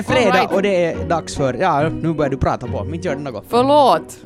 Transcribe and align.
är 0.00 0.12
fredag 0.14 0.32
Alright. 0.32 0.52
och 0.52 0.62
det 0.62 0.84
är 0.84 1.04
dags 1.04 1.36
för... 1.36 1.54
Ja, 1.54 1.88
nu 1.88 2.12
börjar 2.14 2.30
du 2.30 2.36
prata 2.36 2.66
på. 2.66 2.86
Inte 2.94 3.08
gör 3.08 3.16
det 3.16 3.22
något. 3.22 3.44
Förlåt. 3.48 4.18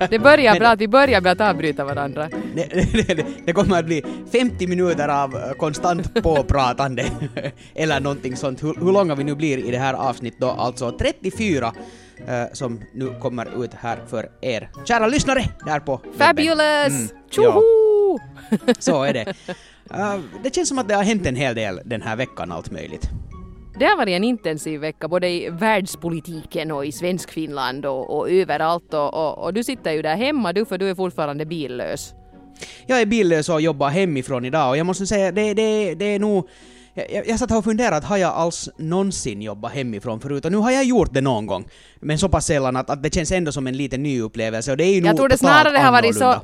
Det 0.10 0.18
börjar 0.18 0.52
Men- 0.52 0.58
bra 0.58 0.68
att 0.68 0.80
vi 0.80 0.88
börjar 0.88 1.20
med 1.20 1.32
att 1.32 1.50
avbryta 1.50 1.84
varandra. 1.84 2.28
Det, 2.54 2.66
det, 2.92 3.14
det, 3.16 3.26
det 3.46 3.52
kommer 3.52 3.78
att 3.78 3.84
bli 3.86 4.04
50 4.32 4.66
minuter 4.66 5.08
av 5.08 5.34
eh, 5.36 5.52
konstant 5.52 6.22
påpratande. 6.22 7.04
Eller 7.74 8.00
någonting 8.00 8.36
sånt. 8.36 8.62
Hur, 8.62 8.74
hur 8.84 8.92
långa 8.92 9.14
vi 9.14 9.24
nu 9.24 9.34
blir 9.34 9.58
i 9.58 9.70
det 9.70 9.78
här 9.78 9.94
avsnittet 9.94 10.40
då, 10.40 10.50
alltså 10.50 10.90
34 10.98 11.72
eh, 12.28 12.42
som 12.52 12.80
nu 12.94 13.14
kommer 13.20 13.64
ut 13.64 13.70
här 13.74 13.98
för 14.08 14.28
er 14.40 14.70
kära 14.84 15.06
lyssnare 15.06 15.44
där 15.66 15.80
på. 15.80 16.00
Fabulous! 16.18 16.88
Mm, 16.88 17.08
Tjoho! 17.30 17.62
Så 18.78 19.02
är 19.04 19.12
det. 19.12 19.34
Eh, 19.94 20.14
det 20.42 20.54
känns 20.54 20.68
som 20.68 20.78
att 20.78 20.88
det 20.88 20.94
har 20.94 21.02
hänt 21.02 21.26
en 21.26 21.36
hel 21.36 21.54
del 21.54 21.80
den 21.84 22.02
här 22.02 22.16
veckan, 22.16 22.52
allt 22.52 22.70
möjligt. 22.70 23.10
Det 23.78 23.84
har 23.84 23.96
varit 23.96 24.12
en 24.12 24.24
intensiv 24.24 24.80
vecka 24.80 25.08
både 25.08 25.28
i 25.28 25.50
världspolitiken 25.50 26.70
och 26.70 26.86
i 26.86 26.92
svensk 26.92 27.30
Finland 27.30 27.86
och, 27.86 28.16
och 28.16 28.30
överallt 28.30 28.94
och, 28.94 29.14
och, 29.14 29.44
och 29.44 29.54
du 29.54 29.64
sitter 29.64 29.92
ju 29.92 30.02
där 30.02 30.16
hemma 30.16 30.52
du 30.52 30.64
för 30.64 30.78
du 30.78 30.90
är 30.90 30.94
fortfarande 30.94 31.46
billös. 31.46 32.14
Jag 32.86 33.00
är 33.00 33.06
billös 33.06 33.48
och 33.48 33.60
jobbar 33.60 33.88
hemifrån 33.88 34.44
idag 34.44 34.70
och 34.70 34.76
jag 34.76 34.86
måste 34.86 35.06
säga, 35.06 35.32
det, 35.32 35.54
det, 35.54 35.94
det 35.94 36.04
är 36.04 36.18
nog... 36.18 36.48
Jag, 36.94 37.12
jag, 37.12 37.28
jag 37.28 37.38
satt 37.38 37.50
här 37.50 37.58
och 37.58 37.64
funderade, 37.64 37.96
att 37.96 38.04
har 38.04 38.16
jag 38.16 38.32
alls 38.32 38.68
någonsin 38.78 39.42
jobbat 39.42 39.72
hemifrån 39.72 40.20
förut? 40.20 40.44
Och 40.44 40.52
nu 40.52 40.58
har 40.58 40.70
jag 40.70 40.84
gjort 40.84 41.14
det 41.14 41.20
någon 41.20 41.46
gång. 41.46 41.64
Men 42.00 42.18
så 42.18 42.28
pass 42.28 42.46
sällan 42.46 42.76
att, 42.76 42.90
att 42.90 43.02
det 43.02 43.14
känns 43.14 43.32
ändå 43.32 43.52
som 43.52 43.66
en 43.66 43.76
liten 43.76 44.02
ny 44.02 44.20
upplevelse 44.20 44.70
och 44.70 44.76
det 44.76 44.84
är 44.84 44.94
ju 44.94 45.00
nog 45.00 45.10
Jag 45.10 45.16
tror 45.16 45.28
det 45.28 45.38
snarare 45.38 45.78
har 45.78 45.92
varit 45.92 46.16
så. 46.16 46.34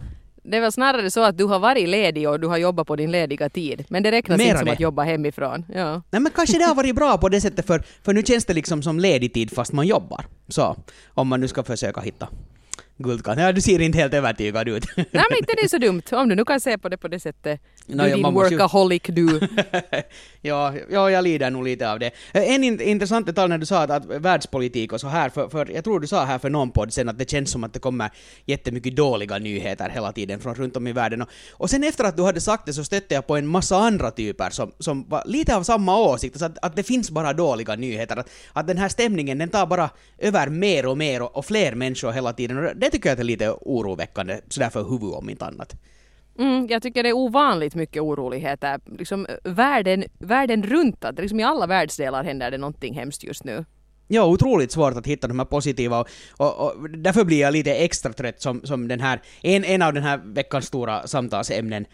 Det 0.43 0.57
är 0.57 0.61
väl 0.61 0.73
snarare 0.73 1.11
så 1.11 1.23
att 1.25 1.39
du 1.39 1.45
har 1.45 1.59
varit 1.59 1.89
ledig 1.89 2.29
och 2.29 2.41
du 2.41 2.47
har 2.47 2.57
jobbat 2.57 2.87
på 2.87 2.97
din 2.97 3.11
lediga 3.11 3.49
tid. 3.49 3.85
Men 3.89 4.03
det 4.03 4.11
räknas 4.11 4.39
Mera 4.39 4.49
inte 4.49 4.59
som 4.59 4.67
det. 4.67 4.73
att 4.73 4.81
jobba 4.81 5.03
hemifrån. 5.03 5.65
Ja. 5.75 6.03
Nej 6.11 6.23
men 6.23 6.33
kanske 6.35 6.59
det 6.59 6.65
har 6.65 6.75
varit 6.75 6.95
bra 6.95 7.19
på 7.19 7.29
det 7.29 7.41
sättet 7.41 7.67
för, 7.67 7.83
för 8.05 8.13
nu 8.13 8.23
känns 8.23 8.45
det 8.45 8.55
liksom 8.55 8.83
som 8.83 9.01
ledig 9.01 9.35
tid 9.35 9.51
fast 9.51 9.73
man 9.73 9.87
jobbar. 9.87 10.25
Så, 10.49 10.77
om 11.09 11.29
man 11.29 11.41
nu 11.41 11.49
ska 11.49 11.63
försöka 11.63 12.01
hitta 12.01 12.29
guldkanten. 13.03 13.45
Ja, 13.45 13.53
du 13.53 13.61
ser 13.61 13.81
inte 13.81 13.99
helt 13.99 14.15
övertygad 14.15 14.69
ut. 14.69 14.85
Nej 14.97 15.07
men 15.13 15.39
inte 15.39 15.53
det 15.57 15.63
är 15.65 15.69
så 15.69 15.79
dumt 15.79 16.03
om 16.13 16.29
du 16.29 16.35
nu 16.35 16.45
kan 16.45 16.61
se 16.61 16.79
på 16.79 16.89
det 16.89 16.97
på 16.97 17.09
det 17.09 17.21
sättet. 17.21 17.61
Du 17.87 17.97
ja, 17.97 18.05
din 18.17 18.23
måste 18.23 18.55
ju- 18.55 18.59
workaholic 18.59 19.03
du. 19.07 19.41
ja, 20.41 20.75
ja, 20.91 21.11
jag 21.11 21.25
lider 21.25 21.51
nog 21.51 21.65
lite 21.65 21.91
av 21.93 21.99
det. 21.99 22.07
Eh, 22.33 22.55
En 22.55 22.65
in, 22.65 22.81
intressant 22.81 23.27
detalj 23.27 23.49
när 23.49 23.59
du 23.59 23.67
sa 23.67 23.83
att, 23.83 23.91
att 23.91 24.05
världspolitik 24.07 24.93
och 24.93 25.01
så 25.01 25.09
här, 25.09 25.29
för, 25.31 25.49
för 25.49 25.71
jag 25.75 25.85
tror 25.85 26.01
du 26.01 26.07
sa 26.07 26.25
här 26.25 26.39
för 26.39 26.51
någon 26.51 26.71
podd 26.71 26.93
sen 26.93 27.09
att 27.09 27.19
det 27.19 27.31
känns 27.31 27.51
som 27.51 27.65
att 27.65 27.73
det 27.73 27.79
kommer 27.79 28.11
jättemycket 28.47 28.97
dåliga 28.97 29.39
nyheter 29.39 29.89
hela 29.89 30.13
tiden 30.13 30.41
från 30.41 30.55
runt 30.55 30.77
om 30.77 30.87
i 30.87 30.93
världen. 30.93 31.23
Och, 31.23 31.29
och 31.53 31.71
sen 31.71 31.85
efter 31.85 32.05
att 32.05 32.17
du 32.17 32.23
hade 32.23 32.41
sagt 32.41 32.67
det 32.67 32.73
så 32.73 32.85
stötte 32.85 33.15
jag 33.15 33.27
på 33.27 33.37
en 33.37 33.47
massa 33.47 33.77
andra 33.77 34.11
typer 34.11 34.51
som, 34.51 34.73
som 34.79 35.09
var 35.09 35.23
lite 35.27 35.57
av 35.57 35.63
samma 35.63 35.99
åsikt, 35.99 36.39
så 36.39 36.45
att, 36.45 36.59
att 36.63 36.77
det 36.77 36.83
finns 36.83 37.11
bara 37.11 37.33
dåliga 37.33 37.75
nyheter. 37.77 38.17
Att, 38.17 38.31
att 38.53 38.67
den 38.67 38.79
här 38.79 38.89
stämningen 38.89 39.39
den 39.39 39.49
tar 39.49 39.67
bara 39.67 39.91
över 40.19 40.47
mer 40.49 40.87
och 40.87 40.99
mer 40.99 41.23
och, 41.23 41.37
och 41.37 41.45
fler 41.47 41.75
människor 41.75 42.13
hela 42.13 42.33
tiden. 42.33 42.59
Och 42.67 42.77
det 42.77 42.91
tycker 42.93 43.09
jag 43.09 43.19
är 43.19 43.25
lite 43.25 43.51
oroväckande, 43.51 44.41
sådär 44.49 44.71
för 44.71 44.85
huvudet 44.85 45.19
om 45.19 45.31
inte 45.31 45.45
annat. 45.45 45.77
Mm, 46.39 46.67
jag 46.71 46.83
tycker 46.83 47.03
det 47.03 47.09
är 47.09 47.17
ovanligt 47.17 47.75
mycket 47.75 48.03
oroligheter. 48.03 48.81
Liksom, 48.99 49.27
världen, 49.45 50.05
världen 50.19 50.63
runt, 50.63 51.05
att 51.05 51.19
liksom 51.19 51.41
i 51.41 51.43
alla 51.43 51.67
världsdelar 51.67 52.25
händer 52.25 52.51
det 52.51 52.59
någonting 52.59 52.95
hemskt 52.95 53.25
just 53.25 53.45
nu. 53.45 53.65
Ja, 54.09 54.27
otroligt 54.27 54.73
svårt 54.73 54.97
att 54.97 55.07
hitta 55.07 55.29
de 55.29 55.39
här 55.39 55.47
positiva 55.47 56.01
och, 56.01 56.09
och, 56.37 56.61
och 56.61 56.91
därför 56.91 57.25
blir 57.25 57.41
jag 57.41 57.53
lite 57.53 57.75
extra 57.75 58.13
trött 58.13 58.43
som, 58.43 58.61
som 58.65 58.89
den 58.89 59.01
här, 59.01 59.21
en, 59.43 59.65
en 59.65 59.83
av 59.83 59.93
den 59.93 60.03
här 60.03 60.21
veckans 60.25 60.67
stora 60.67 61.07
samtalsämnen 61.07 61.87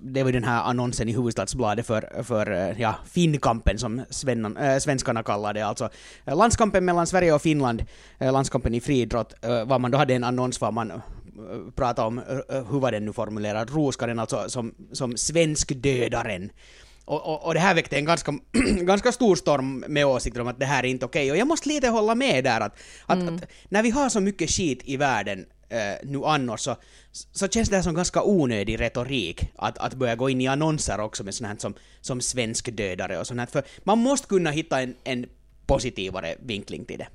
det 0.00 0.22
var 0.22 0.28
ju 0.28 0.32
den 0.32 0.44
här 0.44 0.62
annonsen 0.62 1.08
i 1.08 1.12
Hufvudstadsbladet 1.12 1.86
för, 1.86 2.22
för 2.22 2.50
eh, 2.52 2.80
ja, 2.80 2.94
Finnkampen 3.10 3.78
som 3.78 4.04
svennan, 4.10 4.56
äh, 4.56 4.78
svenskarna 4.78 5.22
kallar 5.22 5.54
det, 5.54 5.62
alltså 5.62 5.88
eh, 6.24 6.36
landskampen 6.36 6.84
mellan 6.84 7.06
Sverige 7.06 7.32
och 7.32 7.42
Finland, 7.42 7.84
eh, 8.18 8.32
landskampen 8.32 8.74
i 8.74 8.80
friidrott, 8.80 9.34
var 9.66 9.78
man 9.78 9.90
då 9.90 9.98
hade 9.98 10.14
en 10.14 10.24
annons 10.24 10.60
var 10.60 10.72
man 10.72 10.90
eh, 10.90 11.00
pratade 11.76 12.08
om, 12.08 12.18
eh, 12.18 12.24
hur 12.70 12.80
var 12.80 12.92
den 12.92 13.04
nu 13.04 13.12
formulerad, 13.12 13.70
Roskaren 13.70 14.18
alltså 14.18 14.44
som, 14.48 14.74
som 14.92 15.16
svenskdödaren. 15.16 16.50
Och, 17.04 17.26
och, 17.26 17.46
och 17.46 17.54
det 17.54 17.60
här 17.60 17.74
väckte 17.74 17.96
en 17.96 18.04
ganska, 18.04 18.32
ganska 18.80 19.12
stor 19.12 19.36
storm 19.36 19.84
med 19.88 20.06
åsikter 20.06 20.40
om 20.40 20.48
att 20.48 20.60
det 20.60 20.66
här 20.66 20.84
är 20.84 20.88
inte 20.88 21.06
okej. 21.06 21.30
Och 21.30 21.36
jag 21.36 21.48
måste 21.48 21.68
lite 21.68 21.88
hålla 21.88 22.14
med 22.14 22.44
där 22.44 22.60
att, 22.60 22.78
att, 23.06 23.28
att 23.28 23.50
när 23.68 23.82
vi 23.82 23.90
har 23.90 24.08
så 24.08 24.20
mycket 24.20 24.50
skit 24.50 24.80
i 24.84 24.96
världen 24.96 25.46
eh, 25.68 25.94
nu 26.02 26.24
annars 26.24 26.60
så, 26.60 26.76
så 27.12 27.48
känns 27.48 27.68
det 27.68 27.76
här 27.76 27.82
som 27.82 27.94
ganska 27.94 28.22
onödig 28.22 28.80
retorik 28.80 29.52
att, 29.56 29.78
att 29.78 29.94
börja 29.94 30.16
gå 30.16 30.30
in 30.30 30.40
i 30.40 30.46
annonser 30.46 31.00
också 31.00 31.24
med 31.24 31.34
sånt 31.34 31.48
här 31.48 31.56
som, 31.58 31.74
som 32.00 32.20
svensk 32.20 32.76
dödare 32.76 33.18
och 33.18 33.26
sånt 33.26 33.40
här. 33.40 33.46
För 33.46 33.62
man 33.84 33.98
måste 33.98 34.26
kunna 34.26 34.50
hitta 34.50 34.80
en, 34.80 34.94
en 35.04 35.26
positivare 35.66 36.34
vinkling 36.40 36.84
till 36.84 36.98
det. 36.98 37.08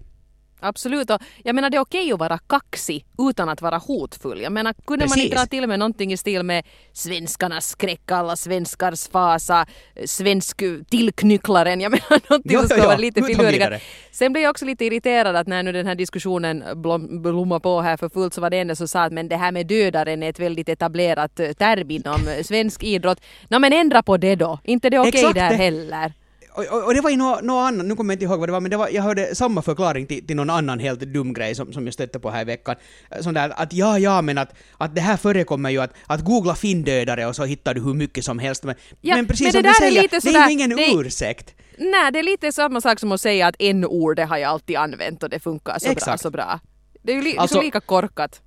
Absolut, 0.64 1.10
och 1.10 1.22
jag 1.44 1.56
menar 1.56 1.70
det 1.70 1.78
är 1.78 1.82
okej 1.82 2.12
att 2.12 2.20
vara 2.20 2.38
kaxig 2.38 3.06
utan 3.30 3.50
att 3.50 3.62
vara 3.62 3.78
hotfull. 3.78 4.42
Jag 4.42 4.52
menar 4.52 4.74
kunde 4.74 5.06
man 5.06 5.10
Precis. 5.10 5.24
inte 5.24 5.36
dra 5.36 5.46
till 5.46 5.68
med 5.68 5.80
någonting 5.80 6.14
i 6.14 6.18
stil 6.18 6.44
med 6.44 6.66
svenskarnas 6.94 7.68
skräck, 7.68 8.12
alla 8.12 8.36
svenskars 8.36 9.08
fasa, 9.08 9.66
eh, 9.96 10.06
svensk 10.06 10.62
eh, 10.62 10.74
tillknycklaren, 10.90 11.82
jag 11.82 11.92
menar 11.92 12.30
någonting 12.30 12.58
som 12.58 12.68
ska 12.68 12.78
ja, 12.78 12.86
vara 12.86 12.98
lite 12.98 13.22
finurligare. 13.24 13.52
vidare. 13.52 13.80
Sen 14.12 14.34
blev 14.34 14.44
jag 14.44 14.50
också 14.50 14.66
lite 14.66 14.86
irriterad 14.86 15.36
att 15.36 15.48
när 15.48 15.64
nu 15.64 15.72
den 15.72 15.88
här 15.88 15.96
diskussionen 15.96 16.64
blom, 16.76 17.22
blommar 17.22 17.60
på 17.60 17.82
här 17.82 17.98
för 17.98 18.10
fullt 18.10 18.34
så 18.34 18.42
var 18.42 18.50
det 18.50 18.58
en 18.58 18.76
som 18.76 18.88
sa 18.88 19.02
att 19.04 19.14
men 19.14 19.28
det 19.28 19.38
här 19.38 19.52
med 19.52 19.68
dödaren 19.68 20.24
är 20.24 20.30
ett 20.30 20.40
väldigt 20.40 20.70
etablerat 20.70 21.40
eh, 21.40 21.52
term 21.52 21.92
inom 21.92 22.20
svensk 22.44 22.84
idrott. 22.84 23.22
Nå 23.50 23.60
men 23.60 23.74
ändra 23.74 24.04
på 24.04 24.18
det 24.18 24.36
då, 24.36 24.60
inte 24.64 24.90
det 24.90 25.00
okej 25.00 25.10
Exakt 25.10 25.36
där 25.36 25.54
heller. 25.54 26.14
Och, 26.56 26.66
och, 26.66 26.84
och 26.86 26.94
det 26.94 27.02
var 27.02 27.10
ju 27.10 27.18
något 27.18 27.42
nå 27.44 27.58
annat, 27.60 27.86
nu 27.86 27.96
kommer 27.96 28.14
jag 28.14 28.16
inte 28.16 28.26
ihåg 28.26 28.40
vad 28.40 28.50
det 28.50 28.54
var, 28.54 28.60
men 28.60 28.72
det 28.72 28.78
var, 28.78 28.90
jag 28.90 29.04
hörde 29.04 29.36
samma 29.36 29.62
förklaring 29.62 30.06
till, 30.08 30.28
till 30.28 30.36
någon 30.36 30.50
annan 30.50 30.80
helt 30.80 31.00
dum 31.00 31.34
grej 31.34 31.56
som, 31.56 31.74
som 31.74 31.86
jag 31.86 31.94
stötte 31.94 32.20
på 32.20 32.30
här 32.30 32.42
i 32.42 32.46
veckan. 32.46 32.76
Sån 33.22 33.34
där 33.34 33.54
att 33.56 33.74
ja, 33.74 34.00
ja, 34.00 34.22
men 34.22 34.38
att, 34.38 34.54
att 34.78 34.96
det 34.96 35.02
här 35.02 35.18
förekommer 35.18 35.70
ju 35.70 35.82
att, 35.82 35.94
att 36.08 36.22
googla 36.22 36.56
finndödare 36.56 37.26
och 37.26 37.36
så 37.36 37.44
hittar 37.46 37.74
du 37.74 37.82
hur 37.82 37.94
mycket 37.94 38.26
som 38.26 38.40
helst. 38.40 38.64
Men, 38.64 38.76
Ja, 39.02 39.16
men 39.16 39.28
precis 39.28 39.44
men 39.44 39.52
som 39.52 39.62
det 39.62 39.68
du 39.68 39.70
är 39.70 39.74
säger, 39.74 40.02
lite 40.02 40.20
det 40.20 40.30
är 40.36 40.46
ju 40.48 40.52
ingen 40.54 40.70
det 40.70 40.84
är- 40.86 41.02
ursäkt. 41.02 41.56
Nej, 41.78 42.12
det 42.12 42.20
är 42.20 42.24
lite 42.24 42.52
samma 42.52 42.82
sak 42.82 43.00
som 43.00 43.12
att 43.12 43.22
säga 43.22 43.48
att 43.48 43.56
n-ordet 43.60 44.30
har 44.30 44.38
jag 44.38 44.50
alltid 44.50 44.76
använt 44.76 45.24
och 45.24 45.30
det 45.30 45.40
funkar 45.40 45.80
så 45.80 45.94
bra, 46.06 46.18
så 46.18 46.30
bra. 46.30 46.60
Det 47.04 47.12
är 47.12 47.16
ju 47.16 47.22
li- 47.22 47.38
Alltså- 47.38 47.56
så 47.56 47.62
lika 47.62 47.80
korkat. 47.82 48.42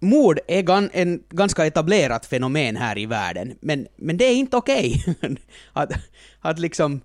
Mord 0.00 0.38
är 0.48 0.62
gan, 0.62 0.90
en 0.92 1.22
ganska 1.30 1.66
etablerat 1.66 2.26
fenomen 2.26 2.76
här 2.76 2.98
i 2.98 3.06
världen, 3.06 3.54
men, 3.60 3.86
men 3.96 4.16
det 4.16 4.24
är 4.24 4.34
inte 4.34 4.56
okej. 4.56 5.04
att, 5.72 5.92
att 6.40 6.58
liksom, 6.58 7.00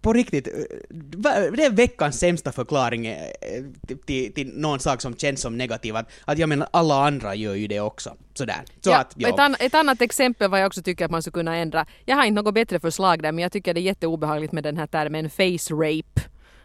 på 0.00 0.12
riktigt, 0.12 0.46
eh, 0.46 0.52
det 1.52 1.64
är 1.64 1.70
veckans 1.70 2.18
sämsta 2.18 2.52
förklaring 2.52 3.06
eh, 3.06 3.28
till, 4.06 4.32
till, 4.32 4.52
någon 4.54 4.80
sak 4.80 5.00
som 5.00 5.16
känns 5.16 5.40
som 5.40 5.58
negativ. 5.58 5.96
Att, 5.96 6.10
att 6.24 6.38
jag 6.38 6.48
menar, 6.48 6.68
alla 6.70 7.06
andra 7.06 7.34
gör 7.34 7.54
ju 7.54 7.66
det 7.66 7.80
också. 7.80 8.16
Sådär. 8.34 8.62
Så 8.80 8.90
ja, 8.90 8.98
att, 8.98 9.14
ja. 9.16 9.28
ett, 9.28 9.38
an- 9.38 9.56
ett 9.60 9.74
annat 9.74 10.02
exempel 10.02 10.50
vad 10.50 10.60
jag 10.60 10.66
också 10.66 10.82
tycker 10.82 11.04
att 11.04 11.10
man 11.10 11.22
skulle 11.22 11.32
kunna 11.32 11.56
ändra. 11.56 11.86
Jag 12.04 12.16
har 12.16 12.24
inte 12.24 12.42
något 12.42 12.54
bättre 12.54 12.80
förslag 12.80 13.22
där 13.22 13.32
men 13.32 13.42
jag 13.42 13.52
tycker 13.52 13.74
det 13.74 13.80
är 13.80 13.82
jätteobehagligt 13.82 14.52
med 14.52 14.64
den 14.64 14.76
här 14.76 14.86
termen 14.86 15.30
face 15.30 15.74
rape. 15.74 16.20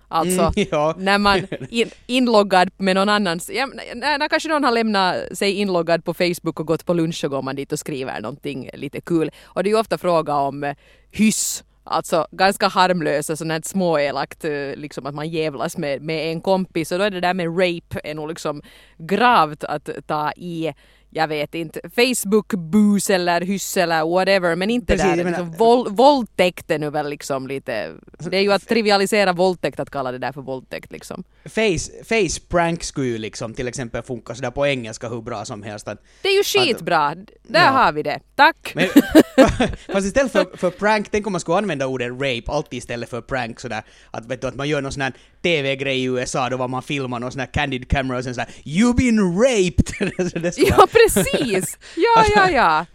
Alltså 0.08 0.42
Mm, 0.42 0.54
ja. 0.72 0.96
när 0.98 1.18
man 1.18 1.48
in, 1.70 1.90
inloggad 2.08 2.70
med 2.78 2.96
någon 2.96 3.10
annans, 3.10 3.50
ja, 3.54 3.66
när, 3.96 4.18
när 4.18 4.30
kanske 4.30 4.50
någon 4.50 4.64
har 4.64 4.72
lämnat 4.72 5.38
sig 5.38 5.52
inloggad 5.52 6.06
på 6.06 6.14
Facebook 6.14 6.60
och 6.60 6.68
gått 6.68 6.86
på 6.86 6.94
lunch 6.94 7.16
så 7.16 7.30
går 7.30 7.42
man 7.42 7.56
dit 7.56 7.72
och 7.72 7.80
skriver 7.80 8.22
någonting 8.22 8.70
lite 8.74 9.02
kul. 9.02 9.32
Och 9.44 9.64
det 9.64 9.70
är 9.70 9.72
ju 9.72 9.80
ofta 9.80 9.98
fråga 9.98 10.36
om 10.36 10.64
eh, 10.64 10.76
hyss 11.12 11.64
Alltså 11.84 12.28
ganska 12.32 12.68
harmlösa, 12.68 13.36
sånt 13.36 13.52
alltså, 13.52 13.54
här 13.54 13.62
småelakt, 13.64 14.46
eh, 14.46 14.76
liksom 14.76 15.06
att 15.06 15.16
man 15.16 15.30
jävlas 15.30 15.78
med, 15.78 16.02
med 16.02 16.32
en 16.32 16.42
kompis. 16.42 16.92
Och 16.92 16.98
då 16.98 17.04
är 17.04 17.12
det 17.12 17.20
där 17.20 17.34
med 17.34 17.48
rape 17.48 18.02
är 18.04 18.14
nog 18.16 18.30
liksom 18.30 18.62
gravt 18.98 19.64
att 19.64 19.90
ta 20.08 20.32
i, 20.32 20.74
jag 21.14 21.28
vet 21.28 21.56
inte, 21.56 21.80
Facebook 21.96 22.54
bus 22.54 23.10
eller 23.10 23.42
hyss 23.42 23.78
eller 23.78 24.06
whatever. 24.06 24.56
Men 24.56 24.70
inte 24.70 24.86
Precis, 24.94 25.16
där, 25.18 25.24
liksom, 25.24 25.52
våld, 25.52 25.96
våldtäkt 25.98 26.72
är 26.72 26.80
nu 26.80 26.90
väl 26.90 27.10
liksom 27.10 27.48
lite, 27.48 27.92
det 28.20 28.38
är 28.38 28.42
ju 28.42 28.52
att 28.54 28.68
trivialisera 28.68 29.34
våldtäkt 29.34 29.80
att 29.80 29.90
kalla 29.90 30.12
det 30.12 30.18
där 30.18 30.32
för 30.32 30.42
våldtäkt 30.42 30.92
liksom. 30.92 31.24
Face, 31.46 32.04
face 32.04 32.40
prank 32.50 32.84
skulle 32.84 33.08
ju 33.08 33.18
liksom 33.18 33.54
till 33.54 33.68
exempel 33.68 34.04
funka 34.04 34.36
sådär 34.36 34.52
på 34.52 34.68
engelska 34.68 35.10
hur 35.10 35.22
bra 35.22 35.46
som 35.46 35.64
helst. 35.64 35.88
Att, 35.88 36.04
Det 36.22 36.30
är 36.30 36.38
ju 36.38 36.44
skitbra, 36.44 37.16
där 37.44 37.60
Ja. 37.66 37.68
har 37.68 37.92
vi 37.92 38.04
det. 38.04 38.20
Tack! 38.36 38.72
Men, 38.76 38.88
fast 39.94 40.06
istället 40.08 40.32
för, 40.32 40.58
för 40.58 40.70
prank, 40.70 41.08
tänk 41.12 41.28
om 41.28 41.32
man 41.34 41.40
skulle 41.42 41.58
använda 41.58 41.88
ordet 41.88 42.12
rape 42.12 42.44
alltid 42.48 42.78
istället 42.78 43.10
för 43.10 43.22
prank 43.22 43.60
sådär. 43.60 43.84
Att, 44.12 44.26
vet 44.26 44.42
du, 44.42 44.48
att 44.48 44.56
man 44.56 44.70
gör 44.70 44.82
någon 44.82 44.92
sån 44.92 45.02
här 45.02 45.14
TV-grej 45.44 46.00
i 46.00 46.04
USA 46.04 46.50
då 46.50 46.58
var 46.58 46.68
man 46.68 46.84
filmar 46.84 47.20
någon 47.20 47.32
sån 47.32 47.40
här 47.40 47.54
candid 47.54 47.88
camera 47.90 48.18
och 48.18 48.24
sen 48.24 48.36
såhär 48.36 48.50
“You've 48.64 48.96
been 48.96 49.20
raped!” 49.42 49.88
Så 50.32 50.40
det 50.40 50.52
skulle 50.52 50.68
Ja 50.70 50.88
precis! 51.04 51.78
Ja, 51.96 52.26
ja, 52.36 52.50
ja. 52.50 52.86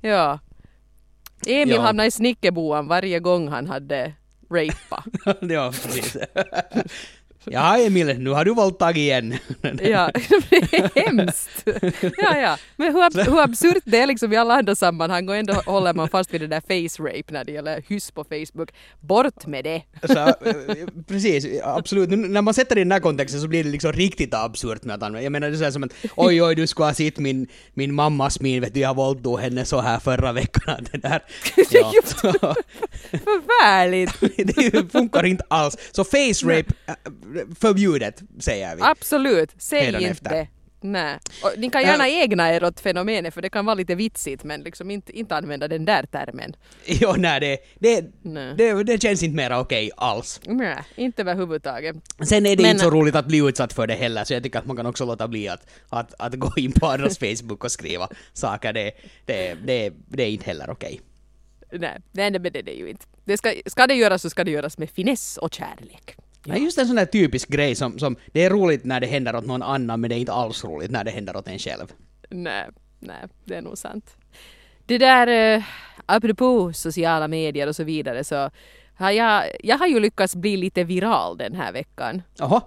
ja. 0.00 0.38
Emil 1.46 1.74
Ja. 1.74 1.80
hamnade 1.82 2.06
i 2.06 2.10
snickerboan 2.10 2.88
varje 2.88 3.20
gång 3.20 3.48
han 3.48 3.66
hade 3.66 4.12
rapa. 4.50 5.04
ja, 5.40 5.72
precis. 5.82 6.16
Ja, 7.50 7.78
Emil, 7.78 8.18
nu 8.18 8.30
har 8.30 8.44
du 8.44 8.54
våldtagit 8.54 8.96
igen. 8.96 9.34
Ja, 9.62 9.70
det 9.82 9.92
är 10.72 11.06
hemskt. 11.06 11.62
Ja, 12.18 12.38
ja. 12.38 12.56
Men 12.76 12.92
hur, 12.94 13.02
ab- 13.02 13.24
hur 13.30 13.40
absurt 13.40 13.82
det 13.84 13.98
är 13.98 14.06
liksom 14.06 14.32
i 14.32 14.36
alla 14.36 14.54
andra 14.54 14.74
sammanhang 14.74 15.28
och 15.28 15.36
ändå 15.36 15.52
håller 15.52 15.94
man 15.94 16.08
fast 16.08 16.34
vid 16.34 16.40
det 16.40 16.46
där 16.46 16.60
face 16.60 17.02
rape 17.02 17.32
när 17.32 17.44
det 17.44 17.52
gäller 17.52 17.82
hyss 17.88 18.10
på 18.10 18.24
Facebook. 18.24 18.70
Bort 19.00 19.46
med 19.46 19.64
det. 19.64 19.82
Så, 20.06 20.18
eh, 20.18 20.34
precis, 21.08 21.46
absolut. 21.64 22.10
Nu, 22.10 22.16
när 22.16 22.42
man 22.42 22.54
sätter 22.54 22.74
det 22.74 22.80
i 22.80 22.84
den 22.84 22.92
här 22.92 23.00
kontexten 23.00 23.40
så 23.40 23.48
blir 23.48 23.64
det 23.64 23.70
liksom 23.70 23.92
riktigt 23.92 24.34
absurt 24.34 24.84
med 24.84 24.94
att 24.96 25.02
använda. 25.02 25.22
Jag 25.22 25.32
menar 25.32 25.48
det 25.48 25.54
är 25.54 25.58
så 25.58 25.64
här 25.64 25.70
som 25.70 25.82
att 25.84 25.92
oj 26.16 26.42
oj 26.42 26.54
du 26.54 26.66
skulle 26.66 26.86
ha 26.86 26.94
sett 26.94 27.18
min, 27.18 27.46
min 27.74 27.94
mammas 27.94 28.40
min, 28.40 28.60
vet 28.60 28.74
du 28.74 28.80
jag 28.80 28.96
våldtog 28.96 29.40
henne 29.40 29.64
så 29.64 29.80
här 29.80 29.98
förra 29.98 30.32
veckan. 30.32 30.86
Det 30.92 30.98
där. 30.98 31.22
Ja, 31.70 31.92
Förfärligt! 33.10 34.20
det 34.72 34.92
funkar 34.92 35.26
inte 35.26 35.44
alls. 35.48 35.76
Så 35.92 36.04
face 36.04 36.42
rape, 36.44 36.72
äh, 36.86 36.94
förbjudet 37.60 38.22
säger 38.40 38.76
vi. 38.76 38.82
Absolut, 38.82 39.50
säg 39.58 40.02
inte. 40.08 40.48
Nej. 40.80 41.18
Och 41.44 41.50
ni 41.56 41.70
kan 41.70 41.82
gärna 41.82 42.08
ägna 42.08 42.54
er 42.54 42.64
åt 42.64 42.80
fenomenet 42.80 43.34
för 43.34 43.42
det 43.42 43.48
kan 43.50 43.66
vara 43.66 43.74
lite 43.74 43.94
vitsigt 43.94 44.44
men 44.44 44.60
liksom 44.60 44.90
inte, 44.90 45.18
inte 45.18 45.36
använda 45.36 45.68
den 45.68 45.84
där 45.84 46.02
termen. 46.02 46.56
Jo, 46.86 47.14
nej, 47.16 47.40
det, 47.40 47.58
det, 47.78 48.04
Nej. 48.22 48.54
det, 48.58 48.82
det 48.84 49.02
känns 49.02 49.22
inte 49.22 49.36
mera 49.36 49.60
okej 49.60 49.90
alls. 49.96 50.40
Nej, 50.46 50.76
inte 50.96 51.22
överhuvudtaget. 51.22 51.96
Sen 52.24 52.46
är 52.46 52.56
det 52.56 52.62
Men- 52.62 52.70
inte 52.70 52.84
så 52.84 52.90
roligt 52.90 53.14
att 53.14 53.26
bli 53.26 53.38
utsatt 53.48 53.72
för 53.72 53.86
det 53.86 53.94
heller, 53.94 54.24
så 54.24 54.32
jag 54.34 54.42
tycker 54.42 54.58
att 54.58 54.66
man 54.66 54.76
kan 54.76 54.86
också 54.86 55.04
låta 55.04 55.28
bli 55.28 55.48
att, 55.48 55.66
att, 55.88 56.14
att 56.18 56.34
gå 56.34 56.52
in 56.56 56.72
på 56.72 56.86
andras 56.86 57.18
Facebook 57.36 57.64
och 57.64 57.72
skriva 57.72 58.08
saker. 58.32 58.72
Det, 58.72 58.90
det, 59.24 59.54
det, 59.66 59.92
det 60.08 60.22
är 60.22 60.30
inte 60.30 60.44
heller 60.46 60.70
okej. 60.70 61.00
Nej, 61.72 61.98
nej 62.12 62.30
men 62.30 62.42
det 62.42 62.58
är 62.58 62.62
det 62.62 62.72
ju 62.72 62.90
inte. 62.90 63.06
Det 63.24 63.36
ska, 63.38 63.52
ska 63.66 63.86
det 63.86 63.94
göras 63.94 64.22
så 64.22 64.30
ska 64.30 64.44
det 64.44 64.50
göras 64.50 64.78
med 64.78 64.90
finess 64.90 65.36
och 65.36 65.54
kärlek. 65.54 66.16
Det 66.44 66.50
är 66.50 66.56
just 66.56 66.78
en 66.78 66.86
sån 66.86 66.96
där 66.96 67.06
typisk 67.06 67.48
grej 67.48 67.74
som, 67.74 67.98
som 67.98 68.16
det 68.32 68.44
är 68.44 68.50
roligt 68.50 68.84
när 68.84 69.00
det 69.00 69.06
händer 69.06 69.36
åt 69.36 69.46
någon 69.46 69.62
annan, 69.62 70.00
men 70.00 70.10
det 70.10 70.16
är 70.16 70.18
inte 70.18 70.32
alls 70.32 70.64
roligt 70.64 70.90
när 70.90 71.04
det 71.04 71.10
händer 71.10 71.36
åt 71.36 71.48
en 71.48 71.58
själv. 71.58 71.92
Nej, 72.30 72.66
nej, 72.98 73.22
det 73.44 73.54
är 73.54 73.62
nog 73.62 73.78
sant. 73.78 74.16
Det 74.86 74.98
där, 74.98 75.26
eh, 75.56 75.62
apropå 76.06 76.72
sociala 76.72 77.28
medier 77.28 77.66
och 77.66 77.76
så 77.76 77.84
vidare 77.84 78.24
så 78.24 78.50
har 78.94 79.10
jag, 79.10 79.44
jag 79.60 79.78
har 79.78 79.86
ju 79.86 80.00
lyckats 80.00 80.36
bli 80.36 80.56
lite 80.56 80.84
viral 80.84 81.36
den 81.38 81.54
här 81.54 81.72
veckan. 81.72 82.22
Jaha. 82.38 82.60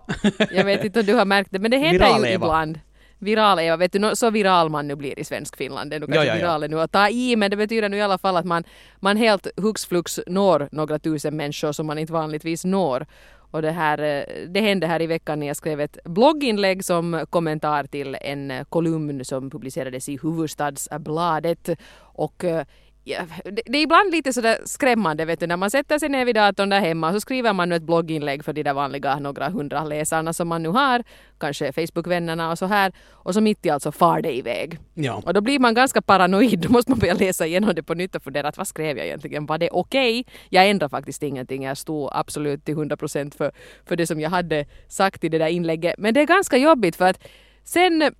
Jag 0.51 0.65
vet 0.65 0.83
inte 0.85 1.00
om 1.00 1.06
du 1.06 1.13
har 1.13 1.25
märkt 1.25 1.51
det, 1.51 1.59
men 1.59 1.71
det 1.71 1.77
händer 1.77 2.00
Viral-Eva. 2.00 2.27
ju 2.27 2.33
ibland. 2.33 2.79
Viral-Eva, 3.19 3.77
vet 3.77 3.91
du, 3.91 4.12
så 4.13 4.29
viral 4.29 4.69
man 4.69 4.88
nu 4.88 4.95
blir 4.95 5.19
i 5.19 5.23
svensk 5.23 5.57
Finland. 5.57 5.89
Det 5.89 5.95
är 5.95 6.00
nog 6.00 6.09
Ja, 6.09 6.13
kanske 6.13 6.27
ja, 6.27 6.35
ja. 6.35 6.39
viral 6.39 6.69
nu 6.69 6.81
att 6.81 6.91
ta 6.91 7.09
i, 7.09 7.35
men 7.35 7.51
det 7.51 7.57
betyder 7.57 7.89
nu 7.89 7.97
i 7.97 8.01
alla 8.01 8.18
fall 8.18 8.38
att 8.38 8.45
man, 8.45 8.63
man 9.00 9.18
helt 9.18 9.47
hux 9.57 9.85
flux 9.85 10.19
når 10.27 10.69
några 10.71 11.00
tusen 11.00 11.38
människor 11.38 11.71
som 11.71 11.88
man 11.88 11.97
inte 11.97 12.13
vanligtvis 12.13 12.65
når. 12.65 13.06
Och 13.51 13.62
det, 13.62 13.71
här, 13.71 13.98
eh, 14.00 14.48
det 14.48 14.62
hände 14.62 14.88
här 14.88 15.01
i 15.01 15.07
veckan 15.07 15.39
när 15.39 15.48
jag 15.48 15.57
skrev 15.57 15.81
ett 15.81 15.98
blogginlägg 16.06 16.86
som 16.86 17.25
kommentar 17.30 17.83
till 17.83 18.18
en 18.21 18.65
kolumn 18.69 19.25
som 19.25 19.50
publicerades 19.50 20.09
i 20.09 20.19
Huvudstadsbladet. 20.24 21.69
Och 21.98 22.44
eh, 22.44 22.65
Ja, 23.03 23.21
det, 23.45 23.62
det 23.65 23.77
är 23.77 23.81
ibland 23.81 24.12
lite 24.12 24.33
sådär 24.33 24.57
skrämmande 24.65 25.25
vet 25.25 25.39
du, 25.39 25.48
när 25.48 25.57
man 25.57 25.71
sätter 25.71 26.00
sig 26.00 26.09
ner 26.09 26.25
vid 26.25 26.36
datorn 26.36 26.69
där 26.69 26.80
hemma 26.80 27.13
så 27.13 27.19
skriver 27.19 27.53
man 27.53 27.69
nu 27.69 27.75
ett 27.75 27.83
blogginlägg 27.83 28.45
för 28.45 28.53
de 28.53 28.63
där 28.63 28.74
vanliga 28.74 29.19
några 29.19 29.50
hundra 29.50 29.83
läsarna 29.83 30.33
som 30.33 30.48
man 30.48 30.63
nu 30.63 30.69
har, 30.69 31.03
kanske 31.39 31.74
Facebookvännerna 31.74 32.51
och 32.51 32.57
så 32.57 32.65
här, 32.65 32.92
och 33.12 33.33
så 33.33 33.42
mitt 33.42 33.65
i 33.65 33.69
allt 33.69 33.83
så 33.83 33.92
far 33.92 34.21
det 34.21 34.38
iväg. 34.38 34.80
Ja. 34.94 35.21
Och 35.25 35.33
då 35.33 35.42
blir 35.42 35.59
man 35.59 35.74
ganska 35.74 36.01
paranoid, 36.01 36.59
då 36.59 36.69
måste 36.69 36.92
man 36.92 37.00
börja 37.00 37.13
läsa 37.13 37.45
igenom 37.45 37.75
det 37.75 37.83
på 37.83 37.94
nytt 37.94 38.15
och 38.15 38.24
fundera 38.24 38.48
att 38.48 38.57
vad 38.57 38.68
skrev 38.68 38.98
jag 38.98 39.06
egentligen, 39.06 39.45
var 39.45 39.57
det 39.57 39.69
okej? 39.69 40.25
Jag 40.50 40.69
ändrar 40.69 40.89
faktiskt 40.89 41.24
ingenting, 41.24 41.63
jag 41.63 41.77
stod 41.77 42.09
absolut 42.13 42.65
till 42.65 42.75
100% 42.75 43.38
för, 43.38 43.51
för 43.86 43.95
det 43.95 44.07
som 44.07 44.19
jag 44.19 44.30
hade 44.30 44.65
sagt 44.88 45.24
i 45.24 45.30
det 45.30 45.38
där 45.38 45.47
inlägget, 45.47 45.95
men 45.97 46.13
det 46.13 46.21
är 46.21 46.25
ganska 46.25 46.57
jobbigt 46.57 46.95
för 46.95 47.06
att 47.06 47.27
sen 47.63 48.12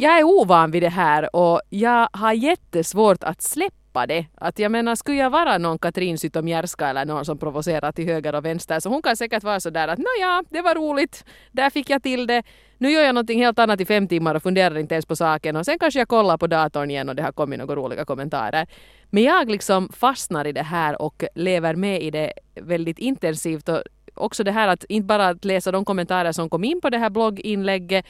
jag 0.00 0.18
är 0.18 0.24
ovan 0.24 0.70
vid 0.70 0.82
det 0.82 0.88
här 0.88 1.36
och 1.36 1.60
jag 1.70 2.08
har 2.12 2.32
jättesvårt 2.32 3.24
att 3.24 3.42
släppa 3.42 4.06
det. 4.06 4.26
Att 4.34 4.58
jag 4.58 4.72
menar, 4.72 4.94
skulle 4.94 5.16
jag 5.16 5.30
vara 5.30 5.58
någon 5.58 5.78
Katrin 5.78 6.18
Zytomierska 6.18 6.88
eller 6.88 7.04
någon 7.04 7.24
som 7.24 7.38
provocerar 7.38 7.92
till 7.92 8.06
höger 8.06 8.34
och 8.34 8.44
vänster 8.44 8.80
så 8.80 8.88
hon 8.88 9.02
kan 9.02 9.16
säkert 9.16 9.44
vara 9.44 9.60
sådär 9.60 9.88
att 9.88 9.98
nåja, 9.98 10.44
det 10.50 10.62
var 10.62 10.74
roligt, 10.74 11.24
där 11.52 11.70
fick 11.70 11.90
jag 11.90 12.02
till 12.02 12.26
det. 12.26 12.42
Nu 12.78 12.90
gör 12.90 13.02
jag 13.02 13.14
någonting 13.14 13.38
helt 13.38 13.58
annat 13.58 13.80
i 13.80 13.84
fem 13.84 14.08
timmar 14.08 14.34
och 14.34 14.42
funderar 14.42 14.78
inte 14.78 14.94
ens 14.94 15.06
på 15.06 15.16
saken 15.16 15.56
och 15.56 15.64
sen 15.64 15.78
kanske 15.78 15.98
jag 15.98 16.08
kollar 16.08 16.38
på 16.38 16.46
datorn 16.46 16.90
igen 16.90 17.08
och 17.08 17.16
det 17.16 17.22
har 17.22 17.32
kommit 17.32 17.58
några 17.58 17.74
roliga 17.74 18.04
kommentarer. 18.04 18.66
Men 19.10 19.22
jag 19.22 19.50
liksom 19.50 19.88
fastnar 19.92 20.46
i 20.46 20.52
det 20.52 20.62
här 20.62 21.02
och 21.02 21.24
lever 21.34 21.74
med 21.74 22.02
i 22.02 22.10
det 22.10 22.32
väldigt 22.54 22.98
intensivt 22.98 23.68
och 23.68 23.82
också 24.14 24.44
det 24.44 24.52
här 24.52 24.68
att 24.68 24.84
inte 24.84 25.06
bara 25.06 25.28
att 25.28 25.44
läsa 25.44 25.72
de 25.72 25.84
kommentarer 25.84 26.32
som 26.32 26.50
kom 26.50 26.64
in 26.64 26.80
på 26.80 26.90
det 26.90 26.98
här 26.98 27.10
blogginlägget 27.10 28.06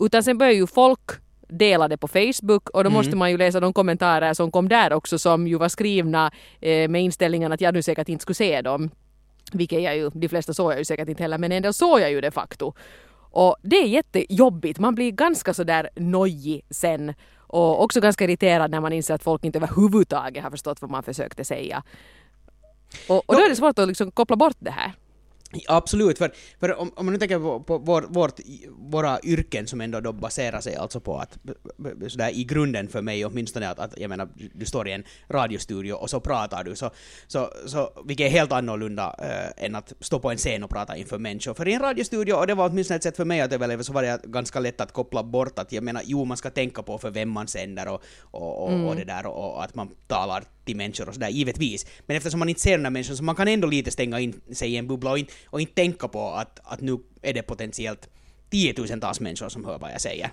utan 0.00 0.22
sen 0.22 0.38
börjar 0.38 0.52
ju 0.52 0.66
folk 0.66 1.21
dela 1.58 1.88
det 1.88 1.96
på 1.96 2.08
Facebook 2.08 2.70
och 2.70 2.84
då 2.84 2.90
måste 2.90 3.16
man 3.16 3.30
ju 3.30 3.36
läsa 3.36 3.60
de 3.60 3.72
kommentarer 3.72 4.34
som 4.34 4.50
kom 4.50 4.68
där 4.68 4.92
också 4.92 5.18
som 5.18 5.46
ju 5.46 5.58
var 5.58 5.68
skrivna 5.68 6.30
eh, 6.60 6.88
med 6.88 7.02
inställningen 7.02 7.52
att 7.52 7.60
jag 7.60 7.74
nu 7.74 7.82
säkert 7.82 8.08
inte 8.08 8.22
skulle 8.22 8.34
se 8.34 8.62
dem. 8.62 8.90
Vilket 9.52 9.82
jag 9.82 9.96
ju, 9.96 10.10
de 10.10 10.28
flesta 10.28 10.54
såg 10.54 10.72
jag 10.72 10.78
ju 10.78 10.84
säkert 10.84 11.08
inte 11.08 11.22
heller 11.22 11.38
men 11.38 11.52
en 11.52 11.62
del 11.62 11.74
såg 11.74 12.00
jag 12.00 12.10
ju 12.10 12.20
de 12.20 12.30
facto. 12.30 12.74
Och 13.34 13.56
det 13.62 13.76
är 13.76 13.86
jättejobbigt, 13.86 14.78
man 14.78 14.94
blir 14.94 15.10
ganska 15.10 15.54
sådär 15.54 15.90
nojig 15.96 16.64
sen 16.70 17.14
och 17.36 17.82
också 17.82 18.00
ganska 18.00 18.24
irriterad 18.24 18.70
när 18.70 18.80
man 18.80 18.92
inser 18.92 19.14
att 19.14 19.22
folk 19.22 19.44
inte 19.44 19.58
överhuvudtaget 19.58 20.42
har 20.42 20.50
förstått 20.50 20.82
vad 20.82 20.90
man 20.90 21.02
försökte 21.02 21.44
säga. 21.44 21.82
Och, 23.08 23.22
och 23.28 23.34
då 23.34 23.40
är 23.40 23.48
det 23.48 23.56
svårt 23.56 23.78
att 23.78 23.88
liksom 23.88 24.10
koppla 24.10 24.36
bort 24.36 24.56
det 24.58 24.70
här. 24.70 24.92
Absolut, 25.68 26.18
för, 26.18 26.32
för 26.60 26.74
om, 26.74 26.92
om 26.96 27.06
man 27.06 27.12
nu 27.12 27.18
tänker 27.18 27.38
på, 27.38 27.60
på 27.60 27.78
vår, 27.78 28.02
vårt, 28.08 28.40
våra 28.70 29.20
yrken 29.22 29.66
som 29.66 29.80
ändå 29.80 30.00
då 30.00 30.12
baserar 30.12 30.60
sig 30.60 30.76
alltså 30.76 31.00
på 31.00 31.18
att, 31.18 31.38
sådär 32.08 32.30
i 32.34 32.44
grunden 32.44 32.88
för 32.88 33.02
mig 33.02 33.24
åtminstone 33.24 33.68
att, 33.68 33.78
att 33.78 33.98
jag 33.98 34.08
menar, 34.08 34.28
du 34.54 34.66
står 34.66 34.88
i 34.88 34.92
en 34.92 35.04
radiostudio 35.28 35.92
och 35.92 36.10
så 36.10 36.20
pratar 36.20 36.64
du, 36.64 36.76
så, 36.76 36.90
så, 37.26 37.52
så 37.66 38.02
vilket 38.04 38.26
är 38.26 38.30
helt 38.30 38.52
annorlunda 38.52 39.16
äh, 39.18 39.64
än 39.64 39.74
att 39.74 39.92
stå 40.00 40.18
på 40.18 40.30
en 40.30 40.36
scen 40.36 40.64
och 40.64 40.70
prata 40.70 40.96
inför 40.96 41.18
människor. 41.18 41.54
För 41.54 41.68
i 41.68 41.72
en 41.72 41.80
radiostudio, 41.80 42.34
och 42.34 42.46
det 42.46 42.54
var 42.54 42.68
åtminstone 42.68 42.96
ett 42.96 43.02
sätt 43.02 43.16
för 43.16 43.24
mig 43.24 43.40
att 43.40 43.52
överleva, 43.52 43.82
så 43.82 43.92
var 43.92 44.02
det 44.02 44.20
ganska 44.24 44.60
lätt 44.60 44.80
att 44.80 44.92
koppla 44.92 45.22
bort 45.22 45.58
att 45.58 45.72
jag 45.72 45.84
menar, 45.84 46.02
jo 46.04 46.24
man 46.24 46.36
ska 46.36 46.50
tänka 46.50 46.82
på 46.82 46.98
för 46.98 47.10
vem 47.10 47.30
man 47.30 47.48
sänder 47.48 47.88
och, 47.88 48.02
och, 48.20 48.62
och, 48.62 48.88
och 48.88 48.96
det 48.96 49.04
där 49.04 49.26
och, 49.26 49.54
och 49.54 49.64
att 49.64 49.74
man 49.74 49.90
talar 50.06 50.44
till 50.64 50.76
människor 50.76 51.08
och 51.08 51.14
sådär, 51.14 51.28
givetvis. 51.28 51.86
Men 52.06 52.16
eftersom 52.16 52.38
man 52.38 52.48
inte 52.48 52.60
ser 52.60 52.76
den 52.76 52.84
här 52.84 52.90
människan 52.90 53.16
så 53.16 53.24
man 53.24 53.34
kan 53.34 53.48
ändå 53.48 53.68
lite 53.68 53.90
stänga 53.90 54.20
in 54.20 54.40
sig 54.52 54.72
i 54.72 54.76
en 54.76 54.86
bubbla 54.86 55.10
och 55.10 55.18
inte, 55.18 55.32
och 55.46 55.60
inte 55.60 55.74
tänka 55.74 56.08
på 56.08 56.30
att, 56.30 56.60
att 56.64 56.80
nu 56.80 56.98
är 57.22 57.32
det 57.32 57.42
potentiellt 57.42 58.08
tiotusentals 58.50 59.20
människor 59.20 59.48
som 59.48 59.64
hör 59.64 59.78
vad 59.78 59.92
jag 59.92 60.00
säger. 60.00 60.30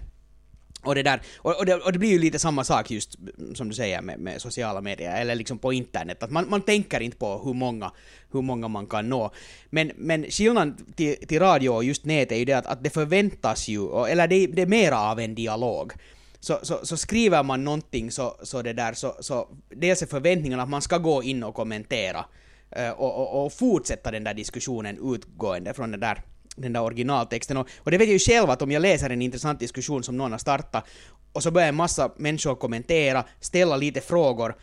Och 0.84 0.96
det, 0.96 1.04
där, 1.04 1.22
och, 1.38 1.60
och, 1.60 1.66
det, 1.66 1.76
och 1.76 1.94
det 1.94 2.00
blir 2.00 2.10
ju 2.10 2.20
lite 2.20 2.40
samma 2.40 2.64
sak 2.64 2.92
just 2.92 3.16
som 3.56 3.70
du 3.70 3.76
säger 3.76 4.02
med, 4.02 4.20
med 4.20 4.42
sociala 4.42 4.82
medier, 4.82 5.22
eller 5.22 5.36
liksom 5.36 5.58
på 5.58 5.74
internet, 5.74 6.24
att 6.24 6.32
man, 6.32 6.50
man 6.50 6.62
tänker 6.62 7.00
inte 7.00 7.18
på 7.18 7.42
hur 7.46 7.54
många, 7.54 7.92
hur 8.32 8.42
många 8.42 8.68
man 8.68 8.88
kan 8.88 9.10
nå. 9.10 9.32
Men, 9.70 9.92
men 9.96 10.24
skillnaden 10.32 10.86
till, 10.96 11.28
till 11.28 11.40
radio 11.40 11.70
och 11.70 11.84
just 11.84 12.06
nät 12.06 12.32
är 12.32 12.36
ju 12.36 12.46
det 12.46 12.54
att, 12.54 12.66
att 12.66 12.84
det 12.84 12.90
förväntas 12.90 13.68
ju, 13.68 14.06
eller 14.06 14.28
det, 14.28 14.48
det 14.48 14.62
är 14.62 14.66
mera 14.68 15.00
av 15.00 15.20
en 15.20 15.36
dialog. 15.36 15.94
Så, 16.40 16.60
så, 16.62 16.86
så 16.86 16.98
skriver 16.98 17.44
man 17.44 17.64
någonting 17.64 18.12
så, 18.12 18.36
så 18.44 18.62
det 18.62 18.74
där, 18.74 18.94
så, 18.94 19.16
så 19.20 19.48
dels 19.70 20.02
är 20.02 20.08
förväntningarna 20.08 20.64
att 20.64 20.70
man 20.70 20.82
ska 20.82 20.98
gå 20.98 21.24
in 21.24 21.44
och 21.44 21.56
kommentera 21.56 22.26
eh, 22.72 22.90
och, 22.90 23.16
och, 23.16 23.46
och 23.46 23.54
fortsätta 23.54 24.12
den 24.12 24.24
där 24.24 24.34
diskussionen 24.34 25.14
utgående 25.14 25.74
från 25.74 25.92
den 25.92 26.00
där 26.00 26.24
den 26.56 26.74
där 26.74 26.82
originaltexten. 26.82 27.58
Och, 27.58 27.68
och 27.78 27.92
det 27.92 27.98
vet 27.98 28.08
jag 28.08 28.14
ju 28.14 28.20
själv 28.20 28.50
att 28.50 28.62
om 28.62 28.72
jag 28.72 28.82
läser 28.82 29.10
en 29.10 29.22
intressant 29.22 29.60
diskussion 29.60 30.04
som 30.04 30.18
någon 30.18 30.32
har 30.32 30.40
startat 30.40 30.86
och 31.34 31.44
så 31.44 31.52
börjar 31.52 31.70
en 31.70 31.76
massa 31.76 32.12
människor 32.18 32.56
kommentera, 32.56 33.24
ställa 33.40 33.78
lite 33.78 34.02
frågor 34.02 34.56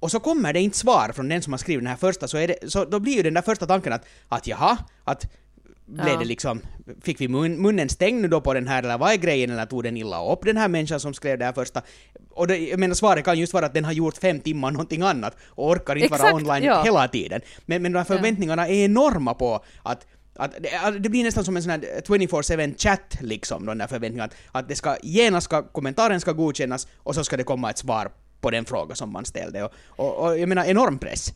och 0.00 0.10
så 0.10 0.20
kommer 0.20 0.52
det 0.52 0.60
inte 0.60 0.78
svar 0.78 1.12
från 1.14 1.28
den 1.28 1.42
som 1.42 1.52
har 1.52 1.58
skrivit 1.58 1.80
den 1.80 1.86
här 1.90 1.96
första, 1.96 2.28
så, 2.28 2.36
är 2.36 2.48
det, 2.48 2.70
så 2.70 2.84
då 2.84 3.00
blir 3.00 3.16
ju 3.16 3.22
den 3.22 3.34
där 3.34 3.42
första 3.42 3.66
tanken 3.66 3.92
att, 3.92 4.06
att 4.28 4.46
jaha, 4.46 4.78
att 5.04 5.26
blev 5.86 6.08
Ja. 6.08 6.18
det 6.18 6.24
liksom, 6.24 6.60
fick 7.02 7.20
vi 7.20 7.28
mun, 7.28 7.62
munnen 7.62 7.88
stängd 7.88 8.22
nu 8.22 8.28
då 8.28 8.40
på 8.40 8.54
den 8.54 8.68
här 8.68 8.82
eller 8.82 8.98
vad 8.98 9.12
är 9.12 9.16
grejen 9.16 9.50
eller 9.50 9.66
tog 9.66 9.82
den 9.82 9.96
illa 9.96 10.32
upp 10.32 10.44
den 10.44 10.56
här 10.56 10.68
människan 10.68 11.00
som 11.00 11.14
skrev 11.14 11.38
det 11.38 11.44
här 11.44 11.52
första? 11.52 11.82
Och 12.30 12.46
det, 12.46 12.58
jag 12.58 12.80
menar 12.80 12.94
svaret 12.94 13.24
kan 13.24 13.38
just 13.38 13.52
vara 13.52 13.66
att 13.66 13.74
den 13.74 13.84
har 13.84 13.92
gjort 13.92 14.16
fem 14.16 14.40
timmar 14.40 14.70
någonting 14.70 15.02
annat 15.02 15.36
och 15.48 15.70
orkar 15.70 15.96
inte 15.96 16.08
vara 16.08 16.22
Exakt, 16.22 16.34
online 16.34 16.64
ja. 16.64 16.82
hela 16.82 17.08
tiden. 17.08 17.40
Men, 17.66 17.82
men 17.82 17.92
de 17.92 17.98
här 17.98 18.04
förväntningarna 18.04 18.68
är 18.68 18.84
enorma 18.84 19.34
på 19.34 19.64
att 19.82 20.06
att 20.34 20.52
det, 20.98 21.08
blir 21.08 21.24
nästan 21.24 21.44
som 21.44 21.56
en 21.56 21.62
sån 21.62 21.70
här 21.70 21.80
24-7 22.06 22.78
chatt 22.78 23.16
liksom, 23.20 23.66
de 23.66 23.78
där 23.78 23.86
förväntningarna. 23.86 24.24
Att, 24.24 24.34
att 24.52 24.68
det 24.68 24.74
ska, 24.74 24.96
genast 25.02 25.44
ska, 25.44 25.62
kommentaren 25.62 26.20
ska 26.20 26.32
godkännas 26.32 26.88
och 26.96 27.14
så 27.14 27.24
ska 27.24 27.36
det 27.36 27.44
komma 27.44 27.70
ett 27.70 27.78
svar 27.78 28.10
på 28.40 28.50
den 28.50 28.64
fråga 28.64 28.94
som 28.94 29.12
man 29.12 29.24
ställde. 29.24 29.62
Och, 29.64 29.72
och, 29.86 30.26
och 30.26 30.38
jag 30.38 30.48
menar 30.48 30.64
enorm 30.64 30.98
press. 30.98 31.32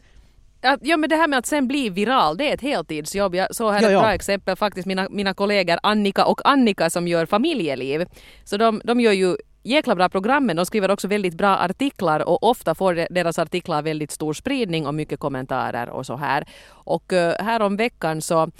Att, 0.66 0.80
ja 0.82 0.96
men 0.96 1.10
det 1.10 1.16
här 1.16 1.28
med 1.28 1.38
att 1.38 1.46
sen 1.46 1.68
bli 1.68 1.90
viral, 1.90 2.36
det 2.36 2.50
är 2.50 2.54
ett 2.54 2.60
heltidsjobb. 2.60 3.34
Jag 3.34 3.54
såg 3.56 3.72
här 3.72 3.80
Ja, 3.82 3.86
ett 3.88 3.92
ja. 3.92 4.00
bra 4.00 4.12
exempel 4.14 4.56
faktiskt, 4.56 4.86
mina, 4.86 5.08
mina 5.10 5.34
kollegor 5.34 5.78
Annika 5.82 6.24
och 6.26 6.40
Annika 6.44 6.90
som 6.90 7.08
gör 7.08 7.26
familjeliv. 7.26 8.06
Så 8.44 8.56
de, 8.56 8.80
de 8.84 9.00
gör 9.00 9.12
ju 9.12 9.36
jäkla 9.62 9.94
bra 9.94 10.08
program 10.08 10.46
men 10.46 10.56
de 10.56 10.66
skriver 10.66 10.90
också 10.90 11.08
väldigt 11.08 11.34
bra 11.34 11.56
artiklar 11.56 12.20
och 12.28 12.42
ofta 12.42 12.74
får 12.74 12.94
de- 12.94 13.06
deras 13.10 13.38
artiklar 13.38 13.82
väldigt 13.82 14.10
stor 14.10 14.32
spridning 14.32 14.86
och 14.86 14.94
mycket 14.94 15.20
kommentarer 15.20 15.88
och 15.88 16.06
så 16.06 16.16
här. 16.16 16.44
Och 16.68 17.12
uh, 17.12 17.18
här 17.18 17.62
om 17.62 17.76
veckan 17.76 18.22
så 18.22 18.50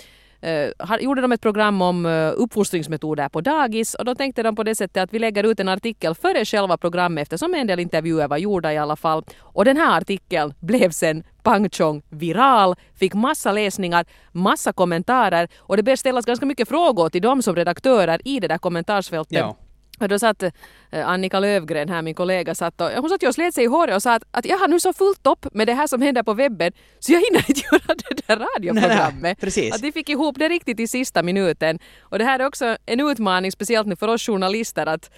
eh, 0.47 0.97
gjorde 1.01 1.21
de 1.21 1.33
ett 1.33 1.41
program 1.41 1.83
om 1.83 2.07
eh, 2.07 2.33
uppfostringsmetoder 2.37 3.29
på 3.29 3.41
dagis 3.41 3.95
och 3.95 4.05
då 4.05 4.15
tänkte 4.15 4.43
de 4.43 4.57
på 4.57 4.63
det 4.63 4.75
sättet 4.75 5.03
att 5.03 5.13
vi 5.13 5.19
lägger 5.19 5.45
ut 5.45 5.61
en 5.61 5.69
artikel 5.69 6.15
före 6.15 6.45
själva 6.45 6.77
programmet 6.77 7.23
eftersom 7.23 7.55
en 7.55 7.67
del 7.67 7.81
intervjuer 7.81 8.29
var 8.29 8.37
gjorda 8.37 8.73
i 8.73 8.79
alla 8.79 8.97
fall. 8.97 9.25
Och 9.41 9.65
den 9.65 9.77
här 9.77 9.99
artikeln 9.99 10.55
blev 10.61 10.91
sen 10.91 11.25
pang 11.43 11.69
viral, 12.11 12.75
fick 12.95 13.15
massa 13.15 13.53
läsningar, 13.53 14.07
massa 14.33 14.73
kommentarer 14.73 15.49
och 15.59 15.77
det 15.77 15.83
började 15.83 15.97
ställas 15.97 16.27
ganska 16.27 16.47
mycket 16.47 16.69
frågor 16.69 17.09
till 17.09 17.23
dem 17.23 17.43
som 17.43 17.57
redaktörer 17.57 18.21
i 18.25 18.41
det 18.41 18.49
där 18.49 18.59
kommentarsfältet. 18.59 19.39
Ja. 19.39 19.57
Och 19.99 20.09
då 20.09 20.19
satt 20.19 20.43
eh, 20.43 20.53
Annika 21.09 21.41
Lövgren 21.41 21.89
här, 21.89 22.03
min 22.03 22.15
kollega, 22.15 22.55
satt 22.55 22.81
och, 22.81 22.91
hon 22.91 23.09
satt 23.11 23.23
och 23.23 23.35
slet 23.35 23.55
sig 23.55 23.65
i 23.65 23.67
håret 23.67 23.97
och 23.97 24.03
sa 24.03 24.15
att, 24.15 24.25
att 24.31 24.47
jag 24.47 24.59
har 24.59 24.69
nu 24.69 24.81
så 24.81 24.93
fullt 24.93 25.27
upp 25.27 25.55
med 25.55 25.67
det 25.67 25.75
här 25.75 25.87
som 25.87 26.03
händer 26.03 26.23
på 26.23 26.35
webben 26.35 26.73
så 26.99 27.13
jag 27.13 27.21
hinner 27.21 27.45
inte 27.49 27.61
göra 27.73 27.95
det 28.09 28.27
där 28.27 28.37
radioprogrammet. 28.37 29.23
Nej, 29.23 29.35
precis. 29.35 29.75
Att 29.75 29.83
de 29.83 29.93
fick 29.93 30.09
ihop 30.09 30.39
det 30.39 30.49
riktigt 30.49 30.81
i 30.81 30.89
sista 30.89 31.23
minuten. 31.23 31.79
Och 32.01 32.19
det 32.19 32.25
här 32.25 32.41
är 32.41 32.47
också 32.47 32.77
en 32.87 33.01
utmaning, 33.01 33.53
speciellt 33.53 33.87
nu 33.87 33.97
för 33.97 34.09
oss 34.09 34.27
journalister, 34.27 34.87
att 34.87 35.11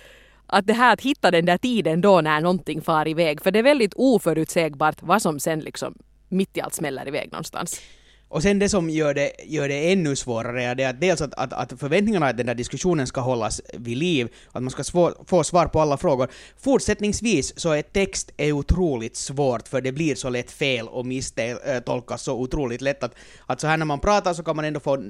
att 0.51 0.67
det 0.67 0.73
här 0.73 0.93
att 0.93 1.01
hitta 1.01 1.31
den 1.31 1.45
där 1.45 1.59
tiden 1.59 2.01
då 2.01 2.21
när 2.21 2.41
någonting 2.41 2.83
far 2.83 3.09
iväg. 3.09 3.43
För 3.43 3.51
det 3.51 3.59
är 3.59 3.63
väldigt 3.63 3.93
oförutsägbart 3.97 4.97
vad 5.03 5.23
som 5.23 5.41
sen 5.41 5.61
liksom 5.61 5.95
mitt 6.29 6.57
i 6.57 6.61
allt 6.61 6.75
smäller 6.75 7.09
iväg 7.09 7.33
någonstans. 7.33 7.81
Och 8.29 8.43
sen 8.43 8.59
det 8.59 8.69
som 8.69 8.91
gör 8.91 9.15
det, 9.15 9.33
gör 9.45 9.69
det 9.69 9.93
ännu 9.93 10.17
svårare 10.17 10.65
är 10.65 10.75
det 10.75 10.85
att 10.85 11.01
dels 11.01 11.21
att, 11.21 11.35
att, 11.35 11.53
att 11.53 11.81
förväntningarna 11.81 12.27
att 12.27 12.37
den 12.37 12.47
där 12.47 12.55
diskussionen 12.55 13.07
ska 13.07 13.21
hållas 13.21 13.61
vid 13.73 13.97
liv, 13.97 14.29
att 14.53 14.63
man 14.63 14.71
ska 14.71 14.85
svå, 14.85 15.13
få 15.27 15.45
svar 15.45 15.67
på 15.67 15.81
alla 15.81 15.97
frågor. 15.97 16.29
Fortsättningsvis 16.57 17.61
så 17.61 17.73
är 17.73 17.83
text 17.83 18.31
är 18.37 18.53
otroligt 18.53 19.17
svårt 19.17 19.69
för 19.69 19.81
det 19.81 19.93
blir 19.93 20.15
så 20.15 20.29
lätt 20.29 20.51
fel 20.51 20.89
och 20.89 21.07
misstolkas 21.07 22.21
eh, 22.21 22.25
så 22.25 22.41
otroligt 22.41 22.81
lätt 22.81 23.03
att, 23.03 23.15
att 23.47 23.61
så 23.61 23.67
här 23.67 23.77
när 23.77 23.87
man 23.87 24.01
pratar 24.01 24.35
så 24.35 24.43
kan 24.43 24.57
man 24.57 24.65
ändå 24.65 24.81
få 24.81 24.95
eh, 24.95 25.03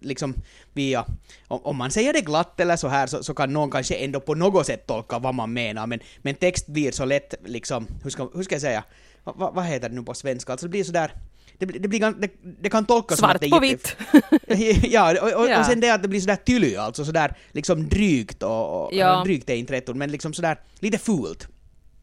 liksom 0.00 0.34
via, 0.72 1.04
om, 1.48 1.60
om 1.64 1.76
man 1.76 1.90
säger 1.90 2.12
det 2.12 2.20
glatt 2.20 2.60
eller 2.60 2.76
så 2.76 2.88
här 2.88 3.06
så, 3.06 3.22
så 3.22 3.34
kan 3.34 3.52
någon 3.52 3.70
kanske 3.70 3.94
ändå 3.94 4.20
på 4.20 4.34
något 4.34 4.66
sätt 4.66 4.86
tolka 4.86 5.18
vad 5.18 5.34
man 5.34 5.52
menar 5.52 5.86
men, 5.86 6.00
men 6.22 6.34
text 6.34 6.66
blir 6.66 6.92
så 6.92 7.04
lätt 7.04 7.34
liksom, 7.44 7.86
hur 8.02 8.10
ska, 8.10 8.30
hur 8.34 8.42
ska 8.42 8.54
jag 8.54 8.62
säga, 8.62 8.84
Va- 9.24 9.34
va, 9.36 9.50
vad 9.54 9.64
heter 9.64 9.88
det 9.88 9.94
nu 9.94 10.02
på 10.02 10.14
svenska? 10.14 10.52
Alltså 10.52 10.66
det 10.66 10.70
blir 10.70 10.84
sådär 10.84 11.12
det, 11.58 11.66
det, 11.66 11.88
blir, 11.88 12.00
det, 12.20 12.28
det 12.62 12.70
kan 12.70 12.84
tolkas 12.86 13.18
som 13.18 13.30
att 13.30 13.32
Svart 13.32 13.40
det 13.40 13.46
är 13.46 13.58
på 13.60 13.64
jätte- 13.64 13.96
vitt. 14.80 14.84
ja, 14.92 15.20
och, 15.22 15.40
och, 15.42 15.48
Ja. 15.50 15.60
och 15.60 15.66
sen 15.66 15.80
det 15.80 15.90
att 15.90 16.02
det 16.02 16.08
blir 16.08 16.20
sådär 16.20 16.36
tyly, 16.36 16.76
alltså 16.76 17.04
sådär 17.04 17.34
liksom 17.52 17.88
drygt 17.88 18.42
och, 18.42 18.84
och 18.84 18.94
Ja. 18.94 19.22
drygt 19.24 19.50
är 19.50 19.54
inte 19.54 19.72
rätt 19.72 19.88
ord, 19.88 19.96
men 19.96 20.10
liksom 20.12 20.32
sådär 20.34 20.58
lite 20.80 20.98
fult. 20.98 21.48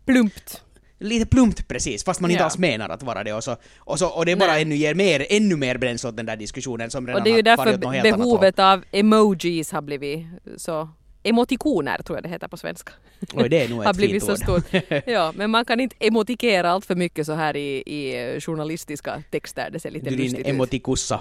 Plumpt. 0.05 0.61
Lite 0.99 1.25
plumpt 1.25 1.67
precis, 1.67 2.03
fast 2.03 2.19
man 2.21 2.31
inte 2.31 2.41
Ja. 2.41 2.45
alls 2.45 2.57
menar 2.57 2.89
att 2.89 3.03
vara 3.03 3.23
det 3.23 3.33
och 3.33 3.43
så, 3.43 3.55
och, 3.79 3.99
så, 3.99 4.07
och 4.07 4.25
det 4.25 4.35
bara 4.35 4.51
Nej. 4.51 4.61
ännu 4.61 4.75
ger 4.75 4.93
mer, 4.95 5.25
ännu 5.29 5.55
mer 5.55 5.77
bränsle 5.77 6.09
åt 6.09 6.17
den 6.17 6.25
där 6.25 6.35
diskussionen 6.37 6.89
som 6.91 7.07
redan 7.07 7.21
Och 7.21 7.23
det 7.23 7.29
är 7.29 7.31
ju 7.31 7.37
har 7.37 7.43
därför 7.43 8.17
behovet 8.17 8.59
av 8.59 8.83
emojis 8.91 9.71
har 9.71 9.81
blivit 9.81 10.25
så 10.57 10.89
Emotikoner 11.23 11.97
tror 11.97 12.17
jag 12.17 12.23
det 12.23 12.29
heter 12.29 12.47
på 12.47 12.57
svenska. 12.57 12.91
Oj, 13.33 13.49
det 13.49 13.63
är 13.63 13.69
nog 13.69 13.79
har 13.83 13.91
ett 13.91 13.97
blivit 13.97 14.25
fint 14.25 14.39
så 14.39 14.53
ord. 14.55 14.63
stort. 14.63 14.83
Ja, 15.05 15.31
men 15.35 15.49
man 15.51 15.65
kan 15.65 15.79
inte 15.79 15.95
emotikera 15.99 16.69
allt 16.71 16.85
för 16.85 16.95
mycket 16.95 17.25
så 17.25 17.33
här 17.33 17.55
i, 17.57 17.83
i 17.85 18.39
journalistiska 18.41 19.23
texter. 19.31 19.69
Det 19.71 19.79
ser 19.79 19.91
lite 19.91 20.09
Du 20.09 20.15
din 20.15 20.25
lustigt 20.25 20.39
ut. 20.39 20.47
emotikussa. 20.47 21.19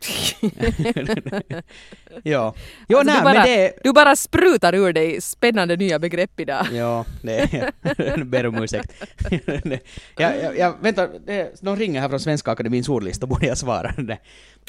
ja. 2.22 2.54
Jo, 2.88 2.98
Alltså, 2.98 3.12
nej, 3.12 3.18
du, 3.18 3.24
bara, 3.24 3.34
men 3.34 3.44
det 3.46 3.72
du 3.84 3.92
bara 3.92 4.16
sprutar 4.16 4.74
ur 4.74 4.92
dig 4.92 5.20
spännande 5.20 5.76
nya 5.76 5.98
begrepp 5.98 6.40
idag. 6.40 6.66
Ja, 6.72 7.04
det 7.22 7.38
är... 7.38 8.24
ber 8.24 8.46
om 8.46 8.62
ursäkt. 8.62 8.92
ja, 10.16 10.34
ja, 10.42 10.52
ja, 10.54 10.76
vänta, 10.80 11.06
det, 11.06 11.62
någon 11.62 11.76
ringer 11.76 12.00
här 12.00 12.08
från 12.08 12.20
Svenska 12.20 12.50
Akademins 12.50 12.88
ordlista, 12.88 13.26
borde 13.26 13.46
jag 13.46 13.58
svara? 13.58 13.94
Det. 13.98 14.18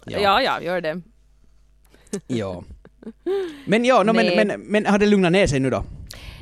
Ja, 0.05 0.41
ja, 0.41 0.61
gör 0.61 0.81
det. 0.81 1.01
Ja. 2.27 2.63
Men 3.65 3.85
ja, 3.85 4.03
no, 4.03 4.13
men, 4.13 4.47
men, 4.47 4.61
men 4.61 4.85
har 4.85 4.99
det 4.99 5.05
lugnat 5.05 5.31
ner 5.31 5.47
sig 5.47 5.59
nu 5.59 5.69
då? 5.69 5.83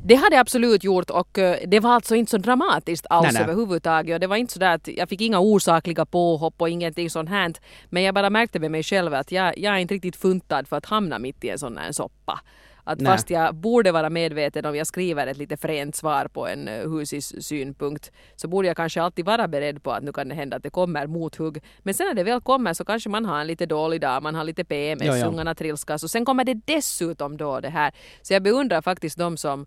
Det 0.07 0.15
hade 0.15 0.35
jag 0.35 0.41
absolut 0.41 0.83
gjort 0.83 1.09
och 1.09 1.37
eh, 1.37 1.57
det 1.67 1.79
var 1.79 1.93
alltså 1.93 2.15
inte 2.15 2.29
så 2.29 2.37
dramatiskt 2.37 3.05
alls 3.09 3.23
Nej, 3.23 3.33
nej. 3.33 3.43
överhuvudtaget. 3.43 4.13
Och 4.13 4.19
det 4.19 4.27
var 4.27 4.35
inte 4.35 4.53
så 4.53 4.59
där 4.59 4.75
att 4.75 4.87
jag 4.87 5.09
fick 5.09 5.21
inga 5.21 5.39
osakliga 5.39 6.05
påhopp 6.05 6.53
och 6.57 6.69
ingenting 6.69 7.09
sånt 7.09 7.29
här. 7.29 7.53
Men 7.89 8.03
jag 8.03 8.15
bara 8.15 8.29
märkte 8.29 8.59
med 8.59 8.71
mig 8.71 8.83
själv 8.83 9.13
att 9.13 9.31
jag, 9.31 9.57
jag 9.57 9.73
är 9.73 9.77
inte 9.77 9.93
riktigt 9.93 10.15
funtad 10.15 10.67
för 10.67 10.77
att 10.77 10.85
hamna 10.85 11.19
mitt 11.19 11.43
i 11.43 11.49
en 11.49 11.59
sån 11.59 11.77
här 11.77 11.91
soppa. 11.91 12.39
Att 12.87 12.99
Nej. 12.99 13.11
fast 13.11 13.29
jag 13.29 13.55
borde 13.55 13.91
vara 13.91 14.09
medveten 14.09 14.65
om 14.65 14.75
jag 14.75 14.87
skriver 14.87 15.27
ett 15.27 15.37
lite 15.37 15.57
fränt 15.57 15.95
svar 15.95 16.27
på 16.27 16.47
en 16.47 16.67
uh, 16.67 16.97
husis 16.97 17.45
synpunkt 17.47 18.11
så 18.35 18.47
borde 18.47 18.67
jag 18.67 18.77
kanske 18.77 19.01
alltid 19.01 19.25
vara 19.25 19.47
beredd 19.47 19.83
på 19.83 19.91
att 19.91 20.03
nu 20.03 20.11
kan 20.11 20.29
det 20.29 20.35
hända 20.35 20.57
att 20.57 20.63
det 20.63 20.69
kommer 20.69 21.07
mothugg. 21.07 21.63
Men 21.79 21.93
sen 21.93 22.07
när 22.07 22.13
det 22.13 22.23
väl 22.23 22.41
kommer 22.41 22.73
så 22.73 22.85
kanske 22.85 23.09
man 23.09 23.25
har 23.25 23.39
en 23.39 23.47
lite 23.47 23.65
dålig 23.65 24.01
dag, 24.01 24.23
man 24.23 24.35
har 24.35 24.43
lite 24.43 24.63
PMS, 24.63 25.05
Ja, 25.05 25.17
ja. 25.17 25.25
ungarna 25.25 25.55
trilskas 25.55 26.03
och 26.03 26.11
sen 26.11 26.25
kommer 26.25 26.43
det 26.43 26.53
dessutom 26.65 27.37
då 27.37 27.59
det 27.59 27.69
här. 27.69 27.93
Så 28.21 28.33
jag 28.33 28.43
beundrar 28.43 28.81
faktiskt 28.81 29.17
de 29.17 29.37
som 29.37 29.65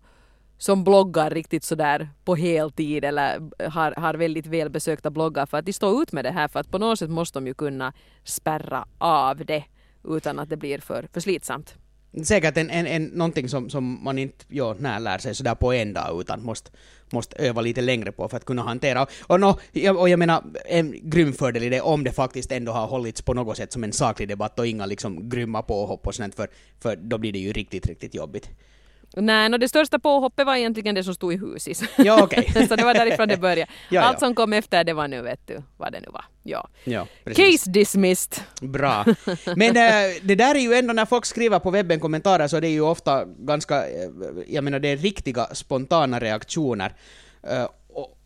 som 0.57 0.83
bloggar 0.83 1.29
riktigt 1.29 1.63
sådär 1.63 2.09
på 2.23 2.35
heltid 2.35 3.05
eller 3.05 3.49
har, 3.69 3.91
har 3.91 4.13
väldigt 4.13 4.47
välbesökta 4.47 5.09
bloggar 5.09 5.45
för 5.45 5.57
att 5.57 5.65
de 5.65 5.73
står 5.73 6.01
ut 6.03 6.11
med 6.11 6.25
det 6.25 6.31
här 6.31 6.47
för 6.47 6.59
att 6.59 6.71
på 6.71 6.77
något 6.77 6.99
sätt 6.99 7.09
måste 7.09 7.39
de 7.39 7.47
ju 7.47 7.53
kunna 7.53 7.93
spärra 8.23 8.85
av 8.97 9.45
det 9.45 9.63
utan 10.03 10.39
att 10.39 10.49
det 10.49 10.57
blir 10.57 10.79
för, 10.79 11.07
för 11.13 11.19
slitsamt. 11.19 11.75
Säkert 12.23 12.57
en, 12.57 12.69
en, 12.69 12.87
en, 12.87 13.03
någonting 13.05 13.49
som, 13.49 13.69
som 13.69 14.03
man 14.03 14.17
inte 14.17 14.45
jo, 14.47 14.75
när 14.79 14.99
lär 14.99 15.17
sig 15.17 15.35
sådär 15.35 15.55
på 15.55 15.73
en 15.73 15.93
dag 15.93 16.21
utan 16.21 16.43
måste, 16.43 16.71
måste 17.09 17.35
öva 17.37 17.61
lite 17.61 17.81
längre 17.81 18.11
på 18.11 18.27
för 18.29 18.37
att 18.37 18.45
kunna 18.45 18.61
hantera. 18.61 19.07
Och, 19.27 19.39
no, 19.39 19.59
jag- 19.71 19.97
och 19.97 20.09
jag 20.09 20.19
menar, 20.19 20.43
en 20.65 21.09
grym 21.09 21.33
fördel 21.33 21.63
i 21.63 21.69
det 21.69 21.81
om 21.81 22.03
det 22.03 22.11
faktiskt 22.11 22.51
ändå 22.51 22.71
har 22.71 22.87
hållits 22.87 23.21
på 23.21 23.33
något 23.33 23.57
sätt 23.57 23.73
som 23.73 23.83
en 23.83 23.93
saklig 23.93 24.27
debatt 24.27 24.59
och 24.59 24.67
inga 24.67 24.85
liksom 24.85 25.29
grymma 25.29 25.61
påhopp 25.61 26.07
och 26.07 26.15
sånt 26.15 26.35
för, 26.35 26.47
för 26.79 26.95
då 26.95 27.17
blir 27.17 27.31
det 27.33 27.39
ju 27.39 27.51
riktigt, 27.53 27.85
riktigt 27.87 28.15
jobbigt. 28.15 28.49
Nej, 29.15 29.49
no, 29.49 29.57
det 29.57 29.69
största 29.69 29.99
påhoppet 29.99 30.45
var 30.45 30.55
egentligen 30.55 30.95
det 30.95 31.03
som 31.03 31.15
stod 31.15 31.33
i 31.33 31.37
husis. 31.37 31.83
Ja, 31.97 32.23
okej. 32.23 32.51
Så 32.69 32.75
det 32.75 32.83
var 32.83 32.93
därifrån 32.93 33.27
det 33.27 33.37
började. 33.37 33.71
Ja, 33.89 34.01
Allt 34.01 34.17
ja. 34.21 34.27
som 34.27 34.35
kom 34.35 34.53
efter 34.53 34.83
det 34.83 34.93
var 34.93 35.07
nu 35.07 35.21
vet 35.21 35.47
du 35.47 35.63
vad 35.77 35.91
det 35.91 35.99
nu 35.99 36.07
var. 36.09 36.25
Ja. 36.43 36.67
Ja, 36.83 37.07
precis. 37.23 37.45
Case 37.61 37.69
dismissed. 37.69 38.43
Bra. 38.61 39.05
Men 39.55 39.77
äh, 39.77 40.15
det 40.21 40.35
där 40.35 40.55
är 40.55 40.59
ju 40.59 40.73
ändå 40.73 40.93
när 40.93 41.05
folk 41.05 41.25
skriver 41.25 41.59
på 41.59 41.71
webben 41.71 41.99
kommentarer 41.99 42.47
så 42.47 42.59
det 42.59 42.67
är 42.67 42.71
ju 42.71 42.81
ofta 42.81 43.25
ganska, 43.25 43.87
äh, 43.87 44.09
jag 44.47 44.63
menar 44.63 44.79
det 44.79 44.87
är 44.87 44.97
riktiga 44.97 45.45
spontana 45.45 46.19
reaktioner. 46.19 46.93
Äh, 47.43 47.65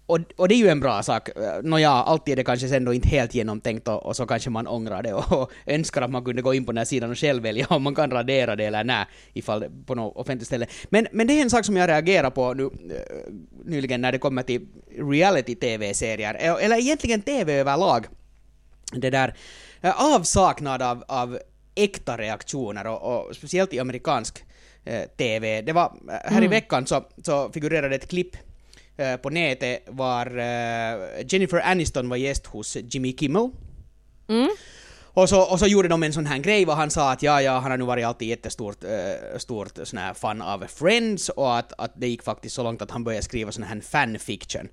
och, 0.06 0.20
och, 0.36 0.48
det 0.48 0.56
är 0.56 0.58
ju 0.58 0.68
en 0.68 0.80
bra 0.80 1.04
sak. 1.04 1.30
Nåja, 1.64 1.90
alltid 1.90 2.32
är 2.32 2.36
det 2.36 2.44
kanske 2.44 2.68
sen 2.68 2.86
då 2.86 2.94
inte 2.94 3.08
helt 3.08 3.36
genomtänkt 3.36 3.88
och, 3.88 4.06
och 4.06 4.16
så 4.16 4.26
kanske 4.26 4.50
man 4.50 4.68
ångrar 4.68 5.04
det 5.04 5.14
och, 5.14 5.42
och 5.42 5.52
önskar 5.66 6.02
att 6.02 6.12
man 6.12 6.26
kunde 6.26 6.42
gå 6.42 6.54
in 6.54 6.66
på 6.66 6.72
den 6.72 6.78
här 6.78 6.86
sidan 6.86 7.12
och 7.12 7.18
själv 7.18 7.44
välja 7.44 7.66
om 7.70 7.84
man 7.84 7.96
kan 7.96 8.12
radera 8.12 8.56
det 8.56 8.66
eller 8.66 8.84
nej, 8.84 9.06
ifall 9.34 9.60
det 9.60 9.70
på 9.86 9.96
något 9.96 10.18
offentligt 10.18 10.48
ställe. 10.48 10.68
Men, 10.90 11.08
men 11.12 11.28
det 11.28 11.34
är 11.34 11.42
en 11.42 11.50
sak 11.50 11.66
som 11.66 11.78
jag 11.78 11.90
reagerar 11.90 12.30
på 12.30 12.54
nu 12.54 12.64
äh, 12.64 12.70
nyligen 13.66 14.02
när 14.02 14.12
det 14.12 14.20
kommer 14.20 14.44
till 14.44 14.68
reality-tv-serier, 14.98 16.34
eller 16.34 16.78
egentligen 16.78 17.22
tv 17.22 17.54
överlag 17.54 18.06
det 18.92 19.10
där 19.10 19.36
eh, 19.82 20.16
avsaknad 20.16 20.82
av, 20.82 21.04
av 21.08 21.40
äkta 21.76 22.18
reaktioner 22.18 22.88
och, 22.88 23.28
och 23.28 23.36
speciellt 23.36 23.74
i 23.74 23.80
amerikansk 23.80 24.44
eh, 24.86 25.02
TV. 25.18 25.62
Det 25.62 25.74
var, 25.74 25.94
eh, 26.10 26.34
här 26.34 26.44
i 26.44 26.48
veckan 26.48 26.88
så, 26.88 27.04
så 27.24 27.50
figurerade 27.52 27.96
ett 27.96 28.08
klipp 28.08 28.36
eh, 28.36 28.42
på 29.22 29.30
nätet 29.30 29.84
var 29.88 30.26
eh, 30.38 31.26
Jennifer 31.28 31.62
Aniston 31.72 32.10
var 32.10 32.18
gäst 32.18 32.46
hos 32.46 32.78
Jimmy 32.90 33.18
Kimmel. 33.18 33.50
Och 35.16 35.30
så, 35.30 35.42
och 35.42 35.60
så 35.60 35.68
gjorde 35.68 35.88
de 35.88 36.04
en 36.04 36.14
sån 36.14 36.26
här 36.26 36.38
grej 36.38 36.66
vad 36.66 36.76
han 36.78 36.90
sa 36.90 37.12
att 37.12 37.24
ja, 37.24 37.42
ja, 37.42 37.60
han 37.60 37.72
har 37.72 37.78
nu 37.78 37.86
varit 37.86 38.06
alltid 38.06 38.28
jättestort 38.28 38.84
äh, 38.84 39.38
stort 39.38 39.80
sån 39.84 40.00
här 40.00 40.14
fan 40.14 40.42
av 40.42 40.66
Friends 40.68 41.30
och 41.30 41.58
att, 41.58 41.74
att 41.78 41.92
det 41.96 42.08
gick 42.08 42.24
faktiskt 42.24 42.56
så 42.56 42.64
långt 42.64 42.82
att 42.82 42.92
han 42.92 43.04
började 43.04 43.24
skriva 43.24 43.52
sån 43.52 43.64
här 43.64 43.82
fanfiction. 43.82 44.68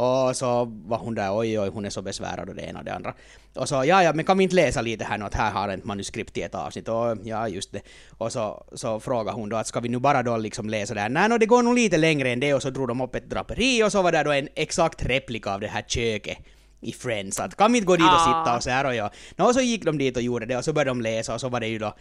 Och 0.00 0.36
så 0.36 0.64
var 0.64 0.98
hon 0.98 1.14
där, 1.14 1.38
oj 1.38 1.60
oj, 1.60 1.68
hon 1.68 1.84
är 1.84 1.90
så 1.90 2.02
besvärad 2.02 2.48
och 2.48 2.54
det 2.54 2.62
ena 2.62 2.78
och 2.78 2.84
det 2.84 2.94
andra. 2.94 3.14
Och 3.54 3.68
så, 3.68 3.74
ja 3.74 4.02
ja, 4.02 4.12
men 4.12 4.24
kan 4.24 4.38
vi 4.38 4.44
inte 4.44 4.56
läsa 4.56 4.80
lite 4.80 5.04
här 5.04 5.18
nu 5.18 5.24
att 5.24 5.34
här 5.34 5.50
har 5.50 5.68
ett 5.68 5.84
manuskript 5.84 6.36
i 6.36 6.42
ett 6.42 6.54
avsnitt? 6.54 6.88
Och 6.88 7.16
ja, 7.24 7.48
just 7.48 7.72
det. 7.72 7.80
Och 8.18 8.32
så, 8.32 8.64
så 8.72 9.00
frågade 9.00 9.36
hon 9.36 9.48
då 9.48 9.56
att 9.56 9.66
ska 9.66 9.80
vi 9.80 9.88
nu 9.88 9.98
bara 9.98 10.22
då 10.22 10.36
liksom 10.36 10.68
läsa 10.70 10.94
det 10.94 11.00
här? 11.00 11.08
Nej, 11.08 11.28
no, 11.28 11.38
det 11.38 11.46
går 11.46 11.62
nog 11.62 11.74
lite 11.74 11.96
längre 11.96 12.30
än 12.30 12.40
det 12.40 12.54
och 12.54 12.62
så 12.62 12.70
drog 12.70 12.88
de 12.88 13.00
upp 13.00 13.14
ett 13.14 13.30
draperi 13.30 13.82
och 13.84 13.92
så 13.92 14.02
var 14.02 14.12
det 14.12 14.22
då 14.22 14.32
en 14.32 14.48
exakt 14.54 15.04
replika 15.04 15.54
av 15.54 15.60
det 15.60 15.68
här 15.68 15.82
köket 15.82 16.38
i 16.80 16.92
Friends, 16.92 17.40
att 17.40 17.56
kan 17.56 17.72
vi 17.72 17.78
inte 17.78 17.86
gå 17.86 17.96
dit 17.96 18.06
och 18.06 18.12
Ah. 18.12 18.42
sitta 18.44 18.56
och 18.56 18.62
så 18.62 18.70
här 18.70 18.86
och 18.86 18.94
ja. 18.94 19.10
Nå, 19.36 19.44
och 19.44 19.54
så 19.54 19.60
gick 19.60 19.84
de 19.84 19.98
dit 19.98 20.16
och 20.16 20.22
gjorde 20.22 20.46
det 20.46 20.56
och 20.56 20.64
så 20.64 20.72
började 20.72 20.90
de 20.90 21.00
läsa 21.00 21.34
och 21.34 21.40
så 21.40 21.48
var 21.48 21.60
det 21.60 21.66
ju 21.68 21.78
då 21.78 21.94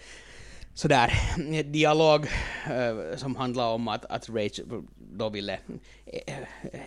sådär 0.73 1.13
dialog 1.63 2.27
eh, 2.65 3.17
som 3.17 3.35
handlade 3.35 3.69
om 3.69 3.87
att, 3.87 4.05
att 4.05 4.29
Rachel 4.29 4.65
då 4.97 5.29
ville 5.29 5.59
eh, 6.05 6.33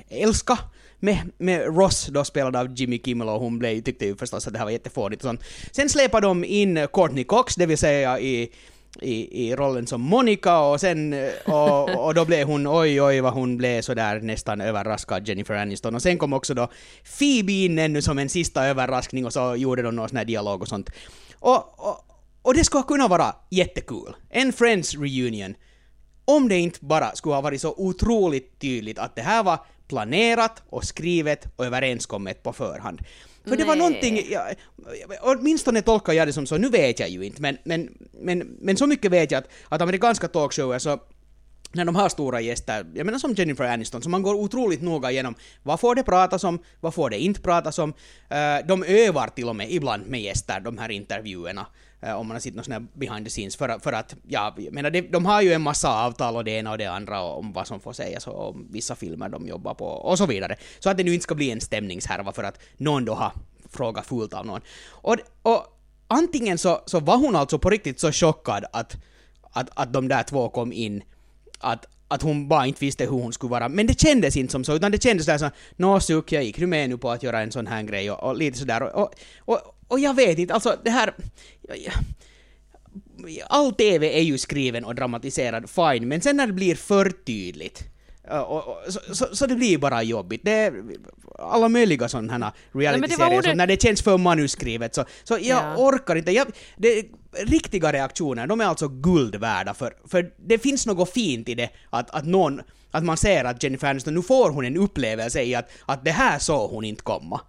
älska 0.09 0.59
med, 1.03 1.19
med 1.39 1.77
Ross 1.77 2.07
då 2.07 2.25
spelad 2.25 2.57
av 2.57 2.75
Jimmy 2.75 2.99
Kimmel 2.99 3.29
och 3.29 3.41
hon 3.41 3.59
blev, 3.59 3.81
tyckte 3.81 4.07
ju 4.07 4.17
förstås 4.17 4.47
att 4.47 4.53
det 4.53 4.59
här 4.59 4.67
var 4.67 4.73
jättefånigt 4.73 5.23
och 5.23 5.29
sånt. 5.29 5.41
Sen 5.73 5.89
släpade 5.89 6.27
de 6.27 6.45
in 6.45 6.77
eh, 6.77 6.87
Courtney 6.87 7.25
Cox, 7.25 7.55
det 7.55 7.67
vill 7.67 7.79
säga 7.79 8.21
i 8.21 8.53
i, 9.01 9.47
i 9.49 9.57
rollen 9.57 9.87
som 9.87 10.01
Monica 10.01 10.59
och 10.59 10.81
sen 10.81 11.13
eh, 11.13 11.31
och, 11.45 12.07
och 12.07 12.15
då 12.15 12.25
blev 12.25 12.47
hon 12.47 12.67
oj 12.67 13.03
oj 13.03 13.21
vad 13.21 13.33
hon 13.33 13.57
blev 13.57 13.83
sådär 13.83 14.21
nästan 14.21 14.61
överraskad 14.61 15.29
Jennifer 15.29 15.55
Aniston 15.55 15.95
och 15.95 16.03
sen 16.03 16.19
kom 16.19 16.33
också 16.33 16.55
då 16.55 16.69
Phoebe 17.19 17.53
in 17.53 17.79
ännu 17.79 18.03
som 18.03 18.19
en 18.19 18.29
sista 18.29 18.67
överraskning 18.67 19.27
och 19.27 19.33
så 19.33 19.57
gjorde 19.57 19.83
de 19.83 19.97
någon 19.97 20.09
sån 20.09 20.19
här 20.19 20.25
dialog 20.25 20.63
och 20.63 20.69
sånt. 20.69 20.91
Och, 21.35 21.89
och, 21.89 21.97
och 22.43 22.55
det 22.55 22.65
skulle 22.65 22.83
kunna 22.83 23.09
vara 23.09 23.35
jättekul. 23.51 24.17
En 24.31 24.53
Friends 24.53 24.95
reunion. 24.95 25.55
Om 26.25 26.49
det 26.49 26.59
inte 26.59 26.79
bara 26.85 27.15
skulle 27.15 27.35
ha 27.35 27.43
varit 27.43 27.61
så 27.61 27.75
otroligt 27.77 28.61
tydligt 28.61 28.99
att 28.99 29.17
det 29.17 29.23
här 29.23 29.43
var 29.43 29.59
planerat 29.89 30.63
och 30.71 30.85
skrivet 30.85 31.47
och 31.57 31.67
överenskommet 31.67 32.43
på 32.43 32.53
förhand. 32.53 33.01
För 33.45 33.57
det 33.57 33.65
var 33.65 33.77
Nej. 33.77 33.89
någonting, 33.89 34.27
ja, 34.31 34.49
åtminstone 35.21 35.83
tolkar 35.83 36.13
jag 36.13 36.29
det 36.29 36.33
som 36.33 36.47
så, 36.47 36.59
nu 36.59 36.69
vet 36.69 37.01
jag 37.01 37.09
ju 37.09 37.25
inte, 37.25 37.43
men, 37.43 37.59
men, 37.65 37.89
men, 38.13 38.39
men 38.61 38.77
så 38.77 38.87
mycket 38.87 39.11
vet 39.11 39.31
jag 39.31 39.39
att, 39.39 39.49
att 39.69 39.81
amerikanska 39.81 40.29
talkshower 40.29 40.79
så 40.79 40.99
när 41.73 41.85
de 41.85 41.95
har 41.95 42.09
stora 42.09 42.41
gäster, 42.41 42.87
jag 42.95 43.07
menar 43.07 43.19
som 43.19 43.35
Jennifer 43.35 43.65
Aniston, 43.65 44.03
så 44.03 44.09
man 44.09 44.23
går 44.23 44.35
otroligt 44.35 44.83
noga 44.83 45.11
igenom 45.11 45.35
vad 45.63 45.81
får 45.81 45.95
det 45.95 46.03
pratas 46.03 46.45
om, 46.45 46.59
vad 46.81 46.95
får 46.95 47.11
det 47.11 47.19
inte 47.19 47.41
pratas 47.41 47.79
om. 47.79 47.95
Eh, 48.29 48.67
de 48.67 48.85
övar 48.85 49.29
till 49.29 49.49
och 49.49 49.57
med 49.57 49.73
ibland 49.73 50.07
med 50.07 50.23
gäster, 50.23 50.61
de 50.61 50.79
här 50.79 50.91
intervjuerna, 50.91 51.67
Eh, 52.03 52.15
om 52.15 52.27
man 52.27 52.35
har 52.35 52.41
sett 52.41 52.55
någon 52.55 52.65
sån 52.65 52.73
här 52.73 52.87
behind 52.95 53.27
the 53.27 53.31
scenes, 53.31 53.57
för, 53.57 53.69
att- 53.69 53.83
för 53.83 53.93
att, 53.93 54.15
ja, 54.29 54.55
jag 54.59 54.73
menar, 54.75 54.91
det, 54.91 55.01
de 55.01 55.27
har 55.27 55.43
ju 55.43 55.53
en 55.53 55.63
massa 55.63 56.05
avtal 56.05 56.37
och 56.37 56.45
det 56.45 56.51
ena 56.51 56.71
och 56.71 56.79
det 56.79 56.87
andra 56.87 57.23
om 57.23 57.53
vad 57.53 57.67
som 57.67 57.81
får 57.81 57.93
sägas 57.93 58.27
och 58.27 58.49
om 58.49 58.67
vissa 58.71 58.95
filmer 58.97 59.29
de 59.29 59.47
jobbar 59.49 59.75
på 59.75 59.87
och 59.87 60.19
så 60.19 60.27
vidare. 60.27 60.57
Så 60.79 60.91
att 60.91 60.97
det 60.97 61.05
nu 61.05 61.15
inte 61.15 61.23
ska 61.23 61.35
bli 61.35 61.51
en 61.51 61.61
stämningshärva 61.61 62.33
för 62.33 62.43
att 62.45 62.59
någon 62.77 63.05
då 63.05 63.15
har 63.15 63.33
frågat 63.71 64.07
fult 64.07 64.35
av 64.35 64.47
någon. 64.47 64.61
Och, 64.89 65.17
och 65.43 65.67
antingen 66.09 66.59
så, 66.59 66.81
så 66.87 67.01
var 67.01 67.17
hon 67.17 67.37
alltså 67.37 67.59
på 67.59 67.71
riktigt 67.71 68.01
så 68.01 68.13
chockad 68.13 68.65
att, 68.73 68.97
att, 69.53 69.69
att 69.75 69.93
de 69.93 70.09
där 70.09 70.23
två 70.23 70.49
kom 70.49 70.73
in 70.73 71.03
att, 71.59 71.87
att 72.09 72.23
hon 72.23 72.49
bara 72.49 72.67
inte 72.67 72.81
visste 72.85 73.05
hur 73.05 73.11
hon 73.11 73.33
skulle 73.33 73.51
vara. 73.51 73.69
Men 73.69 73.87
det 73.87 74.01
kändes 74.01 74.37
inte 74.37 74.53
som 74.53 74.65
så, 74.65 74.75
utan 74.75 74.93
det 74.93 75.03
kändes 75.03 75.27
där 75.27 75.39
så 75.39 75.51
nå 75.77 76.01
suck, 76.01 76.33
jag 76.33 76.45
gick 76.45 76.59
nu 76.59 76.67
med 76.67 76.91
nu 76.91 76.99
på 76.99 77.11
att 77.11 77.23
göra 77.23 77.41
en 77.41 77.53
sån 77.53 77.67
här 77.67 77.83
grej 77.83 78.11
och, 78.11 78.23
och 78.23 78.37
lite 78.37 78.59
sådär. 78.59 78.83
Och, 78.83 79.01
och, 79.05 79.11
och, 79.55 79.75
och 79.93 80.01
jag 80.01 80.15
vet 80.15 80.39
inte, 80.39 80.55
alltså 80.55 80.77
det 80.85 80.91
här... 80.91 81.15
All 83.49 83.73
TV 83.75 84.19
är 84.19 84.23
ju 84.23 84.39
skriven 84.39 84.85
och 84.85 84.95
dramatiserad, 84.95 85.71
fine, 85.71 86.09
men 86.09 86.21
sen 86.21 86.37
när 86.37 86.47
det 86.47 86.53
blir 86.53 86.75
för 86.75 87.11
tydligt 87.11 87.85
och, 88.31 88.57
och, 88.69 88.77
så, 88.89 89.15
så, 89.15 89.37
så 89.37 89.47
det 89.47 89.55
blir 89.55 89.79
bara 89.79 90.03
jobbigt. 90.03 90.41
Det 90.45 90.51
är 90.53 90.75
alla 91.39 91.69
möjliga 91.69 92.09
sådana 92.09 92.53
reality-serier, 92.73 93.39
ordet- 93.39 93.45
så 93.51 93.55
när 93.55 93.67
det 93.67 93.83
känns 93.83 94.03
för 94.03 94.19
manuskrivet 94.19 94.95
så, 94.95 95.05
så 95.25 95.35
jag 95.35 95.43
Ja. 95.43 95.77
orkar 95.77 96.17
inte. 96.17 96.33
Jag, 96.33 96.47
det, 96.77 97.05
riktiga 97.33 97.93
reaktioner, 97.93 98.47
de 98.47 98.61
är 98.61 98.65
alltså 98.65 98.89
guld 98.89 99.35
värda 99.37 99.75
för, 99.75 99.95
för 100.09 100.33
det 100.47 100.59
finns 100.59 100.87
något 100.87 101.11
fint 101.13 101.49
i 101.49 101.55
det 101.55 101.71
att, 101.91 102.11
att 102.11 102.27
någon, 102.27 102.61
att 102.91 103.05
man 103.05 103.17
ser 103.17 103.45
att 103.45 103.63
Jennifer 103.63 103.89
Aniston, 103.91 104.15
nu 104.15 104.23
får 104.23 104.51
hon 104.51 104.65
en 104.65 104.77
upplevelse 104.77 105.43
i 105.43 105.55
att, 105.55 105.71
att 105.87 106.05
det 106.05 106.11
här 106.11 106.39
såg 106.39 106.71
hon 106.71 106.85
inte 106.85 107.03
komma. 107.03 107.41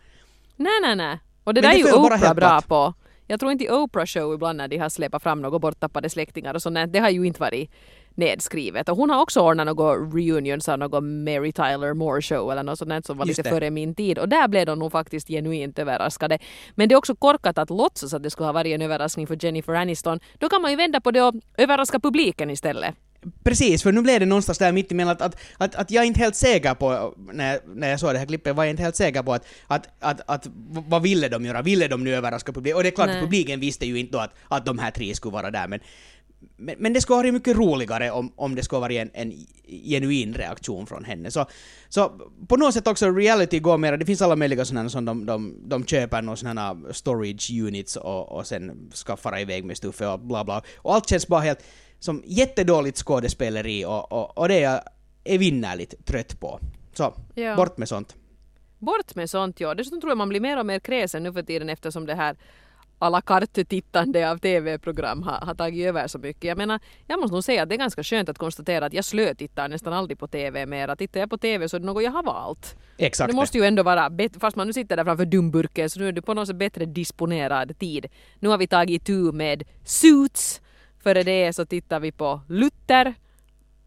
Nej, 0.56 0.80
nej, 0.82 0.96
nej. 0.96 1.20
Och 1.44 1.54
det 1.54 1.62
Men 1.62 1.72
där 1.72 1.78
det 1.78 1.84
är 1.84 1.88
ju 1.88 2.00
Oprah 2.00 2.34
bra 2.34 2.62
på. 2.62 2.94
Jag 3.28 3.40
tror 3.40 3.52
inte 3.52 3.64
i 3.64 3.70
Oprah 3.70 4.06
show 4.06 4.34
ibland 4.34 4.58
när 4.58 4.68
de 4.68 4.78
har 4.78 4.90
släpat 4.90 5.24
fram 5.24 5.42
några 5.42 5.60
borttappade 5.60 6.10
släktingar 6.10 6.54
och 6.54 6.62
sånt, 6.62 6.94
det 6.94 7.00
har 7.00 7.10
ju 7.10 7.24
inte 7.24 7.40
varit 7.40 7.72
nedskrivet. 8.16 8.90
Och 8.90 8.98
hon 8.98 9.10
har 9.10 9.22
också 9.22 9.42
ordnat 9.42 9.66
några 9.66 9.94
reunions 9.94 10.70
av 10.70 10.80
någon 10.80 11.24
Mary 11.24 11.52
Tyler 11.52 11.94
Moore 11.94 12.22
show 12.22 12.52
eller 12.52 12.64
något 12.64 12.80
sånt 12.80 13.06
som 13.06 13.18
var 13.18 13.26
Just 13.26 13.38
lite 13.38 13.50
det. 13.50 13.56
före 13.56 13.72
min 13.72 13.96
tid. 13.96 14.20
Och 14.20 14.30
där 14.30 14.48
blev 14.48 14.66
de 14.66 14.80
nog 14.80 14.92
faktiskt 14.92 15.28
genuint 15.28 15.80
överraskade. 15.80 16.40
Men 16.76 16.90
det 16.90 16.96
är 16.96 16.98
också 16.98 17.16
korkat 17.16 17.58
att 17.58 17.70
låtsas 17.70 18.14
att 18.14 18.24
det 18.24 18.30
skulle 18.30 18.48
ha 18.48 18.54
varit 18.54 18.76
en 18.76 18.82
överraskning 18.82 19.28
för 19.28 19.46
Jennifer 19.46 19.74
Aniston. 19.74 20.20
Då 20.38 20.50
kan 20.50 20.62
man 20.62 20.72
ju 20.72 20.78
vända 20.78 21.02
på 21.02 21.12
det 21.12 21.22
och 21.22 21.34
överraska 21.58 22.00
publiken 22.00 22.50
istället. 22.50 22.96
Precis, 23.44 23.84
för 23.84 23.92
nu 23.92 24.01
blev 24.01 24.20
det 24.20 24.25
någonstans 24.25 24.58
där 24.58 24.72
mitt 24.72 24.92
emellan 24.92 25.12
att, 25.12 25.22
att, 25.22 25.38
att, 25.58 25.75
att 25.75 25.92
jag 25.92 26.03
är 26.03 26.08
inte 26.08 26.20
helt 26.20 26.36
säker 26.36 26.74
på, 26.74 27.13
när, 27.34 27.60
när 27.75 27.89
jag 27.89 28.00
såg 28.00 28.13
det 28.13 28.20
här 28.20 28.25
klippet, 28.25 28.56
var 28.56 28.63
jag 28.63 28.72
inte 28.72 28.84
helt 28.84 28.96
säker 28.96 29.24
på 29.24 29.34
att, 29.34 29.46
att, 29.68 29.88
att, 30.00 30.22
att 30.25 30.48
vad 30.88 31.01
ville 31.01 31.30
de 31.30 31.46
göra? 31.46 31.62
Ville 31.62 31.88
de 31.88 32.03
nu 32.03 32.15
överraska 32.15 32.51
publiken? 32.53 32.77
Och 32.77 32.84
det 32.84 32.89
är 32.89 32.96
klart 32.96 33.08
Nej. 33.08 33.18
att 33.18 33.24
publiken 33.24 33.60
visste 33.60 33.86
ju 33.86 34.00
inte 34.00 34.12
då 34.12 34.20
att, 34.20 34.34
att 34.48 34.65
de 34.65 34.80
här 34.80 34.92
tre 34.92 35.15
skulle 35.15 35.34
vara 35.34 35.51
där, 35.51 35.68
men 35.68 35.80
men, 36.58 36.75
men 36.80 36.94
det 36.94 37.01
skulle 37.01 37.15
ha 37.15 37.22
varit 37.22 37.34
mycket 37.34 37.58
roligare 37.58 38.12
om, 38.12 38.32
om 38.36 38.56
det 38.56 38.63
skulle 38.63 38.77
ha 38.77 38.82
varit 38.82 39.00
en, 39.01 39.10
en 39.13 39.34
genuin 39.68 40.34
reaktion 40.34 40.88
från 40.88 41.03
henne. 41.03 41.32
Så, 41.32 41.46
så 41.89 42.12
på 42.48 42.58
något 42.58 42.74
sätt 42.74 42.88
också 42.88 43.12
reality 43.12 43.60
går 43.60 43.77
mer, 43.77 43.98
det 43.98 44.06
finns 44.06 44.22
alla 44.22 44.36
möjliga 44.36 44.65
sådana 44.65 44.89
som 44.89 45.06
de, 45.06 45.25
de, 45.25 45.56
de 45.65 45.86
köper 45.86 46.22
några 46.22 46.36
sådana 46.36 46.77
storage 46.92 47.51
units 47.51 47.96
och, 47.96 48.31
och 48.31 48.48
sen 48.48 48.92
fara 49.18 49.42
iväg 49.42 49.66
med 49.66 49.77
stuffe 49.77 50.07
och 50.07 50.20
bla 50.20 50.44
bla. 50.44 50.62
Och 50.77 50.96
allt 50.96 51.09
känns 51.09 51.27
bara 51.27 51.42
helt 51.42 51.59
som 52.03 52.24
jättedåligt 52.25 52.98
skådespeleri 52.98 53.85
och, 53.85 54.11
och, 54.11 54.37
och 54.37 54.48
det 54.48 54.55
är 54.55 54.72
jag 54.72 54.81
evinnerligt 55.24 56.05
trött 56.05 56.39
på. 56.39 56.59
Så, 56.94 57.13
Ja. 57.35 57.55
bort 57.55 57.77
med 57.77 57.89
sånt. 57.89 58.16
Bort 58.79 59.16
med 59.16 59.29
sånt 59.29 59.59
ja. 59.59 59.74
Dessutom 59.74 60.01
tror 60.01 60.11
jag 60.11 60.18
man 60.18 60.29
blir 60.29 60.39
mer 60.39 60.59
och 60.59 60.66
mer 60.66 60.79
kräsen 60.79 61.24
nu 61.24 61.33
för 61.33 61.44
tiden 61.44 61.70
eftersom 61.70 62.05
det 62.05 62.16
här 62.16 62.35
à 63.00 63.09
la 63.09 63.22
carte-tittande 63.22 64.31
av 64.31 64.37
TV-program 64.37 65.24
har, 65.24 65.46
har 65.46 65.55
tagit 65.55 65.85
över 65.87 66.07
så 66.07 66.20
mycket. 66.20 66.44
Jag 66.44 66.57
menar, 66.57 66.79
jag 67.07 67.20
måste 67.20 67.33
nog 67.33 67.44
säga 67.44 67.63
att 67.63 67.70
det 67.70 67.75
är 67.75 67.77
ganska 67.77 68.03
skönt 68.03 68.29
att 68.29 68.37
konstatera 68.37 68.85
att 68.85 68.94
jag 68.94 69.05
slötittar 69.05 69.68
nästan 69.70 69.94
aldrig 69.94 70.20
på 70.20 70.27
TV 70.27 70.66
mera. 70.66 70.96
Tittar 70.96 71.20
jag 71.20 71.29
på 71.29 71.37
TV 71.37 71.70
så 71.70 71.75
är 71.75 71.79
det 71.79 71.85
något 71.85 72.03
jag 72.03 72.11
har 72.11 72.24
valt. 72.24 72.75
Exakt. 72.98 73.31
Det 73.31 73.35
måste 73.35 73.57
ju 73.57 73.63
ändå 73.63 73.83
vara 73.83 74.09
bättre, 74.09 74.39
fast 74.39 74.57
man 74.57 74.68
nu 74.68 74.74
sitter 74.74 74.98
där 74.98 75.03
framför 75.03 75.25
dumburken 75.25 75.89
så 75.89 76.00
nu 76.00 76.07
är 76.07 76.11
det 76.11 76.22
på 76.22 76.33
något 76.33 76.48
sätt 76.48 76.57
bättre 76.57 76.85
disponerad 76.85 77.79
tid. 77.79 78.05
Nu 78.39 78.50
har 78.50 78.57
vi 78.57 78.68
tagit 78.68 79.05
tur 79.05 79.31
med 79.31 79.63
Suits. 79.85 80.61
Före 81.03 81.24
det 81.24 81.53
så 81.53 81.66
tittar 81.66 82.00
vi 82.00 82.11
på 82.11 82.42
Luther. 82.48 83.13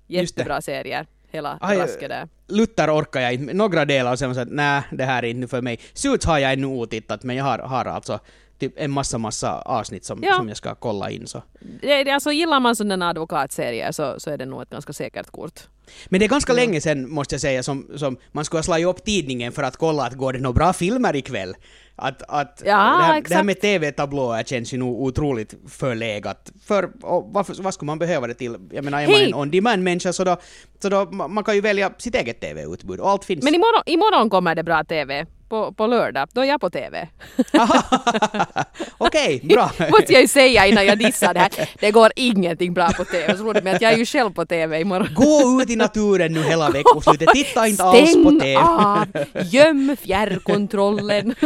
Jättebra 0.07 0.61
serier. 0.61 1.07
Hela 1.31 1.59
Aj, 1.61 1.79
rasket 1.79 2.09
där. 2.09 2.29
Luther 2.47 2.91
orkar 3.01 3.21
jag 3.21 3.35
inte. 3.35 3.55
Några 3.55 3.85
delar 3.85 4.13
och 4.13 4.19
sen 4.19 4.29
var 4.29 4.35
så 4.35 4.41
att 4.41 4.49
nej, 4.51 4.83
det 4.93 5.05
här 5.05 5.23
är 5.23 5.29
inte 5.29 5.49
för 5.49 5.63
mig. 5.63 5.81
Suits 5.93 6.27
har 6.27 6.39
jag 6.39 6.53
ännu 6.53 6.67
otittat, 6.67 7.23
men 7.23 7.37
jag 7.37 7.45
har, 7.45 7.59
har 7.59 7.85
alltså 7.85 8.21
typ 8.59 8.73
en 8.77 8.91
massa, 8.91 9.19
massa 9.19 9.61
avsnitt 9.61 10.05
som, 10.05 10.23
Ja. 10.23 10.35
som 10.35 10.49
jag 10.49 10.57
ska 10.57 10.75
kolla 10.75 11.11
in. 11.11 11.27
Så. 11.27 11.43
Det, 11.81 12.05
det, 12.05 12.11
alltså 12.11 12.33
gillar 12.33 12.61
man 12.61 12.77
sådana 12.77 13.09
advokatserier 13.09 13.93
så, 13.93 14.15
så 14.21 14.31
är 14.31 14.39
det 14.39 14.47
nog 14.47 14.63
ett 14.63 14.71
ganska 14.71 14.93
säkert 14.93 15.31
kort. 15.31 15.61
Men 16.09 16.21
det 16.21 16.27
är 16.27 16.29
ganska 16.29 16.53
länge 16.53 16.81
sedan, 16.81 17.11
måste 17.11 17.35
jag 17.35 17.41
säga, 17.41 17.63
som, 17.63 17.87
som 17.97 18.17
man 18.33 18.45
skulle 18.45 18.59
ha 18.59 18.63
slagit 18.63 18.87
upp 18.87 19.05
tidningen 19.05 19.53
för 19.53 19.63
att 19.63 19.77
kolla 19.77 20.03
att 20.07 20.15
går 20.15 20.33
det 20.33 20.39
några 20.39 20.53
bra 20.55 20.73
filmer 20.73 21.17
ikväll. 21.17 21.55
Att, 21.97 22.23
att 22.29 22.63
Ja, 22.65 22.73
det, 22.77 23.03
här, 23.05 23.23
det 23.29 23.35
här 23.35 23.43
med 23.45 23.61
TV-tablåer 23.61 24.43
känns 24.43 24.75
ju 24.75 24.79
nog 24.79 25.03
otroligt 25.03 25.55
förlegat. 25.69 26.53
För 26.65 26.91
varför, 27.33 27.63
vad 27.63 27.75
skulle 27.75 27.87
man 27.87 27.99
behöva 27.99 28.27
det 28.27 28.35
till? 28.35 28.57
Jag 28.73 28.85
menar, 28.85 29.01
är 29.03 29.07
man 29.07 29.21
en 29.21 29.35
on-demand-människa 29.35 30.13
så 30.13 30.25
då, 30.25 30.37
så 30.83 30.89
då 30.89 30.97
ma- 30.97 31.29
man 31.29 31.45
kan 31.45 31.55
ju 31.55 31.61
välja 31.61 31.93
sitt 31.99 32.15
eget 32.15 32.41
TV-utbud 32.41 33.01
och 33.01 33.11
allt 33.11 33.25
finns. 33.25 33.45
Men 33.45 33.55
imorgon, 33.55 33.83
imorgon 33.87 34.31
kommer 34.31 34.55
det 34.55 34.63
bra 34.63 34.85
TV. 34.85 35.27
På, 35.49 35.73
på 35.73 35.87
lördag. 35.87 36.29
Då 36.33 36.41
är 36.41 36.45
jag 36.45 36.61
på 36.61 36.71
TV. 36.71 37.09
Okej, 38.99 39.41
bra. 39.45 39.71
Måste 39.91 40.13
jag 40.13 40.23
ju 40.23 40.29
säga 40.29 40.67
innan 40.67 40.87
jag 40.87 40.99
dissar 40.99 41.35
det 41.35 41.41
här. 41.41 41.71
Det 41.81 41.91
går 41.91 42.13
ingenting 42.17 42.75
bra 42.75 42.89
på 42.93 43.05
TV. 43.05 43.37
Så 43.37 43.45
roligt 43.45 43.65
med 43.65 43.75
att 43.77 43.83
jag 43.83 43.93
är 43.93 43.97
ju 43.97 44.07
själv 44.07 44.31
på 44.33 44.47
TV 44.47 44.81
imorgon. 44.81 45.09
Gå 45.15 45.63
ut 45.63 45.71
i 45.71 45.77
naturen 45.77 46.33
nu 46.33 46.43
hela 46.43 46.71
veckoslutet, 46.77 47.29
titta 47.35 47.67
inte 47.69 47.83
alls 47.85 48.15
på 48.15 48.21
Stäng 48.21 48.41
TV. 48.41 48.57
av! 48.57 49.07
Göm 49.45 49.97
fjärrkontrollen. 50.03 51.35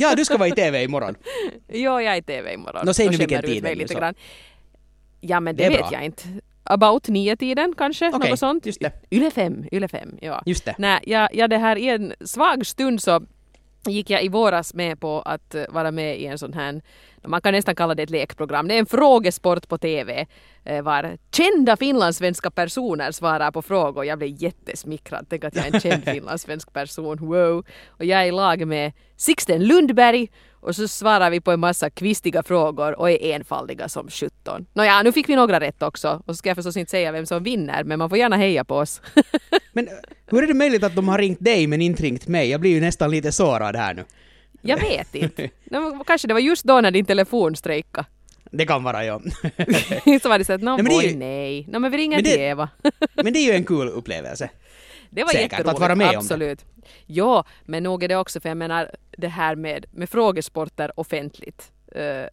Ja, 0.00 0.14
du 0.14 0.24
ska 0.24 0.36
vara 0.36 0.48
i 0.48 0.52
TV 0.52 0.82
imorgon. 0.82 1.14
jo, 1.72 2.00
jag 2.00 2.04
är 2.04 2.16
i 2.16 2.22
TV 2.22 2.52
imorgon. 2.54 2.82
Nå, 2.86 2.94
säg 2.94 3.08
nu 3.08 3.16
vilken 3.16 3.42
tid. 3.42 3.66
Ja, 5.20 5.40
men 5.40 5.56
det, 5.56 5.62
Det 5.62 5.68
vet 5.68 5.78
bra. 5.78 5.88
jag 5.92 6.04
inte. 6.04 6.22
About 6.70 7.08
nio 7.08 7.36
tiden 7.36 7.74
kanske? 7.76 8.10
Okej, 8.14 8.30
något 8.30 8.38
sånt. 8.38 8.66
just 8.66 8.80
det. 8.80 8.92
Yle 9.10 9.30
fem, 9.30 9.64
Yle 9.72 9.88
fem, 9.88 10.18
ja. 10.20 10.42
Just 10.46 10.64
det. 10.64 10.74
Nej, 10.78 11.00
jag, 11.06 11.28
jag 11.34 11.50
det 11.50 11.58
här 11.58 11.76
i 11.76 11.88
en 11.88 12.12
svag 12.20 12.66
stund 12.66 13.02
så 13.02 13.20
gick 13.86 14.10
jag 14.10 14.24
i 14.24 14.28
våras 14.28 14.74
med 14.74 15.00
på 15.00 15.20
att 15.20 15.54
eh, 15.54 15.64
vara 15.68 15.90
med 15.90 16.20
i 16.20 16.26
en 16.26 16.38
sån 16.38 16.52
här, 16.52 16.82
man 17.24 17.40
kan 17.40 17.52
nästan 17.52 17.74
kalla 17.74 17.94
det 17.94 18.02
ett 18.02 18.10
lekprogram, 18.10 18.68
det 18.68 18.74
är 18.74 18.78
en 18.78 18.86
frågesport 18.86 19.68
på 19.68 19.78
TV 19.78 20.26
eh, 20.64 20.82
var 20.82 21.18
kända 21.32 21.76
finlandssvenska 21.76 22.50
personer 22.50 23.12
svarar 23.12 23.50
på 23.50 23.62
frågor. 23.62 24.04
Jag 24.04 24.18
blev 24.18 24.42
jättesmickrad, 24.42 25.26
tänk 25.30 25.44
att 25.44 25.56
jag 25.56 25.66
är 25.66 25.74
en 25.74 25.80
känd 25.80 26.04
finlandssvensk 26.14 26.72
person, 26.72 27.18
wow. 27.20 27.64
Och 27.88 28.04
jag 28.04 28.22
är 28.22 28.26
i 28.26 28.30
lag 28.30 28.66
med 28.66 28.92
Sixten 29.16 29.64
Lundberg 29.64 30.28
och 30.60 30.76
så 30.76 30.88
svarar 30.88 31.30
vi 31.30 31.40
på 31.40 31.50
en 31.52 31.60
massa 31.60 31.90
kvistiga 31.90 32.42
frågor 32.42 32.98
och 32.98 33.10
är 33.10 33.34
enfaldiga 33.34 33.88
som 33.88 34.08
17. 34.10 34.66
Nåja, 34.72 35.02
nu 35.02 35.12
fick 35.12 35.28
vi 35.28 35.36
några 35.36 35.60
rätt 35.60 35.82
också 35.82 36.22
och 36.26 36.34
så 36.34 36.34
ska 36.34 36.48
jag 36.50 36.56
förstås 36.56 36.76
inte 36.76 36.90
säga 36.90 37.12
vem 37.12 37.26
som 37.26 37.42
vinner 37.42 37.84
men 37.84 37.98
man 37.98 38.08
får 38.08 38.18
gärna 38.18 38.36
heja 38.36 38.64
på 38.64 38.76
oss. 38.76 39.00
Men 39.72 39.88
eh, 39.88 39.92
hur 40.26 40.42
är 40.42 40.46
det 40.46 40.54
möjligt 40.54 40.82
att 40.84 40.94
de 40.94 41.08
har 41.08 41.18
ringt 41.18 41.40
dig 41.44 41.66
men 41.66 41.82
inte 41.82 42.02
ringt 42.02 42.28
mig? 42.28 42.50
Jag 42.50 42.60
blir 42.60 42.70
ju 42.70 42.80
nästan 42.80 43.10
lite 43.10 43.32
sårad 43.32 43.76
här 43.76 43.94
nu. 43.94 44.04
Jag 44.62 44.80
vet 44.80 45.14
inte. 45.14 45.50
Kanske 46.06 46.28
det 46.28 46.34
var 46.34 46.40
just 46.40 46.64
då 46.64 46.80
när 46.80 46.90
din 46.90 47.04
telefon 47.04 47.56
strejkade. 47.56 48.06
Det 48.50 48.66
kan 48.66 48.82
vara 48.82 49.04
ja. 49.04 49.20
så 50.22 50.28
var 50.28 50.38
det 50.38 50.44
så 50.44 50.52
att, 50.52 50.62
no, 50.62 50.70
Nej, 50.70 50.76
men 50.82 50.86
boy, 50.86 51.06
ju- 51.06 51.16
nej. 51.16 51.66
No, 51.68 51.78
men 51.78 51.90
vi 51.90 51.96
ringer 51.98 52.22
till 52.22 52.40
Eva. 52.40 52.68
Men 53.14 53.32
det 53.32 53.38
är 53.38 53.44
ju 53.46 53.52
en 53.52 53.64
kul 53.64 53.88
upplevelse. 53.88 54.50
Det 55.10 55.22
var 55.22 55.28
Säkert, 55.28 55.42
jätteroligt. 55.52 55.74
att 55.74 55.80
vara 55.80 55.94
med 55.94 56.06
om 56.06 56.12
det. 56.12 56.18
absolut. 56.18 56.64
Ja, 57.06 57.44
men 57.64 57.82
nog 57.82 58.02
är 58.02 58.08
det 58.08 58.16
också, 58.16 58.40
för 58.40 58.48
jag 58.48 58.56
menar 58.58 58.90
det 59.10 59.28
här 59.28 59.56
med, 59.56 59.86
med 59.90 60.08
frågesporter 60.10 60.92
offentligt. 61.00 61.72
Eh, 61.94 62.26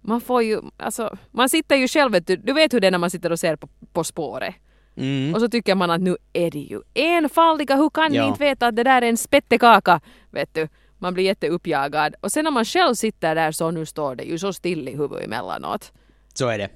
man 0.00 0.20
får 0.20 0.42
ju, 0.42 0.60
alltså, 0.76 1.16
man 1.30 1.48
sitter 1.48 1.76
ju 1.76 1.88
själv, 1.88 2.12
vet 2.12 2.26
du, 2.26 2.36
du 2.36 2.52
vet 2.52 2.72
hur 2.72 2.80
det 2.80 2.86
är 2.86 2.90
när 2.90 2.98
man 2.98 3.10
sitter 3.10 3.32
och 3.32 3.40
ser 3.40 3.56
på 3.56 3.68
På 3.92 4.04
spåret. 4.04 4.54
Mm. 4.96 5.34
Och 5.34 5.40
så 5.40 5.48
tycker 5.48 5.74
man 5.74 5.90
att 5.90 6.00
nu 6.00 6.16
är 6.32 6.50
det 6.50 6.58
ju 6.58 6.80
enfaldiga, 6.94 7.76
hur 7.76 7.90
kan 7.90 8.14
Ja. 8.14 8.22
ni 8.22 8.28
inte 8.28 8.40
veta 8.44 8.66
att 8.66 8.76
det 8.76 8.82
där 8.84 9.02
är 9.02 9.06
en 9.08 9.16
spettekaka? 9.16 10.00
Vet 10.30 10.54
du. 10.54 10.68
man 10.98 11.14
blir 11.14 11.24
jätteuppjagad. 11.24 12.14
Och 12.20 12.32
sen 12.32 12.44
när 12.44 12.50
man 12.50 12.64
själv 12.64 12.94
sitter 12.94 13.34
där 13.34 13.52
så 13.52 13.70
nu 13.70 13.86
står 13.86 14.14
det 14.14 14.24
ju 14.24 14.38
så 14.38 14.52
still 14.52 14.88
i 14.88 14.96
huvudet 14.96 15.24
emellanåt. 15.26 15.92
Så 16.34 16.48
är 16.48 16.58
det. 16.58 16.68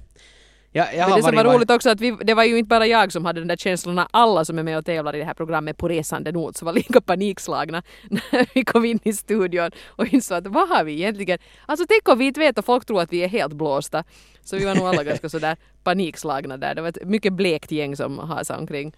Ja, 0.75 0.85
jag 0.93 1.09
Men 1.09 1.17
det 1.17 1.23
som 1.23 1.35
var 1.35 1.43
roligt 1.43 1.71
också 1.71 1.89
att 1.89 2.01
vi, 2.01 2.17
det 2.21 2.33
var 2.33 2.43
ju 2.43 2.57
inte 2.57 2.67
bara 2.67 2.87
jag 2.87 3.11
som 3.11 3.25
hade 3.25 3.41
den 3.41 3.47
där 3.47 3.55
känslan, 3.55 4.07
alla 4.11 4.45
som 4.45 4.59
är 4.59 4.63
med 4.63 4.77
och 4.77 4.85
tävlar 4.85 5.15
i 5.15 5.19
det 5.19 5.25
här 5.25 5.33
programmet 5.33 5.77
på 5.77 5.87
resande 5.87 6.31
not 6.31 6.57
så 6.57 6.65
var 6.65 6.73
lika 6.73 7.01
panikslagna 7.01 7.83
när 8.09 8.47
vi 8.53 8.63
kom 8.63 8.85
in 8.85 8.99
i 9.03 9.13
studion 9.13 9.71
och 9.87 10.13
insåg 10.13 10.37
att 10.37 10.47
vad 10.47 10.69
har 10.69 10.83
vi 10.83 10.93
egentligen? 10.93 11.39
Alltså 11.65 11.85
tänk 11.89 12.09
om 12.09 12.17
vi 12.19 12.25
inte 12.25 12.39
vet 12.39 12.57
och 12.57 12.65
folk 12.65 12.85
tror 12.85 13.01
att 13.01 13.13
vi 13.13 13.23
är 13.23 13.27
helt 13.27 13.53
blåsta. 13.53 14.03
Så 14.43 14.57
vi 14.57 14.65
var 14.65 14.75
nog 14.75 14.87
alla 14.87 15.03
ganska 15.13 15.29
sådär 15.29 15.57
panikslagna 15.83 16.57
där. 16.57 16.75
Det 16.75 16.81
var 16.81 16.89
ett 16.89 17.05
mycket 17.05 17.33
blekt 17.33 17.71
gäng 17.71 17.95
som 17.95 18.19
hasade 18.19 18.59
omkring. 18.59 18.93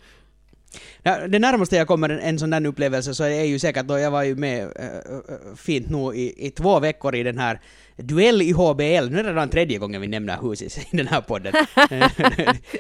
Det 1.04 1.40
närmaste 1.40 1.76
jag 1.76 1.88
kommer 1.88 2.10
en, 2.10 2.20
en 2.20 2.40
sån 2.40 2.50
där 2.50 2.66
upplevelse 2.66 3.14
så 3.14 3.24
är 3.24 3.44
ju 3.44 3.60
säkert 3.60 3.86
då 3.86 4.00
jag 4.00 4.12
var 4.12 4.24
ju 4.24 4.36
med 4.36 4.64
äh, 4.64 5.56
fint 5.58 5.90
nog 5.90 6.16
i, 6.16 6.48
i 6.48 6.52
två 6.52 6.80
veckor 6.80 7.16
i 7.16 7.24
den 7.24 7.38
här 7.38 7.60
Duell 7.98 8.42
i 8.42 8.52
HBL. 8.52 9.10
Nu 9.10 9.20
är 9.20 9.24
det 9.24 9.30
redan 9.30 9.50
tredje 9.50 9.78
gången 9.78 10.02
vi 10.02 10.08
nämner 10.08 10.38
huset 10.42 10.78
i 10.94 10.98
den 10.98 11.08
här 11.08 11.22
podden. 11.22 11.54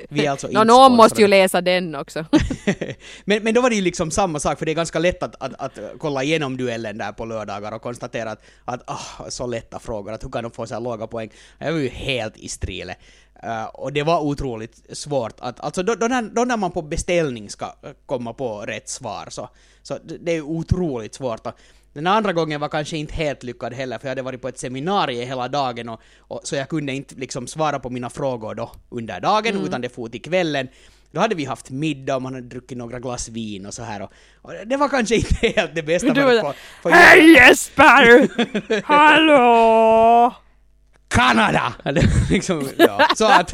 vi 0.10 0.25
är 0.25 0.31
alltså 0.31 0.47
inte 0.47 0.63
någon 0.63 0.95
måste 0.95 1.21
ju 1.21 1.27
läsa 1.27 1.62
den 1.62 1.95
också. 1.95 2.25
men, 3.25 3.43
men 3.43 3.53
då 3.53 3.62
var 3.62 3.69
det 3.69 3.75
ju 3.75 3.81
liksom 3.81 4.12
samma 4.12 4.39
sak, 4.39 4.60
för 4.60 4.65
det 4.65 4.71
är 4.71 4.75
ganska 4.75 4.99
lätt 4.99 5.23
att, 5.23 5.36
att, 5.39 5.53
att 5.60 5.79
kolla 5.99 6.23
igenom 6.23 6.58
duellen 6.58 6.97
där 6.97 7.12
på 7.12 7.25
lördagar 7.25 7.71
och 7.71 7.81
konstatera 7.81 8.31
att, 8.31 8.43
att 8.65 8.84
ah, 8.89 9.29
så 9.29 9.47
lätta 9.47 9.79
frågor, 9.79 10.13
att 10.13 10.23
hur 10.23 10.29
kan 10.29 10.43
de 10.43 10.51
få 10.51 10.67
så 10.67 10.73
här 10.73 10.81
låga 10.81 11.08
poäng? 11.08 11.29
Jag 11.60 11.71
var 11.71 11.79
ju 11.79 11.89
helt 11.89 12.38
i 12.38 12.47
strile. 12.47 12.95
Uh, 13.43 13.63
och 13.65 13.93
det 13.93 14.03
var 14.03 14.19
otroligt 14.19 14.97
svårt 14.97 15.33
att, 15.39 15.59
alltså 15.59 15.83
då, 15.83 15.95
då, 15.95 16.07
när, 16.07 16.21
då 16.21 16.45
när 16.45 16.57
man 16.57 16.71
på 16.71 16.81
beställning 16.81 17.49
ska 17.49 17.65
eh, 17.65 17.89
komma 18.05 18.33
på 18.33 18.61
rätt 18.61 18.89
svar 18.89 19.25
så, 19.29 19.49
så 19.83 19.97
det 20.19 20.31
är 20.31 20.41
otroligt 20.41 21.13
svårt. 21.15 21.45
Och 21.47 21.53
den 21.93 22.07
andra 22.07 22.33
gången 22.33 22.61
var 22.61 22.69
kanske 22.69 22.97
inte 22.97 23.13
helt 23.13 23.43
lyckad 23.43 23.73
heller, 23.73 23.97
för 23.99 24.07
jag 24.07 24.11
hade 24.11 24.21
varit 24.21 24.41
på 24.41 24.47
ett 24.47 24.59
seminarium 24.59 25.27
hela 25.27 25.47
dagen 25.47 25.89
och, 25.89 26.01
och 26.19 26.41
så 26.43 26.55
jag 26.55 26.69
kunde 26.69 26.93
inte 26.93 27.15
liksom 27.15 27.47
svara 27.47 27.79
på 27.79 27.89
mina 27.89 28.09
frågor 28.09 28.55
då 28.55 28.71
under 28.89 29.19
dagen, 29.21 29.65
utan 29.65 29.81
det 29.81 29.89
for 29.89 30.09
till 30.09 30.21
kvällen. 30.21 30.67
Då 31.11 31.21
hade 31.21 31.35
vi 31.35 31.45
haft 31.45 31.69
middag 31.69 32.15
och 32.15 32.21
man 32.21 32.33
hade 32.33 32.47
druckit 32.47 32.77
några 32.77 32.99
glas 32.99 33.29
vin 33.29 33.65
och 33.65 33.73
så 33.73 33.83
här 33.83 34.01
och, 34.01 34.11
och 34.41 34.51
det 34.65 34.77
var 34.77 34.89
kanske 34.89 35.15
inte 35.15 35.35
helt 35.55 35.75
det 35.75 35.83
bästa. 35.83 36.13
Du 36.13 36.21
var 36.23 36.41
på- 36.41 36.53
på- 36.83 36.89
Hej 36.89 37.33
Jesper! 37.33 38.29
Hallå! 38.83 40.33
Kanada! 41.15 41.73
Eller 41.86 42.04
liksom, 42.32 42.69
ja. 42.78 43.08
Så 43.15 43.25
att, 43.25 43.54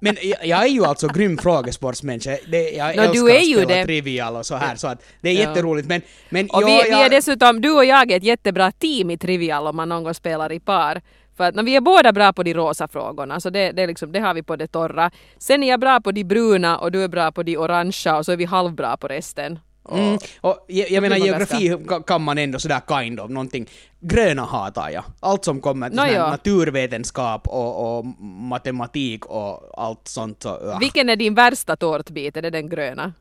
men 0.00 0.16
jag, 0.42 0.62
är 0.62 0.66
ju 0.68 0.84
alltså 0.84 1.08
grym 1.08 1.38
frågesportsmänniska. 1.38 2.36
Det, 2.46 2.70
jag 2.70 2.96
Nå, 2.96 3.02
älskar 3.02 3.12
du 3.26 3.30
är 3.32 3.36
att 3.36 3.46
ju 3.46 3.54
spela 3.56 3.74
det. 3.74 3.84
trivial 3.84 4.36
och 4.36 4.46
så 4.46 4.56
här, 4.56 4.76
så 4.76 4.86
att 4.86 5.02
det 5.20 5.28
är 5.28 5.34
Ja. 5.34 5.40
jätteroligt. 5.40 5.88
Men, 5.88 6.02
men 6.28 6.50
Och 6.50 6.60
vi, 6.62 6.64
vi 6.84 6.90
jag- 6.90 7.04
är 7.06 7.10
dessutom, 7.10 7.60
du 7.60 7.70
och 7.70 7.84
jag 7.84 8.12
är 8.12 8.16
ett 8.16 8.24
jättebra 8.24 8.72
team 8.72 9.10
i 9.10 9.18
Trivial 9.18 9.66
om 9.66 9.76
man 9.76 9.88
någon 9.88 10.04
gång 10.04 10.14
spelar 10.14 10.52
i 10.52 10.60
par. 10.60 11.00
För 11.36 11.44
att 11.44 11.54
när 11.54 11.62
vi 11.62 11.76
är 11.76 11.80
båda 11.80 12.12
bra 12.12 12.32
på 12.32 12.42
de 12.42 12.54
rosa 12.54 12.88
frågorna, 12.88 13.40
så 13.40 13.50
det, 13.50 13.72
det, 13.72 13.82
är 13.82 13.86
liksom, 13.86 14.12
det 14.12 14.20
har 14.20 14.34
vi 14.34 14.42
på 14.42 14.56
det 14.56 14.66
torra. 14.66 15.10
Sen 15.38 15.62
är 15.62 15.68
jag 15.68 15.80
bra 15.80 16.00
på 16.00 16.12
de 16.12 16.24
bruna 16.24 16.78
och 16.78 16.92
du 16.92 17.04
är 17.04 17.08
bra 17.08 17.32
på 17.32 17.42
de 17.42 17.56
orangea 17.56 18.16
och 18.16 18.24
så 18.24 18.32
är 18.32 18.36
vi 18.36 18.44
halvbra 18.44 18.96
på 18.96 19.08
resten. 19.08 19.58
Och, 19.82 19.98
Mm, 19.98 20.18
och 20.40 20.64
jag, 20.68 20.90
jag 20.90 21.00
menar 21.02 21.16
geografi 21.16 21.70
ka- 21.72 22.02
kan 22.02 22.22
man 22.22 22.38
ändå 22.38 22.58
sådär 22.58 22.80
kind 22.88 23.20
of 23.20 23.30
någonting. 23.30 23.66
Gröna 24.00 24.44
hatar 24.44 24.90
jag. 24.90 25.04
Allt 25.20 25.44
som 25.44 25.60
kommer 25.60 25.90
till 25.90 25.98
här 25.98 26.14
ja. 26.14 26.30
naturvetenskap 26.30 27.48
och, 27.48 27.98
och 27.98 28.04
matematik 28.50 29.26
och 29.26 29.70
allt 29.82 30.08
sånt. 30.08 30.42
Så, 30.42 30.58
ja. 30.64 30.78
Vilken 30.78 31.08
är 31.08 31.16
din 31.16 31.34
värsta 31.34 31.76
tårtbit? 31.76 32.36
Är 32.36 32.42
det 32.42 32.50
den 32.50 32.68
gröna? 32.68 33.12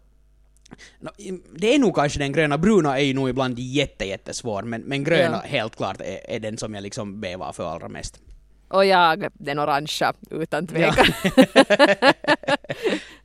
Nå, 0.99 1.11
Det 1.55 1.75
är 1.75 1.79
nog 1.79 1.95
kanske 1.95 2.19
den 2.19 2.31
gröna. 2.31 2.57
Bruna 2.57 2.99
är 2.99 3.03
ju 3.03 3.13
nog 3.13 3.29
ibland 3.29 3.59
jätte, 3.59 4.05
jättesvår, 4.05 4.61
men, 4.63 4.81
men 4.81 5.03
gröna 5.03 5.41
Ja. 5.43 5.49
helt 5.49 5.75
klart 5.75 6.01
är, 6.01 6.35
är 6.35 6.39
den 6.39 6.57
som 6.57 6.73
jag 6.73 6.81
liksom 6.83 7.21
bävar 7.21 7.53
för 7.53 7.65
allra 7.73 7.87
mest. 7.89 8.19
Och 8.71 8.85
jag 8.85 9.27
den 9.33 9.59
orangea, 9.59 10.13
utan 10.29 10.67
tvekan. 10.67 11.05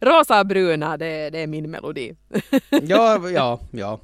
Rosa 0.01 0.41
och 0.41 0.47
bruna, 0.47 0.97
det, 0.97 1.31
det 1.31 1.39
är 1.39 1.47
min 1.47 1.71
melodi. 1.71 2.13
ja, 2.83 3.29
ja, 3.31 3.61
ja. 3.71 4.01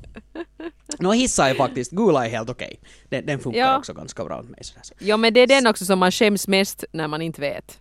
Nå 0.98 1.12
hissa 1.12 1.50
är 1.50 1.54
faktiskt, 1.54 1.90
gula 1.90 2.26
är 2.26 2.30
helt 2.30 2.50
okej. 2.50 2.80
Den, 3.08 3.26
den 3.26 3.38
funkar 3.38 3.60
Ja. 3.60 3.78
också 3.78 3.92
ganska 3.92 4.24
bra 4.24 4.42
med 4.42 4.50
mig. 4.50 4.64
Sådär. 4.64 4.82
Så, 4.84 4.94
Ja 4.98 5.16
men 5.16 5.34
det 5.34 5.40
är 5.40 5.46
den 5.46 5.66
också 5.66 5.84
som 5.84 5.98
man 5.98 6.12
skäms 6.12 6.48
mest 6.48 6.84
när 6.92 7.08
man 7.08 7.22
inte 7.22 7.40
vet. 7.40 7.78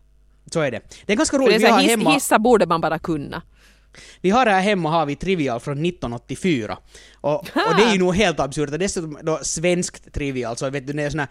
så 0.53 0.59
är 0.59 0.71
det. 0.71 0.81
Det 1.05 1.13
är 1.13 1.17
ganska 1.17 1.37
roligt, 1.37 1.61
vi 1.61 1.65
har, 1.67 1.79
hiss, 1.79 1.89
hemma, 1.91 2.11
hissa 2.11 2.39
borde 2.39 2.65
man 2.65 2.81
bara 2.81 2.99
kunna. 2.99 3.41
vi 4.21 4.29
har 4.29 4.45
här 4.45 4.61
hemma 4.61 4.89
har 4.89 5.05
vi 5.05 5.15
Trivial 5.15 5.59
från 5.59 5.85
1984. 5.85 6.77
Och, 7.21 7.35
och 7.39 7.75
det 7.77 7.83
är 7.83 7.93
ju 7.93 7.99
nog 8.03 8.15
helt 8.15 8.39
absurt. 8.39 8.69
Dessutom 8.79 9.17
då 9.23 9.39
svenskt 9.43 10.13
Trivial, 10.13 10.57
så 10.57 10.69
vet 10.69 10.87
du, 10.87 10.93
det 10.93 11.03
är 11.03 11.09
såna 11.09 11.27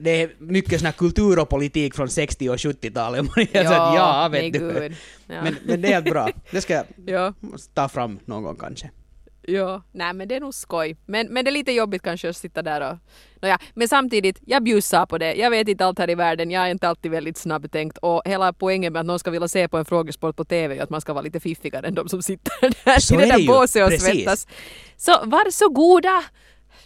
det 0.00 0.22
är 0.22 0.30
mycket 0.38 0.78
sån 0.80 0.86
här 0.86 0.92
kultur 0.92 1.38
och 1.38 1.48
politik 1.48 1.94
från 1.94 2.08
60 2.08 2.48
och 2.48 2.56
70-talet. 2.56 3.22
Man 3.36 3.46
är 3.52 3.64
så 3.64 3.72
att, 3.72 3.94
ja, 3.94 4.28
vet 4.32 4.52
du. 4.52 4.90
Ja. 5.26 5.42
Men, 5.42 5.56
men 5.64 5.82
det 5.82 5.92
är 5.92 6.02
bra. 6.02 6.28
Det 6.50 6.60
ska 6.60 6.74
jag 6.74 6.84
ja, 7.06 7.32
ta 7.74 7.88
fram 7.88 8.18
någon 8.24 8.42
gång 8.42 8.56
kanske. 8.56 8.90
ja. 9.42 9.82
Nej 9.92 10.12
men 10.12 10.28
det 10.28 10.34
är 10.36 10.40
nog 10.40 10.54
skoj. 10.54 10.96
Men, 11.06 11.26
men 11.26 11.44
det 11.44 11.50
är 11.50 11.52
lite 11.52 11.72
jobbigt 11.72 12.02
kanske 12.02 12.28
att 12.28 12.36
sitta 12.36 12.62
där 12.62 12.90
och... 12.92 12.98
Nåja, 13.42 13.58
men 13.74 13.88
samtidigt, 13.88 14.40
jag 14.46 14.62
bjussar 14.62 15.06
på 15.06 15.18
det. 15.18 15.34
Jag 15.34 15.50
vet 15.50 15.68
inte 15.68 15.84
allt 15.86 15.98
här 15.98 16.10
i 16.10 16.14
världen. 16.14 16.50
Jag 16.50 16.66
är 16.66 16.70
inte 16.70 16.88
alltid 16.88 17.10
väldigt 17.10 17.36
snabbtänkt. 17.36 17.98
Och 17.98 18.22
hela 18.24 18.52
poängen 18.52 18.92
med 18.92 19.00
att 19.00 19.06
någon 19.06 19.18
ska 19.18 19.30
vilja 19.30 19.48
se 19.48 19.68
på 19.68 19.78
en 19.78 19.84
frågesport 19.84 20.36
på 20.36 20.44
TV 20.44 20.78
är 20.78 20.82
att 20.82 20.90
man 20.90 21.00
ska 21.00 21.12
vara 21.12 21.22
lite 21.22 21.40
fiffigare 21.40 21.86
än 21.86 21.94
de 21.94 22.08
som 22.08 22.22
sitter 22.22 22.84
där 22.84 23.00
Så 23.00 23.14
i 23.14 23.16
det 23.16 23.24
det 23.24 23.32
där 23.36 23.46
båset 23.46 23.86
och 23.86 24.00
svettas. 24.00 24.46
Så 24.96 25.12
varsågoda! 25.24 26.24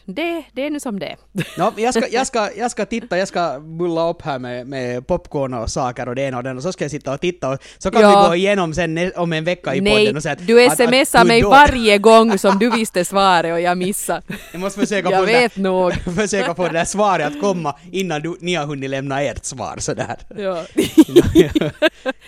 Det, 0.06 0.44
det 0.52 0.66
är 0.66 0.70
nu 0.70 0.80
som 0.80 0.98
det. 0.98 1.16
No, 1.58 1.72
jag, 1.76 1.94
ska, 1.94 2.08
jag, 2.08 2.26
ska, 2.26 2.50
jag 2.56 2.70
ska 2.70 2.86
titta, 2.86 3.18
jag 3.18 3.28
ska 3.28 3.60
bulla 3.60 4.08
upp 4.10 4.22
här 4.22 4.38
med, 4.38 4.66
med 4.66 5.06
popcorn 5.06 5.54
och 5.54 5.70
saker 5.70 6.08
och 6.08 6.14
det 6.14 6.22
ena 6.22 6.36
och 6.36 6.42
den 6.42 6.56
och 6.56 6.62
så 6.62 6.72
ska 6.72 6.84
jag 6.84 6.90
sitta 6.90 7.14
och 7.14 7.20
titta 7.20 7.48
och 7.50 7.58
så 7.78 7.90
kan 7.90 8.02
Ja. 8.02 8.22
vi 8.22 8.28
gå 8.28 8.34
igenom 8.34 8.74
sen 8.74 9.12
om 9.16 9.32
en 9.32 9.44
vecka 9.44 9.74
i 9.74 9.80
Nej, 9.80 9.92
podden 9.96 10.16
och 10.16 10.22
säga 10.22 10.32
att, 10.32 10.46
du 10.46 10.66
att- 10.66 10.80
att 10.80 10.88
smsar 11.06 11.24
mig 11.24 11.40
då- 11.40 11.50
varje 11.50 11.98
gång 11.98 12.38
som 12.44 12.58
du 12.58 12.70
visste 12.70 13.04
svaret 13.04 13.52
och 13.52 13.60
jag 13.60 13.78
missade. 13.78 14.22
Jag 14.52 14.60
måste 14.60 14.80
försöka 14.80 15.10
Jag 15.10 15.20
få, 15.20 15.26
vet 15.26 15.56
nog. 15.56 15.92
försöka 16.16 16.54
få 16.54 16.62
det 16.64 16.72
där 16.72 16.84
svaret 16.84 17.26
att 17.26 17.40
komma 17.40 17.74
innan 17.92 18.22
du, 18.22 18.36
ni 18.40 18.54
har 18.54 18.66
hunnit 18.66 18.90
lämna 18.90 19.22
ert 19.22 19.44
svar 19.44 19.76
sådär. 19.78 20.16
Ja. 20.36 20.64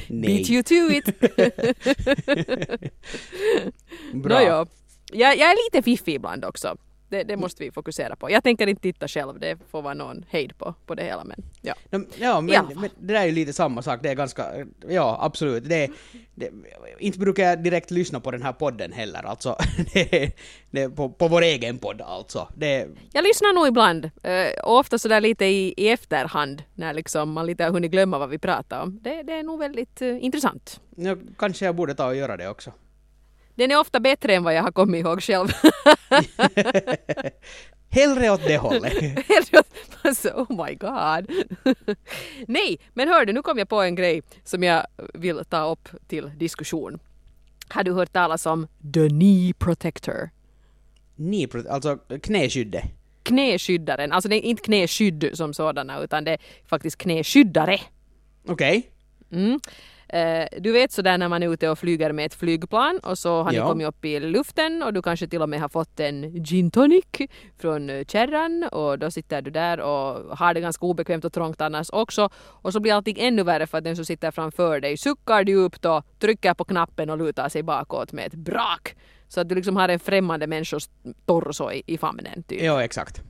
Nej. 0.08 0.26
Beat 0.36 0.50
you 0.50 0.62
to 0.62 0.74
it. 0.92 1.20
Bra. 4.12 4.34
Nåja. 4.38 4.66
Jag, 5.12 5.36
jag 5.38 5.50
är 5.50 5.64
lite 5.66 5.82
fiffig 5.84 6.14
ibland 6.14 6.44
också. 6.44 6.76
Det, 7.08 7.22
det 7.22 7.36
måste 7.36 7.64
vi 7.64 7.70
fokusera 7.70 8.16
på. 8.16 8.30
Jag 8.30 8.44
tänker 8.44 8.66
inte 8.66 8.82
titta 8.82 9.08
själv, 9.08 9.40
det 9.40 9.58
får 9.70 9.82
vara 9.82 9.94
någon 9.94 10.24
hejd 10.28 10.58
på, 10.58 10.74
på 10.86 10.94
det 10.94 11.04
hela. 11.04 11.24
Men, 11.24 11.44
ja. 11.62 11.74
Ja, 12.18 12.40
men, 12.40 12.66
men 12.74 12.90
det 12.98 13.12
där 13.12 13.20
är 13.20 13.26
ju 13.26 13.32
lite 13.32 13.52
samma 13.52 13.82
sak. 13.82 14.00
Det 14.02 14.08
är 14.08 14.14
ganska, 14.14 14.66
ja 14.88 15.18
absolut. 15.20 15.68
Det, 15.68 15.90
det, 16.34 16.50
inte 16.98 17.18
brukar 17.18 17.42
jag 17.42 17.62
direkt 17.62 17.90
lyssna 17.90 18.20
på 18.20 18.30
den 18.30 18.42
här 18.42 18.52
podden 18.52 18.92
heller. 18.92 19.22
Alltså, 19.26 19.56
det, 19.92 20.32
det, 20.70 20.90
på, 20.90 21.08
på 21.08 21.28
vår 21.28 21.42
egen 21.42 21.78
podd 21.78 22.00
alltså. 22.02 22.48
Det, 22.54 22.88
Jag 23.12 23.24
lyssnar 23.24 23.54
nog 23.54 23.66
ibland, 23.66 24.10
eh, 24.22 24.64
och 24.64 24.78
ofta 24.78 24.98
sådär 24.98 25.20
lite 25.20 25.44
i, 25.44 25.74
i 25.76 25.88
efterhand 25.88 26.62
när 26.74 26.94
liksom 26.94 27.32
man 27.32 27.46
lite 27.46 27.64
har 27.64 27.70
hunnit 27.70 27.90
glömma 27.90 28.18
vad 28.18 28.28
vi 28.28 28.38
pratar 28.38 28.82
om. 28.82 28.98
Det, 29.02 29.22
det 29.22 29.32
är 29.32 29.42
nog 29.42 29.58
väldigt 29.58 30.02
eh, 30.02 30.24
intressant. 30.24 30.80
ja, 30.96 31.16
kanske 31.38 31.64
jag 31.64 31.74
borde 31.74 31.94
ta 31.94 32.06
och 32.06 32.16
göra 32.16 32.36
det 32.36 32.48
också. 32.48 32.72
Den 33.56 33.70
är 33.70 33.80
ofta 33.80 34.00
bättre 34.00 34.34
än 34.34 34.44
vad 34.44 34.54
jag 34.54 34.62
har 34.62 34.72
kommit 34.72 35.00
ihåg 35.04 35.22
själv. 35.22 35.48
Hellre 37.90 38.30
åt 38.30 38.44
det 38.44 38.56
hållet. 38.56 38.94
alltså, 40.02 40.28
oh 40.28 40.66
my 40.66 40.74
god. 40.74 41.46
Nej, 42.46 42.78
men 42.94 43.08
hör 43.08 43.24
du, 43.24 43.32
nu 43.32 43.42
kom 43.42 43.58
jag 43.58 43.68
på 43.68 43.82
en 43.82 43.94
grej 43.94 44.22
som 44.44 44.62
jag 44.62 44.86
vill 45.14 45.44
ta 45.44 45.70
upp 45.70 45.88
till 46.08 46.30
diskussion. 46.38 46.98
Har 47.68 47.84
du 47.84 47.92
hört 47.92 48.12
talas 48.12 48.46
om 48.46 48.66
the 48.94 49.08
knee 49.08 49.52
protector? 49.58 50.30
Ni, 51.16 51.48
alltså 51.70 51.96
knäskyddet. 52.22 52.84
Knäskyddaren, 53.22 54.12
alltså 54.12 54.28
det 54.28 54.36
är 54.36 54.40
inte 54.40 54.62
knäskydd 54.62 55.30
som 55.34 55.54
sådana 55.54 56.00
utan 56.00 56.24
det 56.24 56.32
är 56.32 56.38
faktiskt 56.66 56.98
knäskyddare. 56.98 57.80
Okej. 58.46 58.90
Mm. 59.32 59.60
Eh, 60.08 60.46
du 60.60 60.72
vet 60.72 60.92
sådär 60.92 61.18
när 61.18 61.28
man 61.28 61.42
är 61.42 61.52
ute 61.52 61.68
och 61.68 61.78
flyger 61.78 62.12
med 62.12 62.26
ett 62.26 62.34
flygplan 62.34 62.98
och 63.02 63.18
så 63.18 63.42
har 63.42 63.50
ni 63.50 63.56
Ja. 63.56 63.68
kommit 63.68 63.86
upp 63.86 64.04
i 64.04 64.20
luften 64.20 64.82
och 64.82 64.92
du 64.92 65.02
kanske 65.02 65.26
till 65.28 65.42
och 65.42 65.48
med 65.48 65.60
har 65.60 65.68
fått 65.68 66.00
en 66.00 66.44
gin 66.44 66.70
tonic 66.70 67.04
från 67.58 67.90
eh, 67.90 68.04
kärran 68.04 68.68
och 68.72 68.98
då 68.98 69.10
sitter 69.10 69.42
du 69.42 69.50
där 69.50 69.80
och 69.80 70.36
har 70.38 70.54
det 70.54 70.60
ganska 70.60 70.86
obekvämt 70.86 71.24
och 71.24 71.32
trångt 71.32 71.60
annars 71.60 71.88
också 71.92 72.28
och 72.36 72.72
så 72.72 72.80
blir 72.80 72.92
allting 72.92 73.16
ännu 73.18 73.42
värre 73.42 73.66
för 73.66 73.78
att 73.78 73.84
den 73.84 73.96
som 73.96 74.04
sitter 74.04 74.30
framför 74.30 74.80
dig 74.80 74.96
suckar 74.96 75.42
djupt 75.48 75.84
och 75.84 76.04
trycker 76.18 76.54
på 76.54 76.64
knappen 76.64 77.10
och 77.10 77.18
lutar 77.18 77.48
sig 77.48 77.62
bakåt 77.62 78.12
med 78.12 78.26
ett 78.26 78.34
brak. 78.34 78.94
Så 79.28 79.40
att 79.40 79.48
du 79.48 79.54
liksom 79.54 79.76
har 79.76 79.88
en 79.88 79.98
främmande 79.98 80.46
människors 80.46 80.88
torso 81.26 81.70
i, 81.72 81.82
i 81.86 81.98
famnen. 81.98 82.42
Typ. 82.42 82.62
Ja, 82.62 82.84
exakt. 82.84 83.22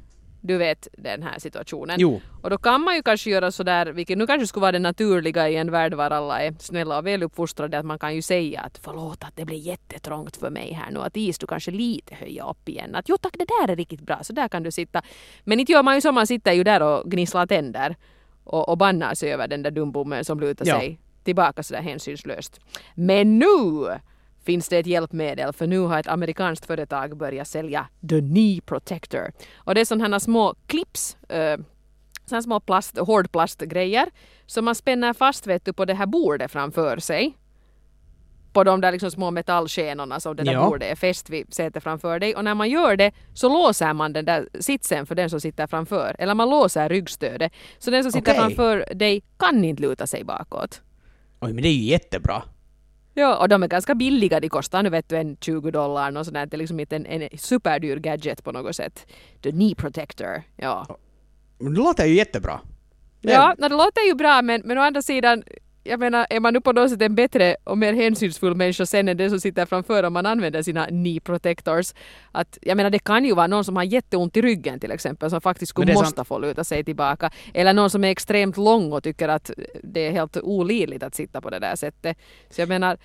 Du 0.47 0.57
vet 0.57 0.89
den 0.99 1.23
här 1.23 1.39
situationen. 1.39 1.97
Jo. 2.01 2.21
Och 2.43 2.51
då 2.51 2.59
kan 2.59 2.81
man 2.81 2.95
ju 2.97 3.03
kanske 3.03 3.31
göra 3.31 3.51
sådär, 3.51 3.87
vilket 3.87 4.19
nu 4.19 4.27
kanske 4.27 4.47
skulle 4.47 4.61
vara 4.61 4.73
det 4.73 4.79
naturliga 4.79 5.49
i 5.49 5.57
en 5.57 5.71
värld 5.71 5.95
var 5.95 6.11
alla 6.11 6.43
är 6.43 6.55
snälla 6.59 6.99
och 6.99 7.07
väluppfostrade, 7.07 7.79
att 7.79 7.87
man 7.87 7.99
kan 7.99 8.15
ju 8.15 8.23
säga 8.23 8.61
att 8.61 8.79
förlåt 8.83 9.25
att 9.25 9.37
det 9.37 9.45
blir 9.45 9.59
jättetrångt 9.59 10.37
för 10.37 10.51
mig 10.51 10.73
här 10.73 10.91
nu, 10.91 11.01
att 11.01 11.17
is 11.17 11.39
du 11.39 11.47
kanske 11.47 11.71
lite 11.71 12.15
höja 12.15 12.45
upp 12.45 12.69
igen. 12.69 12.95
Att 12.95 13.09
jo 13.09 13.17
tack, 13.17 13.35
det 13.39 13.45
där 13.45 13.73
är 13.73 13.77
riktigt 13.77 14.01
bra, 14.01 14.19
så 14.23 14.33
där 14.33 14.49
kan 14.49 14.63
du 14.63 14.71
sitta. 14.71 15.03
Men 15.45 15.61
inte 15.61 15.73
gör 15.73 15.83
man 15.83 15.95
ju 15.95 16.01
så, 16.01 16.13
man 16.13 16.27
sitter 16.27 16.53
ju 16.53 16.65
där 16.65 16.83
och 16.83 17.11
gnisslar 17.11 17.47
tänder 17.47 17.97
och, 18.45 18.69
och 18.69 18.79
bannar 18.79 19.15
sig 19.15 19.33
över 19.33 19.49
den 19.49 19.63
där 19.63 19.71
dumbommen 19.71 20.25
som 20.25 20.41
lutar 20.41 20.67
Ja. 20.67 20.79
sig 20.79 20.99
tillbaka 21.25 21.63
sådär 21.63 21.83
hänsynslöst. 21.83 22.61
Men 22.95 23.39
nu 23.39 23.47
finns 24.47 24.69
det 24.69 24.79
ett 24.79 24.87
hjälpmedel 24.87 25.53
för 25.53 25.67
nu 25.67 25.79
har 25.79 25.99
ett 26.01 26.07
amerikanskt 26.09 26.67
företag 26.67 27.17
börjat 27.17 27.49
sälja 27.49 27.87
The 28.09 28.21
Knee 28.21 28.61
Protector. 28.61 29.33
Och 29.57 29.75
det 29.75 29.81
är 29.81 29.85
sådana 29.85 30.15
här 30.15 30.19
små 30.19 30.55
clips, 30.67 31.17
eh, 31.29 31.59
sådana 32.27 32.43
små 32.43 32.61
plast, 32.61 32.99
hårdplastgrejer 32.99 34.09
som 34.47 34.65
man 34.65 34.75
spänner 34.75 35.13
fast 35.13 35.47
vet 35.47 35.65
du, 35.65 35.73
på 35.73 35.85
det 35.85 35.95
här 35.95 36.07
bordet 36.07 36.51
framför 36.53 36.99
sig. 36.99 37.37
På 38.53 38.65
de 38.65 38.81
där 38.81 38.93
liksom 38.93 39.11
små 39.11 39.31
metallskenorna 39.31 40.21
som 40.21 40.37
det 40.37 40.43
där 40.43 40.53
Ja. 40.53 40.67
bordet 40.69 40.93
är 40.93 40.97
fäst 40.97 41.31
vid 41.31 41.55
sätet 41.55 41.83
framför 41.83 42.19
dig. 42.19 42.35
Och 42.37 42.45
när 42.45 42.55
man 42.55 42.71
gör 42.71 42.97
det 42.97 43.13
så 43.35 43.49
låser 43.49 43.93
man 43.93 44.13
den 44.13 44.25
där 44.25 44.49
sitsen 44.61 45.07
för 45.07 45.15
den 45.15 45.31
som 45.31 45.41
sitter 45.41 45.67
framför. 45.67 46.17
Eller 46.19 46.35
man 46.35 46.51
låser 46.51 46.89
ryggstödet. 46.89 47.53
Så 47.79 47.91
den 47.91 48.03
som 48.03 48.13
sitter 48.13 48.33
Okej. 48.33 48.41
framför 48.41 48.95
dig 48.95 49.23
kan 49.37 49.65
inte 49.65 49.83
luta 49.83 50.07
sig 50.07 50.25
bakåt. 50.25 50.83
Oj, 51.41 51.53
men 51.53 51.63
det 51.63 51.69
är 51.69 51.73
ju 51.73 51.83
jättebra. 51.91 52.43
Ja, 53.19 53.37
och 53.37 53.49
de 53.49 53.63
är 53.63 53.69
ganska 53.69 53.95
billiga. 53.95 54.41
De 54.41 54.49
kostar 54.49 54.83
nu 54.83 54.91
vet 54.91 55.09
du 55.09 55.17
en 55.17 55.37
20 55.41 55.71
dollar 55.71 56.17
och 56.19 56.25
sådär. 56.27 56.47
Det 56.47 56.57
är 56.57 56.59
liksom 56.59 56.81
inte 56.81 56.97
en, 56.97 57.07
en 57.07 57.29
superdyr 57.39 57.97
gadget 57.97 58.45
på 58.45 58.53
något 58.53 58.77
sätt. 58.77 59.07
The 59.43 59.51
knee 59.51 59.75
protector. 59.75 60.43
Ja, 60.57 60.87
Men 61.59 61.75
det 61.75 61.81
låter 61.81 62.05
ju 62.07 62.15
jättebra. 62.15 62.61
Det- 63.21 63.33
ja 63.33 63.55
no, 63.59 63.69
det 63.69 63.75
låter 63.77 64.07
ju 64.09 64.15
bra 64.15 64.43
men, 64.43 64.63
men 64.65 64.79
å 64.79 64.81
andra 64.81 65.03
sidan 65.03 65.43
jag 65.89 66.01
menar, 66.01 66.27
är 66.31 66.41
man 66.41 66.53
nu 66.55 66.61
på 66.61 66.73
något 66.73 66.91
sätt 66.91 67.03
en 67.03 67.15
bättre 67.15 67.57
och 67.65 67.79
mer 67.79 67.93
hänsynsfull 67.93 68.55
människa 68.55 68.87
sen 68.87 69.09
än 69.09 69.17
den 69.17 69.31
som 69.31 69.41
sitter 69.41 69.67
framför 69.67 70.03
om 70.03 70.13
man 70.13 70.27
använder 70.27 70.63
sina 70.63 70.87
knee 70.87 71.21
protectors. 71.21 71.95
Att, 72.33 72.59
jag 72.63 72.77
menar, 72.77 72.91
det 72.91 72.99
kan 72.99 73.25
ju 73.25 73.35
vara 73.35 73.47
någon 73.47 73.65
som 73.65 73.77
har 73.77 73.85
jätteont 73.85 74.37
i 74.37 74.43
ryggen 74.43 74.81
till 74.81 74.91
exempel 74.91 75.31
som 75.31 75.41
faktiskt 75.41 75.71
skulle 75.71 75.95
måste 75.95 76.25
få 76.25 76.39
luta 76.39 76.65
sig 76.65 76.85
tillbaka. 76.85 77.31
Eller 77.55 77.73
någon 77.73 77.91
som 77.91 78.05
är 78.05 78.09
extremt 78.09 78.57
lång 78.57 78.93
och 78.93 79.03
tycker 79.03 79.29
att 79.29 79.51
det 79.83 80.07
är 80.07 80.13
helt 80.13 80.37
olidligt 80.37 81.03
att 81.03 81.15
sitta 81.15 81.41
på 81.41 81.51
det 81.51 81.59
där 81.59 81.77
sättet. 81.77 82.17
Så 82.51 82.61
jag 82.61 82.69
menar, 82.69 82.99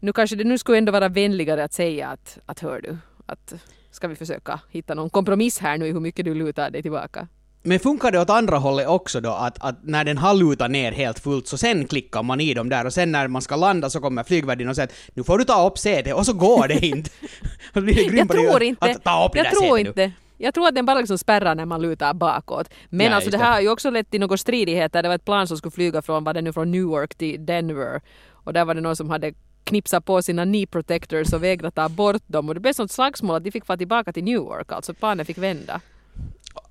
nu 0.00 0.12
kanske 0.12 0.36
det 0.36 0.44
nu 0.44 0.58
skulle 0.58 0.78
ändå 0.78 0.92
vara 0.92 1.08
vänligare 1.08 1.64
att 1.64 1.72
säga 1.72 2.08
att, 2.08 2.38
att 2.46 2.60
hör 2.60 2.80
du, 2.80 2.96
att 3.26 3.54
ska 3.90 4.08
vi 4.08 4.14
försöka 4.14 4.60
hitta 4.70 4.94
någon 4.94 5.10
kompromiss 5.10 5.58
här 5.58 5.78
nu 5.78 5.86
i 5.86 5.92
hur 5.92 6.00
mycket 6.00 6.24
du 6.24 6.34
lutar 6.34 6.70
dig 6.70 6.82
tillbaka. 6.82 7.28
Men 7.66 7.78
funkar 7.80 8.12
det 8.12 8.20
åt 8.20 8.30
andra 8.30 8.58
hållet 8.58 8.88
också 8.88 9.20
då, 9.20 9.30
att, 9.30 9.56
att 9.64 9.76
när 9.82 10.04
den 10.04 10.18
har 10.18 10.34
lutat 10.34 10.70
ner 10.70 10.92
helt 10.92 11.18
fullt 11.18 11.46
så 11.48 11.58
sen 11.58 11.86
klickar 11.86 12.22
man 12.22 12.40
i 12.40 12.54
dem 12.54 12.68
där 12.68 12.86
och 12.86 12.92
sen 12.92 13.12
när 13.12 13.28
man 13.28 13.42
ska 13.42 13.56
landa 13.56 13.90
så 13.90 14.00
kommer 14.00 14.24
flygvärdinnan 14.24 14.70
och 14.70 14.76
säger 14.76 14.88
att 14.88 14.94
nu 15.14 15.24
får 15.24 15.38
du 15.38 15.44
ta 15.44 15.66
upp 15.66 15.78
sätet 15.78 16.14
och 16.14 16.26
så 16.26 16.32
går 16.32 16.68
det 16.68 16.86
inte. 16.86 17.10
Och 17.74 17.82
blir 17.82 17.94
det 17.94 18.16
Jag 18.16 18.28
det 18.28 18.34
tror 18.34 18.62
inte. 18.62 18.84
Att 18.90 19.04
ta 19.04 19.26
upp 19.26 19.32
det 19.32 19.38
Jag 19.38 19.46
där 19.46 19.50
tror 19.50 19.78
inte. 19.78 20.12
Jag 20.38 20.54
tror 20.54 20.68
att 20.68 20.74
den 20.74 20.86
bara 20.86 20.98
liksom 20.98 21.18
spärrar 21.18 21.54
när 21.54 21.64
man 21.66 21.82
lutar 21.82 22.14
bakåt. 22.14 22.70
Men 22.88 23.06
Ja, 23.06 23.12
alltså 23.14 23.30
det 23.30 23.36
det. 23.36 23.44
här 23.44 23.52
har 23.52 23.60
ju 23.60 23.68
också 23.68 23.90
lett 23.90 24.10
till 24.10 24.20
några 24.20 24.36
stridigheter. 24.36 25.02
Det 25.02 25.08
var 25.08 25.14
ett 25.14 25.24
plan 25.24 25.46
som 25.46 25.56
skulle 25.56 25.72
flyga 25.72 26.02
från, 26.02 26.24
vad 26.24 26.34
det 26.34 26.42
nu, 26.42 26.52
från 26.52 26.70
Newark 26.70 27.14
till 27.14 27.46
Denver. 27.46 28.00
Och 28.30 28.52
där 28.52 28.64
var 28.64 28.74
det 28.74 28.80
någon 28.80 28.96
som 28.96 29.10
hade 29.10 29.32
knipsat 29.64 30.04
på 30.04 30.22
sina 30.22 30.44
knee 30.44 30.66
protectors 30.66 31.32
och 31.32 31.42
vägrat 31.42 31.74
ta 31.74 31.88
bort 31.88 32.22
dem. 32.26 32.48
Och 32.48 32.54
det 32.54 32.60
blev 32.60 32.72
sånt 32.72 32.90
slagsmål 32.90 33.36
att 33.36 33.44
de 33.44 33.50
fick 33.50 33.66
få 33.66 33.76
tillbaka 33.76 34.12
till 34.12 34.24
Newark. 34.24 34.72
Alltså 34.72 34.94
planen 34.94 35.26
fick 35.26 35.38
vända. 35.38 35.80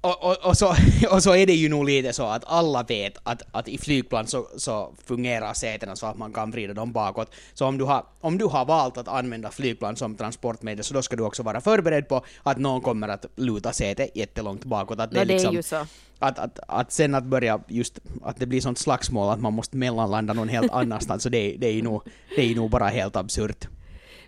Och, 0.01 0.23
och, 0.23 0.45
och, 0.45 0.57
så, 0.57 0.75
och 1.11 1.23
så 1.23 1.35
är 1.35 1.45
det 1.45 1.53
ju 1.53 1.69
nog 1.69 1.85
lite 1.85 2.13
så 2.13 2.23
att 2.23 2.43
alla 2.47 2.83
vet 2.83 3.17
att, 3.23 3.41
att 3.51 3.67
i 3.67 3.77
flygplan 3.77 4.27
så, 4.27 4.47
så 4.57 4.93
fungerar 5.05 5.53
sätena 5.53 5.95
så 5.95 6.05
att 6.05 6.17
man 6.17 6.33
kan 6.33 6.51
vrida 6.51 6.73
dem 6.73 6.91
bakåt. 6.91 7.31
Så 7.53 7.65
om 7.65 7.77
du, 7.77 7.83
har, 7.83 8.05
om 8.21 8.37
du 8.37 8.45
har 8.45 8.65
valt 8.65 8.97
att 8.97 9.07
använda 9.07 9.51
flygplan 9.51 9.95
som 9.95 10.15
transportmedel 10.15 10.83
så 10.83 10.93
då 10.93 11.01
ska 11.01 11.15
du 11.15 11.23
också 11.23 11.43
vara 11.43 11.61
förberedd 11.61 12.07
på 12.07 12.25
att 12.43 12.57
någon 12.57 12.81
kommer 12.81 13.07
att 13.07 13.25
luta 13.35 13.73
sätet 13.73 14.15
jättelångt 14.15 14.65
bakåt. 14.65 14.99
Att 14.99 15.11
No, 15.11 15.15
det 15.15 15.21
är 15.21 15.25
liksom, 15.25 15.55
ju 15.55 15.63
så. 15.63 15.85
Att, 16.19 16.39
att, 16.39 16.59
att 16.67 16.91
sen 16.91 17.15
att 17.15 17.23
börja 17.23 17.59
just, 17.67 17.99
att 18.23 18.37
det 18.37 18.45
blir 18.45 18.61
sånt 18.61 18.77
slagsmål 18.77 19.29
att 19.29 19.39
man 19.39 19.53
måste 19.53 19.77
mellanlanda 19.77 20.33
någon 20.33 20.49
helt 20.49 20.71
annanstans, 20.71 21.23
så 21.23 21.29
det, 21.29 21.55
det, 21.59 21.67
är 21.67 21.73
ju 21.73 21.81
nog, 21.81 22.03
det 22.35 22.41
är 22.41 22.45
ju 22.45 22.55
nog 22.55 22.69
bara 22.69 22.87
helt 22.87 23.15
absurt. 23.15 23.67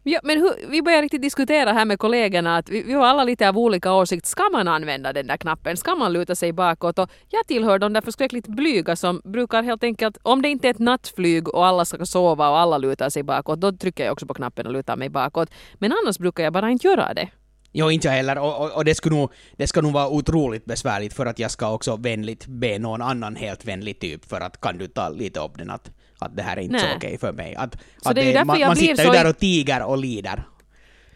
Ja, 0.07 0.19
men 0.23 0.37
hur, 0.37 0.69
vi 0.69 0.81
börjar 0.81 1.01
riktigt 1.01 1.21
diskutera 1.21 1.71
här 1.71 1.85
med 1.85 1.99
kollegorna 1.99 2.57
att 2.57 2.69
vi, 2.69 2.83
vi 2.83 2.93
har 2.93 3.05
alla 3.05 3.23
lite 3.23 3.49
av 3.49 3.57
olika 3.57 3.93
åsikt. 3.93 4.25
Ska 4.25 4.49
man 4.51 4.67
använda 4.67 5.13
den 5.13 5.27
där 5.27 5.37
knappen? 5.37 5.77
Ska 5.77 5.95
man 5.95 6.13
luta 6.13 6.35
sig 6.35 6.53
bakåt? 6.53 6.99
Och 6.99 7.09
jag 7.29 7.47
tillhör 7.47 7.79
de 7.79 7.93
där 7.93 8.01
förskräckligt 8.01 8.47
blyga 8.47 8.95
som 8.95 9.21
brukar 9.23 9.63
helt 9.63 9.83
enkelt, 9.83 10.17
om 10.21 10.41
det 10.41 10.49
inte 10.49 10.67
är 10.67 10.71
ett 10.71 10.79
nattflyg 10.79 11.47
och 11.47 11.65
alla 11.65 11.85
ska 11.85 12.05
sova 12.05 12.49
och 12.49 12.57
alla 12.57 12.77
lutar 12.77 13.09
sig 13.09 13.23
bakåt, 13.23 13.61
då 13.61 13.71
trycker 13.71 14.03
jag 14.03 14.13
också 14.13 14.25
på 14.25 14.33
knappen 14.33 14.67
och 14.67 14.73
lutar 14.73 14.95
mig 14.95 15.09
bakåt. 15.09 15.49
Men 15.73 15.93
annars 16.03 16.17
brukar 16.19 16.43
jag 16.43 16.53
bara 16.53 16.69
inte 16.69 16.87
göra 16.87 17.13
det. 17.13 17.29
Jo, 17.71 17.91
inte 17.91 18.07
jag 18.07 18.15
heller. 18.15 18.37
Och, 18.37 18.61
och, 18.61 18.71
och 18.75 18.85
det, 18.85 18.95
skulle 18.95 19.15
nog, 19.15 19.31
det 19.57 19.67
ska 19.67 19.81
nog 19.81 19.93
vara 19.93 20.09
otroligt 20.09 20.65
besvärligt 20.65 21.13
för 21.13 21.25
att 21.25 21.39
jag 21.39 21.51
ska 21.51 21.71
också 21.71 21.95
vänligt 21.95 22.47
be 22.47 22.79
någon 22.79 23.01
annan 23.01 23.35
helt 23.35 23.65
vänlig 23.65 23.99
typ 23.99 24.25
för 24.25 24.41
att 24.41 24.61
kan 24.61 24.77
du 24.77 24.87
ta 24.87 25.09
lite 25.09 25.39
upp 25.39 25.57
den 25.57 25.69
att, 25.69 25.91
att 26.19 26.35
det 26.35 26.41
här 26.43 26.57
är 26.57 26.61
inte 26.61 26.79
så 26.79 26.85
Nej. 26.85 26.95
okej 26.97 27.17
för 27.17 27.31
mig. 27.33 27.55
Att, 27.55 27.77
Så 28.01 28.09
att 28.09 28.15
det 28.15 28.21
är 28.21 28.33
därför 28.33 28.45
man, 28.45 28.59
man 28.59 28.75
sitter 28.75 28.95
så 28.95 29.03
ju 29.03 29.09
där 29.19 29.29
och 29.29 29.37
tiger 29.37 29.83
och 29.85 29.97
lider. 29.97 30.43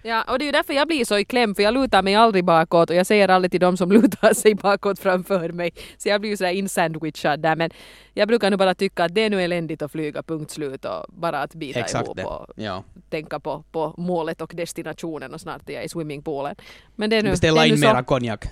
Ja, 0.03 0.23
och 0.27 0.39
det 0.39 0.43
är 0.43 0.45
ju 0.45 0.51
därför 0.51 0.73
jag 0.73 0.87
blir 0.87 1.05
så 1.05 1.17
i 1.17 1.25
kläm, 1.25 1.55
för 1.55 1.63
jag 1.63 1.73
lutar 1.73 2.01
mig 2.03 2.15
aldrig 2.15 2.45
bakåt 2.45 2.89
och 2.89 2.95
jag 2.95 3.05
säger 3.05 3.29
aldrig 3.29 3.51
till 3.51 3.59
dem 3.59 3.77
som 3.77 3.91
lutar 4.01 4.33
sig 4.33 4.55
bakåt 4.55 4.99
framför 4.99 5.49
mig. 5.49 5.71
Så 5.97 6.09
jag 6.09 6.21
blir 6.21 6.29
ju 6.31 6.37
sådär 6.37 6.51
insandwichad 6.51 7.39
där. 7.39 7.55
Men 7.55 7.71
jag 8.13 8.27
brukar 8.27 8.49
nu 8.51 8.57
bara 8.57 8.75
tycka 8.75 9.03
att 9.03 9.15
det 9.15 9.21
är 9.21 9.29
nu 9.29 9.41
eländigt 9.43 9.81
att 9.81 9.91
flyga, 9.91 10.23
punkt 10.23 10.51
slut 10.51 10.85
och 10.85 11.05
bara 11.09 11.41
att 11.41 11.55
bita 11.55 11.79
Exakt 11.79 12.05
ihop 12.05 12.17
det. 12.17 12.23
och 12.23 12.47
Ja. 12.55 12.83
tänka 13.09 13.39
på, 13.39 13.63
på 13.71 13.93
målet 13.97 14.41
och 14.41 14.51
destinationen 14.55 15.33
och 15.33 15.41
snart 15.41 15.69
är 15.69 15.73
jag 15.73 15.85
i 15.85 15.89
swimmingpoolen. 15.89 16.55
Men 16.95 17.09
det 17.09 17.15
är 17.15 17.23
nu, 17.23 17.29
Beställa 17.29 17.61
det 17.61 17.67
är 17.67 17.69
nu 17.69 17.75
in 17.75 17.81
så. 17.81 17.87
mera 17.87 18.03
konjak. 18.03 18.45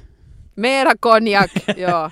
Mera 0.56 0.98
konjak! 0.98 1.52
ja. 1.78 2.12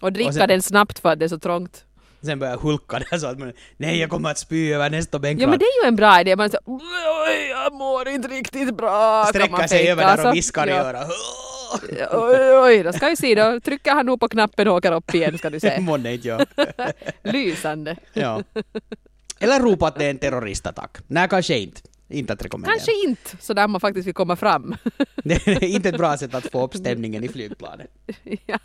Och 0.00 0.12
dricka 0.12 0.28
Och 0.28 0.34
sen- 0.34 0.48
den 0.48 0.62
snabbt 0.62 0.98
för 0.98 1.08
att 1.12 1.18
det 1.18 1.24
är 1.24 1.28
så 1.28 1.38
trångt. 1.38 1.84
Sen 2.24 2.38
börjar 2.38 2.52
jag 2.54 2.60
hulka 2.60 2.98
där 2.98 3.18
så 3.18 3.26
att 3.26 3.38
man, 3.38 3.52
nej 3.76 3.98
jag 4.00 4.10
kommer 4.10 4.30
att 4.30 4.38
spy 4.38 4.72
över 4.72 4.90
nästa 4.90 5.16
Ja 5.16 5.18
bänkrad. 5.18 5.50
men 5.50 5.58
det 5.58 5.64
är 5.64 5.84
ju 5.84 5.88
en 5.88 5.96
bra 5.96 6.20
idé. 6.20 6.36
Man 6.36 6.50
säger 6.50 6.62
oj, 6.66 7.48
jag 7.50 7.72
mår 7.72 8.08
inte 8.08 8.28
riktigt 8.28 8.76
bra. 8.76 9.24
Sträcka 9.28 9.50
man 9.56 9.68
sig 9.68 9.90
över 9.90 10.02
där 10.06 10.22
Så- 10.22 10.28
och 10.28 10.34
viskar 10.34 10.66
i 10.66 10.70
ja. 10.70 10.76
örat. 10.76 11.10
Oj, 12.12 12.58
oj, 12.58 12.82
då 12.82 12.92
ska 12.92 13.08
vi 13.08 13.16
se. 13.16 13.34
Då 13.34 13.60
trycker 13.60 13.90
han 13.92 14.06
nog 14.06 14.20
på 14.20 14.28
knappen 14.28 14.68
och 14.68 14.74
åker 14.76 14.92
upp 14.92 15.14
igen 15.14 15.38
ska 15.38 15.50
du 15.50 15.60
se. 15.60 15.80
Månne 15.80 16.12
inte 16.14 16.28
jag. 16.28 16.46
Lysande. 17.22 17.96
ja. 18.12 18.42
Eller 19.38 19.60
ropa 19.60 19.86
att 19.86 19.98
det 19.98 20.04
är 20.04 20.10
en 20.10 20.18
terroristattack. 20.18 20.96
Nej, 21.06 21.28
kanske 21.28 21.58
inte. 21.58 21.80
Inte 22.08 22.32
att 22.32 22.44
rekommendera. 22.44 22.74
Kanske 22.74 22.92
inte 23.08 23.36
så 23.40 23.54
där 23.54 23.68
man 23.68 23.80
faktiskt 23.80 24.06
vill 24.06 24.14
komma 24.14 24.36
fram. 24.36 24.76
Det 25.24 25.46
är 25.46 25.64
inte 25.64 25.88
ett 25.88 25.96
bra 25.98 26.16
sätt 26.16 26.34
att 26.34 26.46
få 26.50 26.64
upp 26.64 26.74
stämningen 26.76 27.24
i 27.24 27.28
flygplanet. 27.28 27.86
ja. 28.46 28.58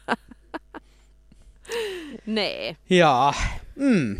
Nej. 2.23 2.77
Ja. 2.85 3.35
Mm. 3.77 4.17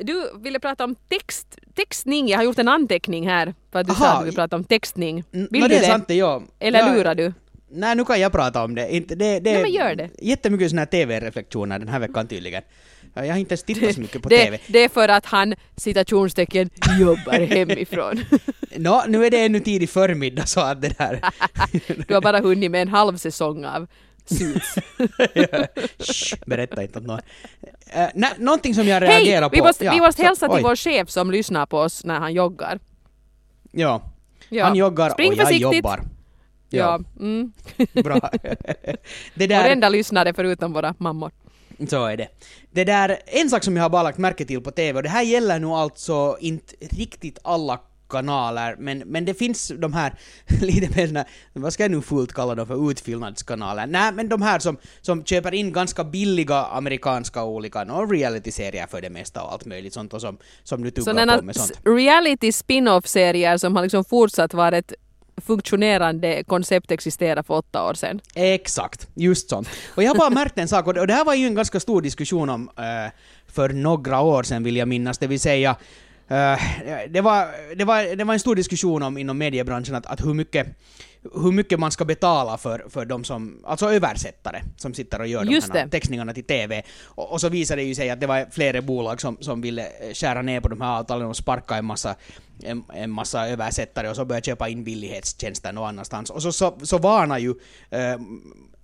Du 0.00 0.30
ville 0.40 0.60
prata 0.60 0.84
om 0.84 0.94
text, 1.08 1.58
textning. 1.74 2.28
Jag 2.28 2.38
har 2.38 2.44
gjort 2.44 2.58
en 2.58 2.68
anteckning 2.68 3.28
här 3.28 3.54
för 3.72 3.78
att 3.78 3.86
du 3.86 3.92
Aha. 3.92 4.04
sa 4.04 4.12
att 4.12 4.20
du 4.20 4.24
vill 4.24 4.34
prata 4.34 4.56
om 4.56 4.64
textning. 4.64 5.24
Vill 5.30 5.46
no, 5.50 5.60
du 5.60 5.68
det 5.68 5.76
är 5.76 5.82
sant 5.82 6.08
det, 6.08 6.14
ja. 6.14 6.42
Eller 6.58 6.78
ja, 6.78 6.94
lurar 6.94 7.14
du? 7.14 7.32
Nej, 7.70 7.96
nu 7.96 8.04
kan 8.04 8.20
jag 8.20 8.32
prata 8.32 8.64
om 8.64 8.74
det. 8.74 8.94
Inte, 8.94 9.14
det, 9.14 9.40
det 9.40 9.52
Nej, 9.52 9.62
men 9.62 9.72
gör 9.72 9.94
det. 9.94 10.10
Jättemycket 10.18 10.70
såna 10.70 10.80
här 10.80 10.86
TV-reflektioner 10.86 11.78
den 11.78 11.88
här 11.88 11.98
veckan 11.98 12.26
tydligen. 12.26 12.62
Ja, 13.14 13.24
Jag 13.24 13.34
har 13.34 13.38
inte 13.38 13.52
ens 13.52 13.62
tittat 13.62 13.94
så 13.94 14.00
mycket 14.00 14.22
på 14.22 14.28
Det, 14.28 14.44
TV. 14.44 14.58
det 14.66 14.78
är 14.78 14.88
för 14.88 15.08
att 15.08 15.26
han, 15.26 15.54
citationstecken, 15.76 16.70
jobbar 17.00 17.46
hemifrån. 17.54 18.24
Nå, 18.76 19.04
nu 19.08 19.24
är 19.26 19.30
det 19.30 19.44
ännu 19.44 19.60
tidig 19.60 19.90
förmiddag 19.90 20.46
så 20.46 20.60
att 20.60 20.82
det 20.82 20.98
där... 20.98 21.20
Du 22.08 22.14
har 22.14 22.20
bara 22.20 22.40
hunnit 22.40 22.70
med 22.70 22.82
en 22.82 22.88
halv 22.88 23.16
säsong 23.16 23.64
av 23.64 23.86
Shh, 25.98 26.36
berätta 26.46 26.82
inte 26.82 26.98
åt 26.98 27.04
någon. 27.04 27.18
Uh, 27.18 28.08
nej, 28.14 28.30
någonting 28.38 28.74
som 28.74 28.86
jag 28.86 29.02
reagerar 29.02 29.40
Hej! 29.40 29.50
på... 29.50 29.56
Vi 29.56 29.62
måste, 29.62 29.84
ja, 29.84 29.92
vi 29.92 30.00
måste 30.00 30.22
så- 30.22 30.26
hälsa 30.26 30.46
till 30.46 30.56
oj. 30.56 30.62
vår 30.62 30.76
chef 30.76 31.10
som 31.10 31.30
lyssnar 31.30 31.66
på 31.66 31.78
oss 31.78 32.04
när 32.04 32.20
han 32.20 32.32
joggar. 32.34 32.78
Ja. 33.70 34.02
Ja. 34.48 34.64
Han 34.64 34.76
joggar 34.76 35.10
Spring 35.10 35.32
och 35.32 35.38
jag 35.38 35.46
försiktigt. 35.46 35.74
jobbar. 35.74 36.00
Ja. 36.70 37.00
Mm. 37.20 37.52
Bra. 37.92 38.20
det 39.34 39.46
där... 39.46 39.70
enda 39.70 39.88
lyssnare 39.88 40.34
förutom 40.34 40.72
våra 40.72 40.94
mammor. 40.98 41.30
Så 41.88 42.06
är 42.06 42.16
det. 42.16 42.28
Det 42.70 42.84
där, 42.84 43.18
en 43.26 43.50
sak 43.50 43.64
som 43.64 43.76
jag 43.76 43.84
har 43.84 43.90
bara 43.90 44.02
lagt 44.02 44.18
märke 44.18 44.44
till 44.44 44.60
på 44.60 44.70
TV, 44.70 44.96
och 44.96 45.02
det 45.02 45.08
här 45.08 45.22
gäller 45.22 45.58
nog 45.58 45.72
alltså 45.72 46.36
inte 46.40 46.74
riktigt 46.80 47.38
alla 47.42 47.80
kanaler, 48.08 48.76
men, 48.78 48.98
men 48.98 49.24
det 49.24 49.34
finns 49.34 49.72
de 49.78 49.92
här 49.92 50.12
lite 50.60 50.96
mer 50.96 51.06
såna, 51.06 51.24
vad 51.52 51.72
ska 51.72 51.84
jag 51.84 51.90
nu 51.90 52.02
fullt 52.02 52.32
kalla 52.32 52.54
dem 52.54 52.66
för, 52.66 52.90
utfyllnadskanaler? 52.90 53.86
Nej, 53.86 54.12
men 54.12 54.28
de 54.28 54.42
här 54.42 54.58
som, 54.58 54.76
som 55.00 55.24
köper 55.24 55.54
in 55.54 55.72
ganska 55.72 56.04
billiga 56.04 56.64
amerikanska 56.64 57.44
olika, 57.44 57.82
och 57.82 58.10
reality-serier 58.10 58.86
för 58.86 59.00
det 59.00 59.10
mesta 59.10 59.42
och 59.42 59.52
allt 59.52 59.64
möjligt 59.64 59.94
sånt 59.94 60.14
och 60.14 60.20
som, 60.20 60.38
som 60.62 60.82
nu 60.82 60.90
tuggar 60.90 61.38
på 61.38 61.44
med 61.44 61.56
sånt. 61.56 61.80
reality 61.84 62.52
spin-off-serier 62.52 63.56
som 63.56 63.76
har 63.76 63.82
liksom 63.82 64.04
fortsatt 64.04 64.54
vara 64.54 64.76
ett 64.76 64.92
funktionerande 65.46 66.44
koncept 66.44 66.90
existerade 66.90 67.42
för 67.42 67.54
åtta 67.54 67.88
år 67.90 67.94
sedan. 67.94 68.20
Exakt, 68.34 69.08
just 69.14 69.50
sånt. 69.50 69.68
Och 69.94 70.02
jag 70.02 70.10
har 70.10 70.18
bara 70.18 70.30
märkt 70.30 70.58
en 70.58 70.68
sak, 70.68 70.86
och 70.86 71.06
det 71.06 71.14
här 71.14 71.24
var 71.24 71.34
ju 71.34 71.46
en 71.46 71.54
ganska 71.54 71.80
stor 71.80 72.02
diskussion 72.02 72.50
om 72.50 72.68
uh, 72.78 73.10
för 73.46 73.68
några 73.68 74.20
år 74.20 74.42
sedan 74.42 74.62
vill 74.62 74.76
jag 74.76 74.88
minnas, 74.88 75.18
det 75.18 75.26
vill 75.26 75.40
säga 75.40 75.76
det, 77.08 77.20
var, 77.20 77.74
det, 77.76 77.84
var, 77.84 78.16
det 78.16 78.24
var 78.24 78.34
en 78.34 78.40
stor 78.40 78.56
diskussion 78.56 79.02
om 79.02 79.18
inom 79.18 79.38
mediebranschen 79.38 79.94
att, 79.94 80.06
att 80.06 80.24
hur 80.24 80.34
mycket 80.34 80.66
hur 81.34 81.52
mycket 81.52 81.80
man 81.80 81.90
ska 81.90 82.04
betala 82.04 82.58
för, 82.58 82.86
för 82.88 83.04
de 83.04 83.24
som, 83.24 83.64
alltså 83.64 83.92
översättare, 83.92 84.62
som 84.76 84.94
sitter 84.94 85.20
och 85.20 85.26
gör 85.26 85.44
Just 85.44 85.72
de 85.72 85.78
här 85.78 85.84
det. 85.84 85.90
textningarna 85.90 86.34
till 86.34 86.44
TV. 86.44 86.82
Och, 87.04 87.32
och 87.32 87.40
så 87.40 87.48
visade 87.48 87.82
det 87.82 87.86
ju 87.86 87.94
sig 87.94 88.10
att 88.10 88.20
det 88.20 88.26
var 88.26 88.46
flera 88.50 88.82
bolag 88.82 89.20
som, 89.20 89.36
som 89.40 89.60
ville 89.60 89.86
skära 90.14 90.42
ner 90.42 90.60
på 90.60 90.68
de 90.68 90.80
här 90.80 90.98
avtalen 90.98 91.28
och 91.28 91.36
sparka 91.36 91.76
en 91.76 91.84
massa, 91.84 92.14
en, 92.62 92.84
en 92.94 93.10
massa 93.10 93.48
översättare 93.48 94.08
och 94.08 94.16
så 94.16 94.24
börja 94.24 94.40
köpa 94.40 94.68
in 94.68 94.84
billighetstjänster 94.84 95.72
någon 95.72 95.88
annanstans. 95.88 96.30
Och 96.30 96.42
så, 96.42 96.52
så, 96.52 96.78
så 96.82 96.98
varnar 96.98 97.38
ju 97.38 97.54
eh, 97.90 98.16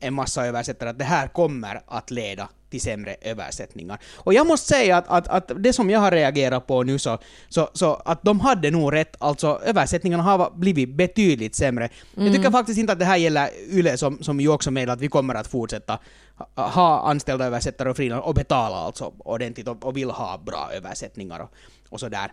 en 0.01 0.15
massa 0.15 0.47
översättare 0.47 0.91
att 0.91 0.99
det 0.99 1.05
här 1.05 1.29
kommer 1.29 1.81
att 1.87 2.11
leda 2.11 2.49
till 2.75 2.81
sämre 2.81 3.17
översättningar. 3.21 3.99
Och 4.15 4.35
jag 4.35 4.47
måste 4.47 4.69
säga 4.69 4.97
att, 4.97 5.09
att, 5.09 5.29
att 5.29 5.63
det 5.63 5.73
som 5.73 5.91
jag 5.91 6.01
har 6.01 6.11
reagerat 6.11 6.67
på 6.67 6.83
nu 6.83 6.99
så, 6.99 7.19
så, 7.49 7.71
så 7.73 7.95
att 7.95 8.23
de 8.23 8.41
hade 8.41 8.71
nog 8.71 8.93
rätt, 8.93 9.17
alltså 9.19 9.61
översättningarna 9.65 10.23
har 10.23 10.51
blivit 10.57 10.95
betydligt 10.95 11.55
sämre. 11.55 11.89
Jag 12.15 12.35
tycker 12.35 12.51
faktiskt 12.51 12.79
inte 12.79 12.93
att 12.93 12.99
det 12.99 13.05
här 13.05 13.17
gäller 13.17 13.51
YLE 13.71 13.97
som, 13.97 14.23
som 14.23 14.41
ju 14.41 14.49
också 14.49 14.71
meddelar 14.71 14.95
att 14.95 15.01
vi 15.01 15.09
kommer 15.09 15.35
att 15.35 15.47
fortsätta 15.47 15.99
ha- 16.37 16.69
ha 16.69 17.11
anställda 17.11 17.45
översättare 17.45 17.91
och 17.91 17.97
frilans 17.97 18.25
och 18.25 18.35
betala 18.35 18.77
alltså 18.77 19.13
ordentligt 19.19 19.69
och, 19.69 19.85
och 19.85 19.97
vill 19.97 20.11
ha 20.11 20.39
bra 20.47 20.71
översättningar 20.73 21.41
och, 21.41 21.51
och 21.89 22.01
sådär. 22.01 22.33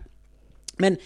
Men 0.76 0.96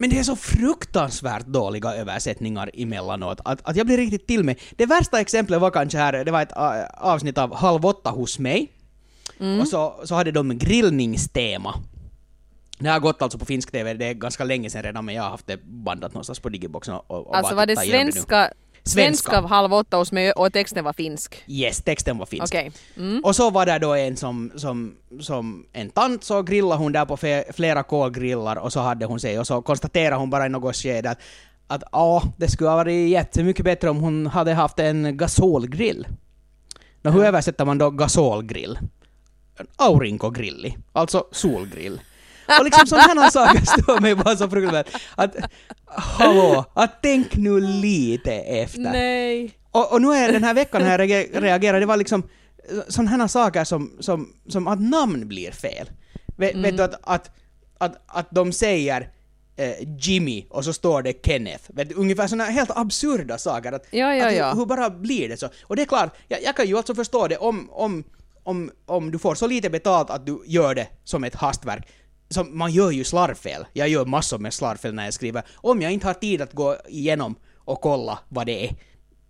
men 0.00 0.10
det 0.10 0.18
är 0.18 0.22
så 0.22 0.36
fruktansvärt 0.36 1.46
dåliga 1.46 1.94
översättningar 1.94 2.70
emellanåt 2.74 3.40
att, 3.44 3.68
att 3.68 3.76
jag 3.76 3.86
blir 3.86 3.96
riktigt 3.96 4.26
till 4.26 4.44
mig. 4.44 4.58
Det 4.76 4.86
värsta 4.86 5.20
exemplet 5.20 5.60
var 5.60 5.70
kanske 5.70 5.98
här, 5.98 6.24
det 6.24 6.30
var 6.30 6.42
ett 6.42 6.56
äh, 6.56 6.84
avsnitt 6.94 7.38
av 7.38 7.54
Halv 7.54 7.86
åtta 7.86 8.10
hos 8.10 8.38
mig. 8.38 8.72
Och 9.60 9.68
så, 9.68 10.00
så 10.04 10.14
hade 10.14 10.32
de 10.32 10.58
grillningstema. 10.58 11.74
Det 12.78 12.88
har 12.88 13.00
gått 13.00 13.22
alltså 13.22 13.38
på 13.38 13.44
finsk 13.44 13.70
TV, 13.70 13.94
det 13.94 14.06
är 14.06 14.14
ganska 14.14 14.44
länge 14.44 14.70
sedan 14.70 14.82
redan 14.82 15.04
men 15.04 15.14
jag 15.14 15.22
har 15.22 15.30
haft 15.30 15.46
det 15.46 15.64
bandat 15.64 16.14
någonstans 16.14 16.38
på 16.38 16.48
digiboxen 16.48 16.94
och, 16.94 17.10
och 17.10 17.36
Alltså 17.36 17.54
var 17.54 17.66
det 17.66 17.76
svenska, 17.76 18.52
Svenska. 18.82 19.30
svenska 19.30 19.48
halv 19.48 19.72
åtta 19.72 19.96
hos 19.96 20.12
mig 20.12 20.32
och 20.32 20.52
texten 20.52 20.84
var 20.84 20.92
finsk? 20.92 21.44
Yes, 21.46 21.82
texten 21.82 22.18
var 22.18 22.26
finsk. 22.26 22.54
Okej. 22.54 22.72
Mm. 22.96 23.24
Och 23.24 23.36
så 23.36 23.50
var 23.50 23.66
det 23.66 23.78
då 23.78 23.94
en 23.94 24.16
som, 24.16 24.52
som, 24.56 24.94
som 25.20 25.66
en 25.72 25.90
tant, 25.90 26.24
så 26.24 26.42
grillade 26.42 26.78
hon 26.78 26.92
där 26.92 27.04
på 27.04 27.16
flera 27.52 27.82
kolgrillar 27.82 28.56
och 28.56 28.72
så 28.72 28.80
hade 28.80 29.06
hon 29.06 29.20
sig 29.20 29.38
och 29.38 29.46
så 29.46 29.62
konstaterade 29.62 30.16
hon 30.16 30.30
bara 30.30 30.46
i 30.46 30.48
något 30.48 30.76
skede 30.76 31.10
att 31.10 31.18
att 31.70 31.82
ja, 31.92 32.22
det 32.36 32.48
skulle 32.48 32.70
ha 32.70 32.76
varit 32.76 33.08
jättemycket 33.08 33.64
bättre 33.64 33.90
om 33.90 33.96
hon 34.00 34.26
hade 34.26 34.54
haft 34.54 34.78
en 34.78 35.16
gasolgrill. 35.16 36.06
Nå, 37.02 37.10
hur 37.10 37.24
översätter 37.24 37.64
man 37.64 37.78
då 37.78 37.90
gasolgrill? 37.90 38.78
En 39.56 39.66
aurinkogrilli, 39.76 40.76
alltså 40.92 41.24
solgrill. 41.32 42.00
Och 42.58 42.64
liksom 42.64 42.86
sådana 42.86 43.30
saker 43.30 43.64
stör 43.64 44.00
mig 44.00 44.14
bara 44.14 44.36
så 44.36 44.50
fruktansvärt. 44.50 45.02
Att, 45.14 45.36
hallå, 45.86 46.64
att 46.74 47.02
tänk 47.02 47.36
nu 47.36 47.60
lite 47.60 48.32
efter. 48.34 48.80
Nej. 48.80 49.50
Och, 49.70 49.92
och 49.92 50.02
nu 50.02 50.08
är 50.12 50.32
den 50.32 50.44
här 50.44 50.54
veckan 50.54 50.82
när 50.82 50.90
jag 50.90 51.00
reager- 51.00 51.40
reagerade, 51.40 51.80
det 51.80 51.86
var 51.86 51.96
liksom 51.96 52.22
sådana 52.88 53.28
saker 53.28 53.64
som, 53.64 53.96
som, 54.00 54.32
som 54.48 54.68
att 54.68 54.80
namn 54.80 55.28
blir 55.28 55.50
fel. 55.50 55.90
Vet, 56.36 56.50
Mm. 56.54 56.62
vet 56.62 56.76
du 56.76 56.82
att, 56.82 56.94
att, 57.02 57.30
att, 57.78 58.02
att 58.06 58.26
de 58.30 58.52
säger 58.52 59.08
eh, 59.56 59.74
Jimmy 59.98 60.46
och 60.50 60.64
så 60.64 60.72
står 60.72 61.02
det 61.02 61.26
Kenneth. 61.26 61.64
Vet 61.68 61.92
ungefär 61.92 62.26
sådana 62.26 62.44
helt 62.44 62.70
absurda 62.74 63.38
saker. 63.38 63.72
Att, 63.72 63.86
Ja, 63.90 64.14
ja, 64.14 64.26
att 64.28 64.34
ja. 64.36 64.50
Hur, 64.50 64.56
hur 64.58 64.66
bara 64.66 64.90
blir 64.90 65.28
det 65.28 65.36
så? 65.36 65.48
Och 65.62 65.76
det 65.76 65.82
är 65.82 65.86
klart, 65.86 66.16
jag, 66.28 66.42
jag 66.42 66.56
kan 66.56 66.66
ju 66.66 66.76
alltså 66.76 66.94
förstå 66.94 67.28
det 67.28 67.36
om, 67.36 67.68
om, 67.70 68.04
om, 68.42 68.70
om 68.86 69.10
du 69.10 69.18
får 69.18 69.34
så 69.34 69.46
lite 69.46 69.70
betalt 69.70 70.10
att 70.10 70.26
du 70.26 70.42
gör 70.46 70.74
det 70.74 70.86
som 71.04 71.24
ett 71.24 71.34
hastverk. 71.34 71.88
Som, 72.30 72.58
man 72.58 72.72
gör 72.72 72.90
ju 72.90 73.04
slarvfel. 73.04 73.66
Jag 73.72 73.88
gör 73.88 74.04
massor 74.04 74.38
med 74.38 74.54
slarvfel 74.54 74.94
när 74.94 75.04
jag 75.04 75.14
skriver. 75.14 75.42
Om 75.54 75.82
jag 75.82 75.92
inte 75.92 76.06
har 76.06 76.14
tid 76.14 76.42
att 76.42 76.52
gå 76.52 76.76
igenom 76.88 77.34
och 77.56 77.80
kolla 77.80 78.18
vad 78.28 78.46
det 78.46 78.64
är, 78.66 78.74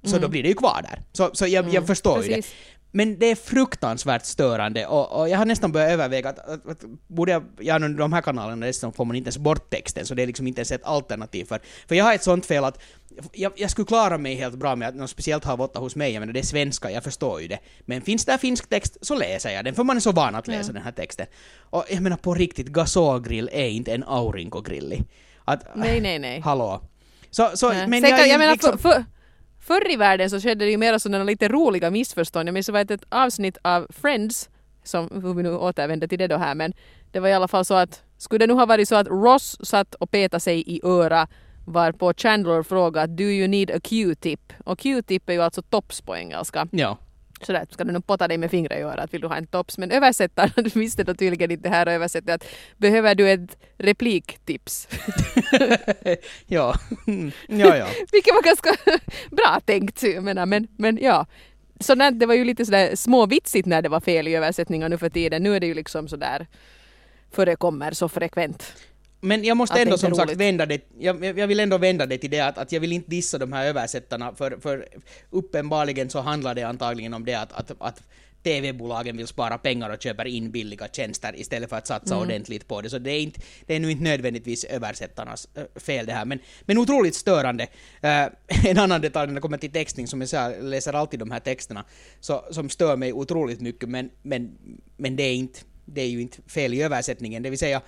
så 0.05 0.19
då 0.19 0.29
blir 0.29 0.43
det 0.43 0.49
ju 0.49 0.55
kvar 0.55 0.81
där. 0.83 1.03
Så, 1.13 1.31
så 1.33 1.47
jag, 1.47 1.75
jag 1.75 1.87
förstår 1.87 2.23
ju 2.23 2.29
det. 2.29 2.47
Men 2.91 3.19
det 3.19 3.27
är 3.27 3.35
fruktansvärt 3.35 4.25
störande 4.25 4.87
och, 4.87 5.21
och 5.21 5.29
jag 5.29 5.39
har 5.39 5.45
nästan 5.45 5.73
börjat 5.73 5.91
överväga 5.91 6.29
att, 6.29 6.39
att, 6.39 6.69
att 6.69 6.85
borde 7.07 7.33
jag, 7.33 7.45
ja 7.61 7.79
de 7.79 8.13
här 8.13 8.23
kanalerna 8.23 8.67
dessutom 8.67 8.93
får 8.93 9.05
man 9.05 9.17
inte 9.17 9.29
ens 9.29 9.39
bort 9.39 9.71
texten 9.71 10.07
så 10.07 10.15
det 10.15 10.23
är 10.23 10.27
liksom 10.27 10.47
inte 10.47 10.61
ens 10.61 10.73
ett 10.73 10.85
alternativ 10.85 11.45
för, 11.45 11.61
för 11.89 11.95
jag 11.95 12.05
har 12.05 12.15
ett 12.15 12.23
sånt 12.23 12.47
fel 12.47 12.65
att 12.65 12.83
jag, 13.33 13.53
jag 13.57 13.71
skulle 13.71 13.87
klara 13.87 14.19
mig 14.19 14.35
helt 14.35 14.55
bra 14.55 14.77
med 14.77 14.89
att 14.89 14.95
något 14.95 15.11
speciellt 15.11 15.45
har 15.45 15.61
åtta 15.61 15.79
hos 15.79 15.97
mig, 15.97 16.13
jag 16.13 16.21
menar 16.21 16.33
det 16.33 16.41
är 16.41 16.45
svenska, 16.45 16.91
jag 16.91 17.05
förstår 17.05 17.41
ju 17.41 17.49
det. 17.49 17.59
Men 17.81 18.03
finns 18.03 18.25
det 18.25 18.39
finsk 18.39 18.69
text 18.69 18.97
så 19.01 19.15
läser 19.15 19.51
jag 19.51 19.65
den, 19.65 19.75
för 19.75 19.85
man 19.85 19.97
är 19.97 20.01
så 20.01 20.13
van 20.13 20.35
att 20.35 20.49
läsa 20.49 20.73
den 20.73 20.83
här 20.83 20.93
texten. 20.93 21.27
Och 21.59 21.85
jag 21.91 22.03
menar 22.03 22.17
på 22.17 22.35
riktigt, 22.35 22.67
gasolgrill 22.67 23.51
är 23.53 23.69
inte 23.69 23.95
en 23.95 24.05
aurinkogrilli. 24.05 25.03
Att, 25.45 25.77
Nej, 25.77 26.01
nej, 26.01 26.19
nej. 26.19 26.41
Hallå. 26.41 26.83
Så, 27.31 27.51
så, 27.55 27.69
Nej. 27.69 27.87
men 27.87 28.01
Sen 28.01 28.11
jag, 28.11 28.21
är 28.21 28.27
jag 28.27 28.39
menar, 28.39 28.53
liksom, 28.53 28.79
för, 28.79 28.93
för, 28.93 29.05
förr 29.61 29.93
i 29.93 29.97
världen 29.97 30.31
så 30.31 30.41
skedde 30.41 30.65
det 30.65 30.71
ju 30.71 30.77
mera 30.77 30.99
sådana 30.99 31.25
lite 31.25 31.49
roliga 31.49 31.91
missförstånd. 31.91 32.49
Jag 32.49 32.55
minns 32.55 32.67
det 32.67 32.73
var 32.73 32.81
ett, 32.81 32.91
ett 32.91 33.05
avsnitt 33.09 33.59
av 33.63 33.87
Friends, 33.91 34.51
som, 34.85 35.23
hur 35.23 35.35
vi 35.35 35.43
nu 35.43 35.57
återvänder 35.57 36.09
till 36.09 36.19
det 36.19 36.27
då 36.27 36.37
här, 36.37 36.55
men 36.55 36.73
det 37.13 37.21
var 37.21 37.29
i 37.29 37.33
alla 37.33 37.49
fall 37.49 37.65
så 37.65 37.75
att 37.75 38.03
skulle 38.19 38.47
det 38.47 38.53
nu 38.53 38.59
ha 38.59 38.67
varit 38.67 38.89
så 38.89 38.97
att 38.97 39.07
Ross 39.07 39.59
satt 39.63 39.95
och 39.95 40.11
petade 40.11 40.41
sig 40.41 40.65
i 40.67 40.81
öra 40.85 41.29
varpå 41.67 42.13
Chandler 42.17 42.63
frågade 42.63 43.13
“Do 43.15 43.25
you 43.25 43.49
need 43.49 43.71
a 43.71 43.81
Q-tip?” 43.83 44.53
och 44.65 44.79
Q-tip 44.79 45.29
är 45.29 45.33
ju 45.33 45.43
alltså 45.43 45.63
tops 45.63 46.01
på 46.01 46.17
engelska. 46.17 46.69
Ja. 46.71 46.99
Sådär, 47.43 47.67
ska 47.71 47.85
du 47.85 47.93
nu 47.93 48.01
potta 48.01 48.29
dig 48.29 48.39
med 48.39 48.51
fingrar 48.51 48.77
i 48.77 48.83
örat, 48.83 49.15
vill 49.15 49.21
du 49.21 49.27
ha 49.27 49.37
en 49.37 49.47
tops? 49.47 49.79
Men 49.79 49.91
översättaren 49.91 50.71
visste 50.75 51.05
då 51.05 51.15
tydligen 51.15 51.51
inte 51.51 51.69
här 51.69 51.87
och 51.87 51.93
översättade 51.93 52.35
att 52.35 52.45
behöver 52.77 53.15
du 53.15 53.31
ett 53.31 53.57
repliktips? 53.79 54.89
ja. 56.47 56.75
ja, 57.49 57.77
ja. 57.77 57.87
Vilket 58.13 58.35
var 58.35 58.43
ganska 58.43 58.71
bra 59.31 59.61
tänkt. 59.65 60.03
Jag 60.03 60.25
menar, 60.25 60.47
men, 60.47 60.69
men 60.77 60.99
ja. 61.03 61.27
Så 61.81 61.95
när, 61.95 62.11
det 62.11 62.27
var 62.27 62.35
ju 62.35 62.45
lite 62.45 62.65
sådär 62.65 62.97
småvitsigt 62.97 63.67
när 63.67 63.83
det 63.83 63.89
var 63.89 64.01
fel 64.01 64.29
i 64.29 64.35
översättningar 64.35 64.89
nu 64.89 64.99
för 64.99 65.09
tiden. 65.09 65.43
Nu 65.43 65.57
är 65.57 65.61
det 65.61 65.67
ju 65.67 65.75
liksom 65.75 66.09
sådär 66.09 66.47
förekommer 67.31 67.93
så 67.93 68.09
frekvent. 68.09 68.73
Men 69.21 69.45
jag 69.45 69.57
måste 69.57 69.81
ändå 69.81 69.99
som 69.99 70.15
sagt 70.15 70.37
vända 70.37 70.67
det, 70.67 70.81
jag, 70.99 71.25
jag 71.25 71.47
vill 71.47 71.61
ändå 71.61 71.79
vända 71.79 72.07
det 72.07 72.19
till 72.19 72.31
det 72.31 72.41
att, 72.41 72.59
att 72.59 72.73
jag 72.73 72.81
vill 72.81 72.93
inte 72.93 73.11
dissa 73.11 73.39
de 73.39 73.53
här 73.53 73.67
översättarna 73.67 74.35
för, 74.35 74.59
för 74.61 74.89
uppenbarligen 75.31 76.11
så 76.11 76.21
handlar 76.21 76.55
det 76.55 76.63
antagligen 76.63 77.15
om 77.15 77.25
det 77.25 77.35
att, 77.35 77.53
att, 77.53 77.71
att 77.79 78.03
TV-bolagen 78.43 79.17
vill 79.17 79.27
spara 79.27 79.59
pengar 79.59 79.91
och 79.91 80.03
köper 80.03 80.25
in 80.25 80.51
billiga 80.51 80.89
tjänster 80.89 81.41
istället 81.41 81.71
för 81.71 81.77
att 81.77 81.87
satsa 81.87 82.15
Mm. 82.15 82.27
ordentligt 82.27 82.69
på 82.69 82.81
det. 82.81 82.91
Så 82.91 82.99
det 82.99 83.11
är, 83.11 83.21
inte, 83.21 83.41
det 83.67 83.75
är 83.75 83.81
nu 83.81 83.91
inte 83.91 84.05
nödvändigtvis 84.05 84.65
översättarnas 84.65 85.49
äh, 85.55 85.81
fel 85.81 86.07
det 86.07 86.13
här. 86.13 86.25
Men, 86.25 86.39
men 86.63 86.79
otroligt 86.79 87.15
störande. 87.15 87.67
Äh, 88.01 88.27
en 88.67 88.79
annan 88.79 89.01
detalj 89.01 89.27
när 89.27 89.35
det 89.35 89.41
kommer 89.41 89.59
till 89.59 89.73
textning, 89.73 90.07
som 90.07 90.21
jag 90.21 90.29
säger, 90.31 90.51
jag 90.51 90.65
läser 90.65 90.93
alltid 90.93 91.21
de 91.21 91.31
här 91.31 91.41
texterna, 91.41 91.85
så, 92.21 92.45
som 92.51 92.71
stör 92.71 92.97
mig 92.97 93.13
otroligt 93.13 93.61
mycket, 93.61 93.89
men, 93.89 94.11
men, 94.23 94.59
men 94.97 95.17
det, 95.17 95.23
är 95.23 95.35
inte, 95.35 95.61
det 95.85 96.01
är 96.01 96.09
ju 96.09 96.21
inte 96.21 96.39
fel 96.47 96.75
i 96.75 96.83
översättningen. 96.83 97.43
Det 97.43 97.51
vill 97.51 97.59
säga, 97.59 97.83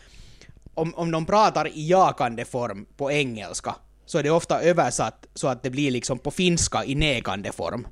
om, 0.75 0.95
om 0.95 1.11
de 1.11 1.27
pratar 1.27 1.69
i 1.69 1.89
jakande 1.89 2.45
form 2.45 2.87
på 2.97 3.13
engelska 3.13 3.75
så 4.07 4.19
är 4.19 4.23
det 4.23 4.31
ofta 4.31 4.63
översatt 4.63 5.27
så 5.35 5.49
att 5.49 5.63
det 5.63 5.71
blir 5.71 5.91
liksom 5.91 6.19
på 6.19 6.31
finska 6.31 6.85
i 6.85 6.95
nekande 6.95 7.53
form. 7.53 7.87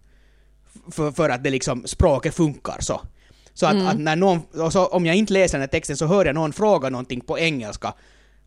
För, 0.90 1.12
för 1.12 1.28
att 1.28 1.44
det 1.44 1.50
liksom, 1.50 1.86
språket 1.86 2.34
funkar 2.34 2.76
så. 2.80 3.00
Så 3.54 3.66
att, 3.66 3.76
att 3.86 3.98
när 3.98 4.16
någon, 4.16 4.70
så, 4.70 4.86
om 4.86 5.06
jag 5.06 5.16
inte 5.16 5.32
läser 5.32 5.58
den 5.58 5.62
här 5.62 5.68
texten 5.68 5.96
så 5.96 6.06
hör 6.06 6.24
jag 6.24 6.34
någon 6.34 6.52
fråga 6.52 6.90
någonting 6.90 7.20
på 7.20 7.38
engelska, 7.38 7.94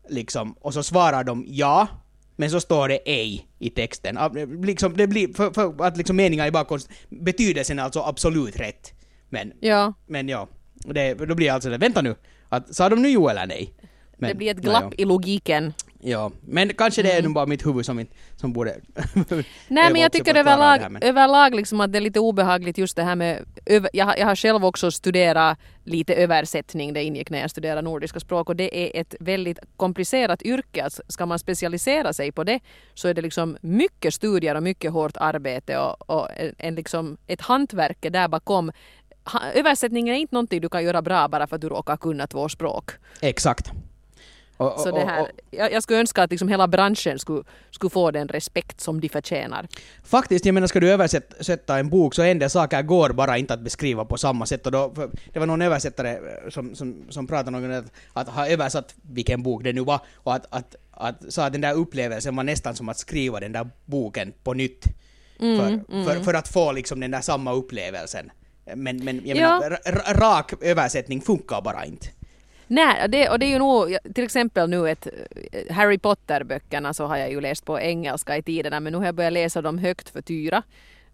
liksom, 0.08 0.52
och 0.60 0.74
så 0.74 0.82
svarar 0.82 1.24
de 1.24 1.44
ja, 1.48 1.88
men 2.36 2.50
så 2.50 2.60
står 2.60 2.88
det 2.88 2.96
ej 3.04 3.48
i 3.58 3.70
texten. 3.70 4.18
Liksom, 4.62 4.96
det 4.96 5.06
blir, 5.06 5.34
för, 5.34 5.50
för 5.50 5.84
att 5.84 5.96
liksom 5.96 6.16
meningar 6.16 6.46
är 6.46 6.50
bara 6.50 6.64
konst, 6.64 6.88
betydelsen 7.08 7.78
är 7.78 7.82
alltså 7.82 8.00
absolut 8.00 8.60
rätt. 8.60 8.92
Men, 9.28 9.52
Ja, 9.60 9.94
men 10.06 10.28
ja, 10.28 10.48
det, 10.74 11.14
då 11.14 11.34
blir 11.34 11.52
alltså 11.52 11.70
det, 11.70 11.78
vänta 11.78 12.02
nu, 12.02 12.14
att, 12.48 12.74
sa 12.74 12.88
de 12.88 13.02
nu 13.02 13.08
jo 13.08 13.28
eller 13.28 13.46
nej? 13.46 13.74
Men, 14.16 14.28
det 14.28 14.34
blir 14.34 14.50
ett 14.50 14.56
glapp 14.56 14.84
ja. 14.84 15.02
i 15.02 15.04
logiken. 15.04 15.72
Ja, 16.06 16.30
men 16.40 16.74
kanske 16.74 17.02
det 17.02 17.12
är 17.12 17.22
nog 17.22 17.34
bara 17.34 17.46
mitt 17.46 17.66
huvud 17.66 17.86
som, 17.86 17.98
inte, 18.00 18.14
som 18.36 18.52
borde... 18.52 18.70
Nej 19.68 19.92
men 19.92 19.96
jag 19.96 20.12
tycker 20.12 20.34
överlag, 20.34 20.78
det 20.78 20.82
här, 20.82 20.88
men- 20.88 21.02
överlag 21.02 21.54
liksom 21.54 21.80
att 21.80 21.92
det 21.92 21.98
är 21.98 22.00
lite 22.00 22.20
obehagligt 22.20 22.78
just 22.78 22.96
det 22.96 23.02
här 23.02 23.16
med... 23.16 23.44
Över, 23.66 23.90
jag, 23.92 24.06
har- 24.06 24.16
jag 24.16 24.26
har 24.26 24.36
själv 24.36 24.64
också 24.64 24.90
studerat 24.90 25.58
lite 25.84 26.14
översättning, 26.14 26.92
det 26.92 27.02
ingick 27.04 27.30
när 27.30 27.40
jag 27.40 27.50
studerade 27.50 27.82
nordiska 27.82 28.20
språk 28.20 28.48
och 28.48 28.56
det 28.56 28.96
är 28.96 29.00
ett 29.00 29.14
väldigt 29.20 29.58
komplicerat 29.76 30.42
yrke. 30.42 30.84
Alltså, 30.84 31.02
ska 31.08 31.26
man 31.26 31.38
specialisera 31.38 32.12
sig 32.12 32.32
på 32.32 32.44
det 32.44 32.60
så 32.94 33.08
är 33.08 33.14
det 33.14 33.22
liksom 33.22 33.56
mycket 33.60 34.14
studier 34.14 34.54
och 34.54 34.62
mycket 34.62 34.92
hårt 34.92 35.16
arbete 35.16 35.78
och, 35.78 36.10
och 36.10 36.28
en, 36.58 36.74
liksom 36.74 37.16
ett 37.26 37.40
hantverk 37.40 37.98
där 38.00 38.28
bakom. 38.28 38.72
Ha, 39.24 39.40
översättning 39.54 40.08
är 40.08 40.14
inte 40.14 40.34
någonting 40.34 40.60
du 40.60 40.68
kan 40.68 40.84
göra 40.84 41.02
bra 41.02 41.28
bara 41.28 41.46
för 41.46 41.56
att 41.56 41.62
du 41.62 41.68
råkar 41.68 41.96
kunna 41.96 42.26
två 42.26 42.48
språk. 42.48 42.90
Exakt. 43.20 43.72
Och- 44.56 44.72
och- 44.74 44.80
Så 44.80 44.90
det 44.90 45.04
här, 45.04 45.30
jag, 45.50 45.72
jag 45.72 45.82
skulle 45.82 45.98
önska 46.00 46.22
att 46.22 46.30
liksom 46.30 46.48
hela 46.48 46.68
branschen 46.68 47.18
skulle, 47.18 47.42
skulle 47.70 47.90
få 47.90 48.10
den 48.10 48.28
respekt 48.28 48.80
som 48.80 49.00
de 49.00 49.08
förtjänar. 49.08 49.68
Faktiskt, 50.04 50.44
jag 50.46 50.52
menar 50.54 50.66
ska 50.66 50.80
du 50.80 50.90
översätta 50.92 51.78
en 51.78 51.88
bok 51.88 52.14
så 52.14 52.22
en 52.22 52.38
del 52.38 52.50
saker 52.50 52.82
går 52.82 53.10
bara 53.10 53.38
inte 53.38 53.54
att 53.54 53.60
beskriva 53.60 54.04
på 54.04 54.16
samma 54.18 54.46
sätt. 54.46 54.66
Och 54.66 54.72
då, 54.72 54.92
det 55.32 55.38
var 55.38 55.46
någon 55.46 55.62
översättare 55.62 56.10
eh, 56.12 56.50
som, 56.50 56.74
som, 56.74 57.04
som 57.10 57.26
pratade 57.26 57.56
om 57.56 57.72
att, 57.72 57.84
att 58.12 58.34
ha 58.34 58.48
översatt 58.48 58.94
vilken 59.02 59.42
bok 59.42 59.64
det 59.64 59.72
nu 59.72 59.80
var 59.80 60.00
och 60.14 60.34
att, 60.34 60.46
att, 60.50 60.74
att 60.90 61.32
sa 61.32 61.44
att 61.46 61.52
den 61.52 61.60
där 61.60 61.74
upplevelsen 61.74 62.36
var 62.36 62.44
nästan 62.44 62.74
som 62.76 62.88
att 62.88 62.98
skriva 62.98 63.40
den 63.40 63.52
där 63.52 63.70
boken 63.84 64.32
på 64.42 64.54
nytt. 64.54 64.84
Mm, 65.40 65.80
för, 65.88 66.04
För, 66.04 66.20
för 66.24 66.34
att 66.34 66.48
få 66.48 66.72
liksom 66.72 67.00
den 67.00 67.10
där 67.10 67.20
samma 67.20 67.52
upplevelsen. 67.52 68.30
Men, 68.74 69.04
men 69.04 69.22
jag 69.24 69.36
Ja. 69.36 69.60
menar, 69.60 69.76
ra- 69.76 70.14
rak 70.20 70.52
översättning 70.60 71.20
funkar 71.20 71.60
bara 71.60 71.84
inte. 71.84 72.06
Nej, 72.66 73.08
det, 73.08 73.28
och 73.28 73.38
det 73.38 73.46
är 73.46 73.50
ju 73.50 73.58
nog, 73.58 73.96
till 74.14 74.24
exempel 74.24 74.70
nu 74.70 74.90
ett 74.90 75.06
eh, 75.52 75.74
Harry 75.74 75.98
Potter-böckerna 75.98 76.94
så 76.94 77.06
har 77.06 77.16
jag 77.16 77.30
ju 77.30 77.40
läst 77.40 77.64
på 77.64 77.80
engelska 77.80 78.36
i 78.36 78.42
tiderna 78.42 78.80
men 78.80 78.92
nu 78.92 78.98
har 78.98 79.04
jag 79.04 79.14
börjat 79.14 79.32
läsa 79.32 79.62
dem 79.62 79.78
högt 79.78 80.08
för 80.08 80.22
Tyra. 80.22 80.62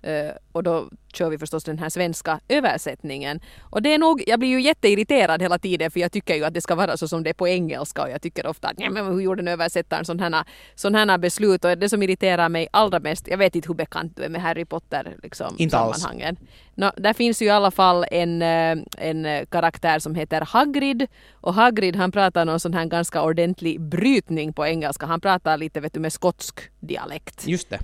Eh, 0.02 0.34
och 0.52 0.62
då 0.62 0.88
kör 1.12 1.30
vi 1.30 1.38
förstås 1.38 1.64
den 1.64 1.78
här 1.78 1.88
svenska 1.88 2.40
översättningen. 2.48 3.40
Och 3.60 3.82
det 3.82 3.94
är 3.94 3.98
nog, 3.98 4.22
jag 4.26 4.38
blir 4.38 4.48
ju 4.48 4.60
jätteirriterad 4.60 5.42
hela 5.42 5.58
tiden 5.58 5.90
för 5.90 6.00
jag 6.00 6.12
tycker 6.12 6.34
ju 6.34 6.44
att 6.44 6.54
det 6.54 6.60
ska 6.60 6.74
vara 6.74 6.96
så 6.96 7.08
som 7.08 7.22
det 7.22 7.30
är 7.30 7.34
på 7.34 7.48
engelska 7.48 8.02
och 8.02 8.10
jag 8.10 8.22
tycker 8.22 8.46
ofta 8.46 8.68
att 8.68 8.78
nej 8.78 8.90
men 8.90 9.06
hur 9.06 9.20
gjorde 9.20 9.42
den 9.42 9.48
översättaren 9.48 10.04
sådana 10.04 10.36
här, 10.36 10.46
sån 10.74 10.94
här 10.94 11.18
beslut 11.18 11.64
och 11.64 11.78
det 11.78 11.88
som 11.88 12.02
irriterar 12.02 12.48
mig 12.48 12.68
allra 12.70 13.00
mest, 13.00 13.28
jag 13.28 13.38
vet 13.38 13.56
inte 13.56 13.68
hur 13.68 13.74
bekant 13.74 14.16
du 14.16 14.22
är 14.22 14.28
med 14.28 14.42
Harry 14.42 14.64
Potter 14.64 15.16
liksom 15.22 15.54
Inte 15.58 15.78
alls. 15.78 16.00
sammanhangen. 16.00 16.36
Nå, 16.74 16.92
där 16.96 17.12
finns 17.12 17.42
ju 17.42 17.46
i 17.46 17.50
alla 17.50 17.70
fall 17.70 18.06
en, 18.10 18.42
eh, 18.42 18.76
en 18.98 19.26
eh, 19.26 19.46
karaktär 19.46 19.98
som 19.98 20.14
heter 20.14 20.40
Hagrid 20.40 21.06
och 21.32 21.54
Hagrid 21.54 21.96
han 21.96 22.12
pratar 22.12 22.44
någon 22.44 22.60
sån 22.60 22.74
här 22.74 22.84
ganska 22.84 23.22
ordentlig 23.22 23.80
brytning 23.80 24.52
på 24.52 24.66
engelska. 24.66 25.06
Han 25.06 25.20
pratar 25.20 25.56
lite 25.56 25.80
vet 25.80 25.94
du 25.94 26.00
med 26.00 26.12
skotsk 26.12 26.60
dialekt. 26.80 27.46
Just 27.46 27.70
det. 27.70 27.78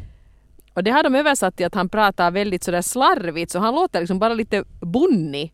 Och 0.76 0.84
det 0.84 0.90
har 0.90 1.02
de 1.02 1.14
översatt 1.14 1.56
till 1.56 1.66
att 1.66 1.74
han 1.74 1.88
pratar 1.88 2.30
väldigt 2.30 2.64
sådär 2.64 2.82
slarvigt 2.82 3.52
så 3.52 3.58
han 3.58 3.74
låter 3.74 4.00
liksom 4.00 4.18
bara 4.18 4.34
lite 4.34 4.64
bunnig 4.80 5.52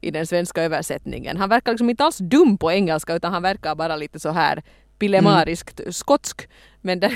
i 0.00 0.10
den 0.10 0.26
svenska 0.26 0.62
översättningen. 0.62 1.36
Han 1.36 1.48
verkar 1.48 1.72
liksom 1.72 1.90
inte 1.90 2.04
alls 2.04 2.18
dum 2.18 2.58
på 2.58 2.72
engelska 2.72 3.14
utan 3.14 3.32
han 3.32 3.42
verkar 3.42 3.74
bara 3.74 3.96
lite 3.96 4.20
så 4.20 4.30
här 4.30 4.62
pilemariskt 4.98 5.80
skotsk. 5.90 6.48
Men 6.80 7.00
där, 7.00 7.12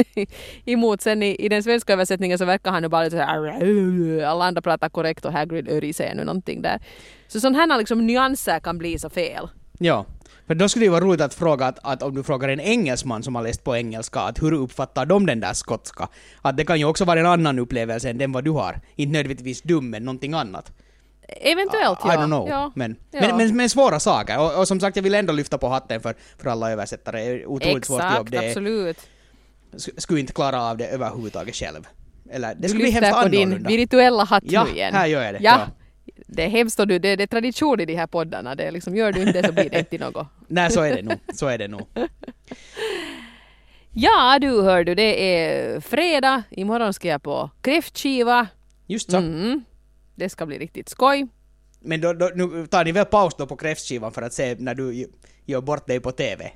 emot 0.64 1.00
sen 1.00 1.22
i, 1.22 1.36
i 1.38 1.48
den 1.48 1.62
svenska 1.62 1.92
översättningen 1.92 2.38
så 2.38 2.44
verkar 2.44 2.70
han 2.70 2.82
ju 2.82 2.88
bara 2.88 3.04
lite 3.04 3.16
så 3.16 3.22
här 3.22 4.22
alla 4.24 4.44
andra 4.44 4.62
pratar 4.62 4.88
korrekt 4.88 5.24
och 5.24 5.32
Hagrid 5.32 5.68
öriser 5.68 6.14
nu 6.14 6.24
någonting 6.24 6.62
där. 6.62 6.80
Så 7.28 7.40
sådana 7.40 7.58
här 7.58 7.78
liksom 7.78 8.06
nyanser 8.06 8.60
kan 8.60 8.78
bli 8.78 8.98
så 8.98 9.10
fel. 9.10 9.48
Ja. 9.82 10.06
För 10.46 10.54
då 10.54 10.68
skulle 10.68 10.82
det 10.82 10.86
ju 10.86 10.90
vara 10.90 11.04
roligt 11.04 11.20
att 11.20 11.34
fråga 11.34 11.66
att, 11.66 11.78
att 11.82 12.02
om 12.02 12.14
du 12.14 12.22
frågar 12.22 12.48
en 12.48 12.60
engelsman 12.60 13.22
som 13.22 13.34
har 13.34 13.42
läst 13.42 13.64
på 13.64 13.76
engelska, 13.76 14.20
att 14.20 14.42
hur 14.42 14.52
uppfattar 14.52 15.06
de 15.06 15.26
den 15.26 15.40
där 15.40 15.52
skotska? 15.52 16.08
Att 16.42 16.56
det 16.56 16.64
kan 16.64 16.78
ju 16.78 16.84
också 16.84 17.04
vara 17.04 17.20
en 17.20 17.26
annan 17.26 17.58
upplevelse 17.58 18.10
än 18.10 18.18
den 18.18 18.32
vad 18.32 18.44
du 18.44 18.50
har. 18.50 18.80
Inte 18.96 19.12
nödvändigtvis 19.12 19.62
dum, 19.62 19.90
men 19.90 20.04
någonting 20.04 20.34
annat. 20.34 20.72
Eventuellt 21.28 21.98
I 21.98 22.02
ja. 22.04 22.10
don't 22.16 22.26
know. 22.26 22.48
ja. 22.48 22.72
Men, 22.74 22.96
Ja. 23.10 23.20
men, 23.20 23.36
men, 23.36 23.56
men 23.56 23.70
svåra 23.70 24.00
saker. 24.00 24.38
Och, 24.40 24.58
och 24.58 24.68
som 24.68 24.80
sagt, 24.80 24.96
jag 24.96 25.02
vill 25.02 25.14
ändå 25.14 25.32
lyfta 25.32 25.58
på 25.58 25.68
hatten 25.68 26.00
för, 26.00 26.14
för 26.38 26.50
alla 26.50 26.70
översättare. 26.72 27.18
Det 27.20 27.24
är 27.42 27.46
otroligt 27.46 27.84
svårt 27.84 28.02
jobb. 28.16 28.28
Exakt, 28.28 28.46
absolut. 28.48 28.98
sk- 29.72 30.00
skulle 30.00 30.20
inte 30.20 30.32
klara 30.32 30.62
av 30.62 30.76
det 30.76 30.86
överhuvudtaget 30.86 31.54
själv. 31.56 31.88
Eller, 32.30 32.54
det 32.54 32.68
skulle 32.68 32.82
bli 32.82 32.90
hemskt 32.90 33.06
lyfter 33.08 33.22
på 33.22 33.28
din 33.28 33.42
annorlunda. 33.42 33.68
virtuella 33.68 34.24
hatt 34.24 34.42
Ja, 34.46 34.64
nu 34.64 34.70
igen. 34.70 34.94
här 34.94 35.06
gör 35.06 35.22
jag 35.22 35.34
det. 35.34 35.40
Ja. 35.42 35.60
Ja. 35.66 35.66
Det 36.32 36.44
är 36.44 36.48
hemskt 36.48 36.80
och 36.80 36.86
du, 36.86 36.98
det, 36.98 37.16
det 37.16 37.22
är 37.22 37.26
tradition 37.26 37.80
i 37.80 37.84
de 37.84 37.94
här 37.94 38.06
poddarna. 38.06 38.54
Det 38.54 38.64
är 38.64 38.70
liksom, 38.70 38.96
gör 38.96 39.12
du 39.12 39.22
inte 39.22 39.42
det 39.42 39.48
så 39.48 39.52
blir 39.52 39.70
det 39.70 39.78
inte 39.78 39.98
något. 39.98 40.26
Nej, 40.48 40.70
så 40.70 40.80
är 40.80 40.96
det 40.96 41.02
nog. 41.02 41.18
Så 41.34 41.46
är 41.46 41.58
det 41.58 41.68
nog. 41.68 41.86
Ja 43.92 44.38
du 44.40 44.62
hör 44.62 44.84
du, 44.84 44.94
det 44.94 45.34
är 45.34 45.80
fredag. 45.80 46.42
Imorgon 46.50 46.94
ska 46.94 47.08
jag 47.08 47.22
på 47.22 47.50
kräftskiva. 47.60 48.46
Just 48.86 49.10
så. 49.10 49.16
Mm. 49.16 49.64
Det 50.14 50.28
ska 50.28 50.46
bli 50.46 50.58
riktigt 50.58 50.88
skoj. 50.88 51.28
Men 51.80 52.00
då, 52.00 52.12
då, 52.12 52.30
nu 52.34 52.66
tar 52.66 52.84
ni 52.84 52.92
väl 52.92 53.04
paus 53.04 53.34
då 53.38 53.46
på 53.46 53.56
kräftskivan 53.56 54.12
för 54.12 54.22
att 54.22 54.32
se 54.32 54.56
när 54.58 54.74
du 54.74 55.06
gör 55.44 55.60
bort 55.60 55.86
dig 55.86 56.00
på 56.00 56.12
TV? 56.12 56.52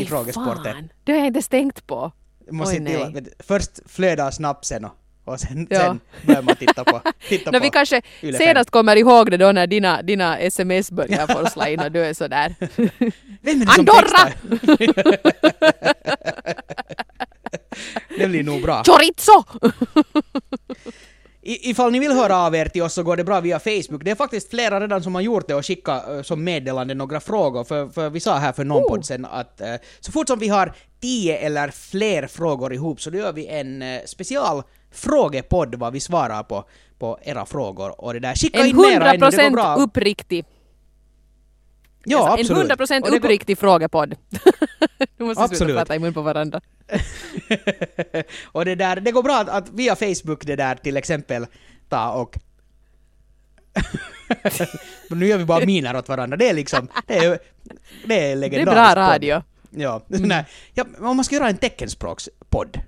I 0.00 0.04
frågesporten. 0.04 0.74
fan. 0.74 0.88
Det 1.04 1.12
har 1.12 1.18
jag 1.18 1.26
inte 1.26 1.42
stängt 1.42 1.86
på. 1.86 2.12
Måste 2.50 2.76
Oj, 2.76 3.12
till 3.12 3.32
först 3.38 3.70
flödar 3.86 4.30
snapsen 4.30 4.84
och, 4.84 4.92
och 5.24 5.40
sen, 5.40 5.66
Ja. 5.70 5.78
sen 5.80 6.00
börjar 6.26 6.42
man 6.42 6.56
titta 6.56 6.84
på, 6.84 7.00
titta 7.28 7.50
När 7.50 7.58
på 7.58 7.62
vi 7.62 7.70
kanske 7.70 8.02
Yle 8.22 8.38
senast 8.38 8.70
kommer 8.70 8.96
ihåg 8.96 9.30
det 9.30 9.36
då 9.36 9.52
när 9.52 9.66
dina, 9.66 10.02
dina 10.02 10.38
sms 10.38 10.90
börjar 10.90 11.26
forsla 11.42 11.68
in 11.68 11.80
och 11.80 11.92
du 11.92 12.04
är 12.04 12.14
sådär. 12.14 12.54
Vem 13.42 13.62
är 13.62 13.66
det 13.66 13.72
Andorra! 13.78 14.32
det 18.18 18.28
blir 18.28 18.42
nog 18.42 18.62
bra. 18.62 18.82
Chorizo! 18.86 19.44
I, 21.46 21.70
ifall 21.70 21.92
ni 21.92 21.98
vill 21.98 22.12
höra 22.12 22.36
av 22.36 22.54
er 22.54 22.66
till 22.66 22.82
oss 22.82 22.94
så 22.94 23.02
går 23.02 23.16
det 23.16 23.24
bra 23.24 23.40
via 23.40 23.58
Facebook. 23.58 24.04
Det 24.04 24.10
är 24.10 24.14
faktiskt 24.14 24.50
flera 24.50 24.80
redan 24.80 25.02
som 25.02 25.14
har 25.14 25.22
gjort 25.22 25.48
det 25.48 25.54
och 25.54 25.66
skickat 25.66 26.08
eh, 26.08 26.22
som 26.22 26.44
meddelande 26.44 26.94
några 26.94 27.20
frågor. 27.20 27.64
För, 27.64 27.88
för 27.88 28.10
vi 28.10 28.20
sa 28.20 28.36
här 28.36 28.52
för 28.52 28.64
någon 28.64 28.82
Oh. 28.82 28.88
podd 28.88 29.04
sen 29.06 29.24
att 29.24 29.60
eh, 29.60 29.74
så 30.00 30.12
fort 30.12 30.28
som 30.28 30.38
vi 30.38 30.48
har 30.48 30.72
tio 31.00 31.36
eller 31.36 31.68
fler 31.68 32.26
frågor 32.26 32.74
ihop 32.74 33.00
så 33.00 33.10
då 33.10 33.18
gör 33.18 33.32
vi 33.32 33.46
en 33.46 33.82
uh, 33.82 34.00
special 34.06 34.62
frågepodd 34.94 35.74
vad 35.74 35.92
vi 35.92 36.00
svarar 36.00 36.42
på, 36.42 36.64
på 36.98 37.18
era 37.22 37.46
frågor. 37.46 38.00
Och 38.00 38.12
det 38.14 38.20
där, 38.20 38.34
skicka 38.34 38.58
En 38.58 38.66
in 38.66 38.76
mera 38.76 39.10
ännu, 39.12 39.18
det 39.18 39.36
går 39.36 39.42
100% 39.42 39.52
bra. 39.52 39.74
uppriktig 39.76 40.44
ja, 42.04 42.34
En 42.34 42.40
absolut. 42.40 42.70
100% 42.70 42.80
Och 42.80 42.88
det 42.88 43.00
går- 43.10 43.16
uppriktig 43.16 43.58
frågepodd. 43.58 44.14
nu 45.18 45.24
måste 45.24 45.42
Absolut. 45.42 45.58
sluta 45.58 45.80
prata 45.80 45.96
i 45.96 45.98
mun 45.98 46.14
på 46.14 46.22
varandra. 46.22 46.60
och 48.44 48.64
det 48.64 48.74
där, 48.74 48.96
det 49.00 49.12
går 49.12 49.22
bra 49.22 49.36
att, 49.40 49.48
att 49.48 49.68
via 49.70 49.96
Facebook 49.96 50.44
det 50.46 50.56
där 50.56 50.74
till 50.74 50.96
exempel 50.96 51.46
ta 51.88 52.10
och 52.12 52.38
nu 55.10 55.26
gör 55.26 55.38
vi 55.38 55.44
bara 55.44 55.64
miner 55.66 55.96
åt 55.96 56.08
varandra. 56.08 56.36
Det 56.36 56.48
är 56.48 56.54
liksom, 56.54 56.88
det 57.06 57.16
är, 57.16 57.28
det 57.28 57.34
är 57.34 57.38
Det 58.06 58.32
är 58.32 58.36
legendariskt. 58.36 58.74
bra 58.74 58.88
podd. 58.88 58.98
radio. 58.98 59.42
Ja, 59.70 60.02
nej. 60.08 60.44
ja, 60.74 60.84
om 61.00 61.16
man 61.16 61.24
ska 61.24 61.34
göra 61.34 61.48
en 61.48 61.56
teckenspråkspodd. 61.56 62.78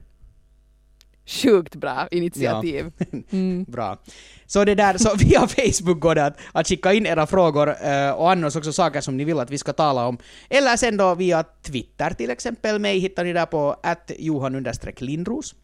Sjukt 1.26 1.74
bra 1.74 2.08
initiativ. 2.10 2.92
Mm. 3.30 3.64
Bra. 3.64 3.98
Så 4.46 4.64
det 4.64 4.74
där, 4.74 4.98
så 4.98 5.14
via 5.18 5.46
Facebook 5.46 6.00
går 6.00 6.14
det 6.14 6.24
att, 6.24 6.38
att 6.52 6.68
skicka 6.68 6.92
in 6.92 7.06
era 7.06 7.26
frågor 7.26 7.68
eh, 7.68 8.10
och 8.10 8.30
annars 8.30 8.56
också 8.56 8.72
saker 8.72 9.00
som 9.00 9.16
ni 9.16 9.24
vill 9.24 9.38
att 9.38 9.50
vi 9.50 9.58
ska 9.58 9.72
tala 9.72 10.06
om. 10.06 10.18
Eller 10.50 10.76
sen 10.76 10.96
då 10.96 11.14
via 11.14 11.44
Twitter 11.62 12.10
till 12.10 12.30
exempel. 12.30 12.78
Mig 12.78 12.98
hittar 12.98 13.24
ni 13.24 13.32
där 13.32 13.46
på 13.46 13.76
att 13.82 14.10
johan 14.18 14.66
lindros. 14.98 15.54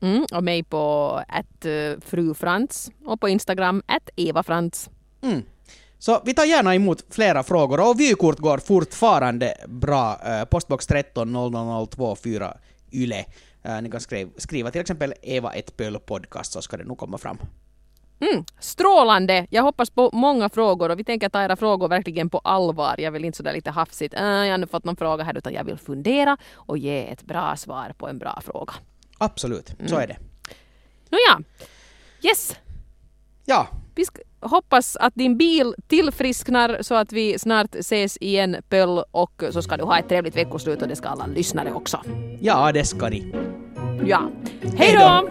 Mm. 0.00 0.26
Och 0.32 0.44
mig 0.44 0.62
på 0.62 1.20
att 1.28 1.66
uh, 1.66 2.00
fru 2.00 2.34
Frans 2.34 2.90
och 3.04 3.20
på 3.20 3.28
Instagram 3.28 3.82
att 3.86 4.10
Eva 4.16 4.42
Frans. 4.42 4.90
Mm. 5.22 5.42
Så 5.98 6.22
vi 6.24 6.34
tar 6.34 6.44
gärna 6.44 6.74
emot 6.74 7.04
flera 7.10 7.42
frågor 7.42 7.90
och 7.90 8.00
vykort 8.00 8.38
går 8.38 8.58
fortfarande 8.58 9.54
bra. 9.68 10.20
Eh, 10.24 10.44
postbox 10.44 10.86
13 10.86 11.32
00024 11.32 12.56
YLE. 12.92 13.24
Eh, 13.64 13.82
ni 13.82 13.90
kan 13.90 14.00
skriva, 14.00 14.30
skriva 14.36 14.70
till 14.70 14.80
exempel 14.80 15.14
Eva 15.22 15.52
ett 15.52 15.76
pöl 15.76 15.98
podcast 15.98 16.52
så 16.52 16.62
ska 16.62 16.76
det 16.76 16.84
nog 16.84 16.98
komma 16.98 17.18
fram. 17.18 17.38
Mm. 18.20 18.44
Strålande! 18.60 19.46
Jag 19.50 19.62
hoppas 19.62 19.90
på 19.90 20.10
många 20.12 20.48
frågor 20.48 20.90
och 20.90 20.98
vi 20.98 21.04
tänker 21.04 21.28
ta 21.28 21.42
era 21.42 21.56
frågor 21.56 21.88
verkligen 21.88 22.30
på 22.30 22.38
allvar. 22.38 22.94
Jag 22.98 23.10
vill 23.12 23.24
inte 23.24 23.36
sådär 23.36 23.52
lite 23.52 23.70
hafsigt, 23.70 24.14
äh, 24.14 24.22
jag 24.24 24.50
har 24.50 24.58
nu 24.58 24.66
fått 24.66 24.84
någon 24.84 24.96
fråga 24.96 25.24
här, 25.24 25.38
utan 25.38 25.52
jag 25.52 25.64
vill 25.64 25.78
fundera 25.78 26.36
och 26.54 26.78
ge 26.78 27.10
ett 27.12 27.22
bra 27.22 27.56
svar 27.56 27.94
på 27.98 28.08
en 28.08 28.18
bra 28.18 28.40
fråga. 28.44 28.72
Absolut, 29.18 29.74
så 29.86 29.96
är 29.96 30.06
det. 30.06 30.16
Nåja, 31.08 31.44
yes! 32.22 32.56
Ja, 33.44 33.68
Vi 33.94 34.04
ska 34.04 34.22
hoppas 34.44 34.96
att 34.96 35.14
din 35.14 35.36
bil 35.36 35.74
tillfrisknar 35.86 36.78
så 36.80 36.94
att 36.94 37.12
vi 37.12 37.38
snart 37.38 37.74
ses 37.74 38.16
igen 38.16 38.56
Pöll 38.68 39.02
och 39.10 39.44
så 39.50 39.62
ska 39.62 39.76
du 39.76 39.84
ha 39.84 39.98
ett 39.98 40.08
trevligt 40.08 40.36
veckoslut 40.36 40.82
och 40.82 40.88
det 40.88 40.96
ska 40.96 41.08
alla 41.08 41.26
lyssnare 41.26 41.72
också. 41.72 42.00
ja 42.40 42.72
det 42.72 42.84
ska 42.84 43.08
ni. 43.08 43.34
Ja. 44.06 44.30
Hej 44.76 44.96
då. 44.98 45.28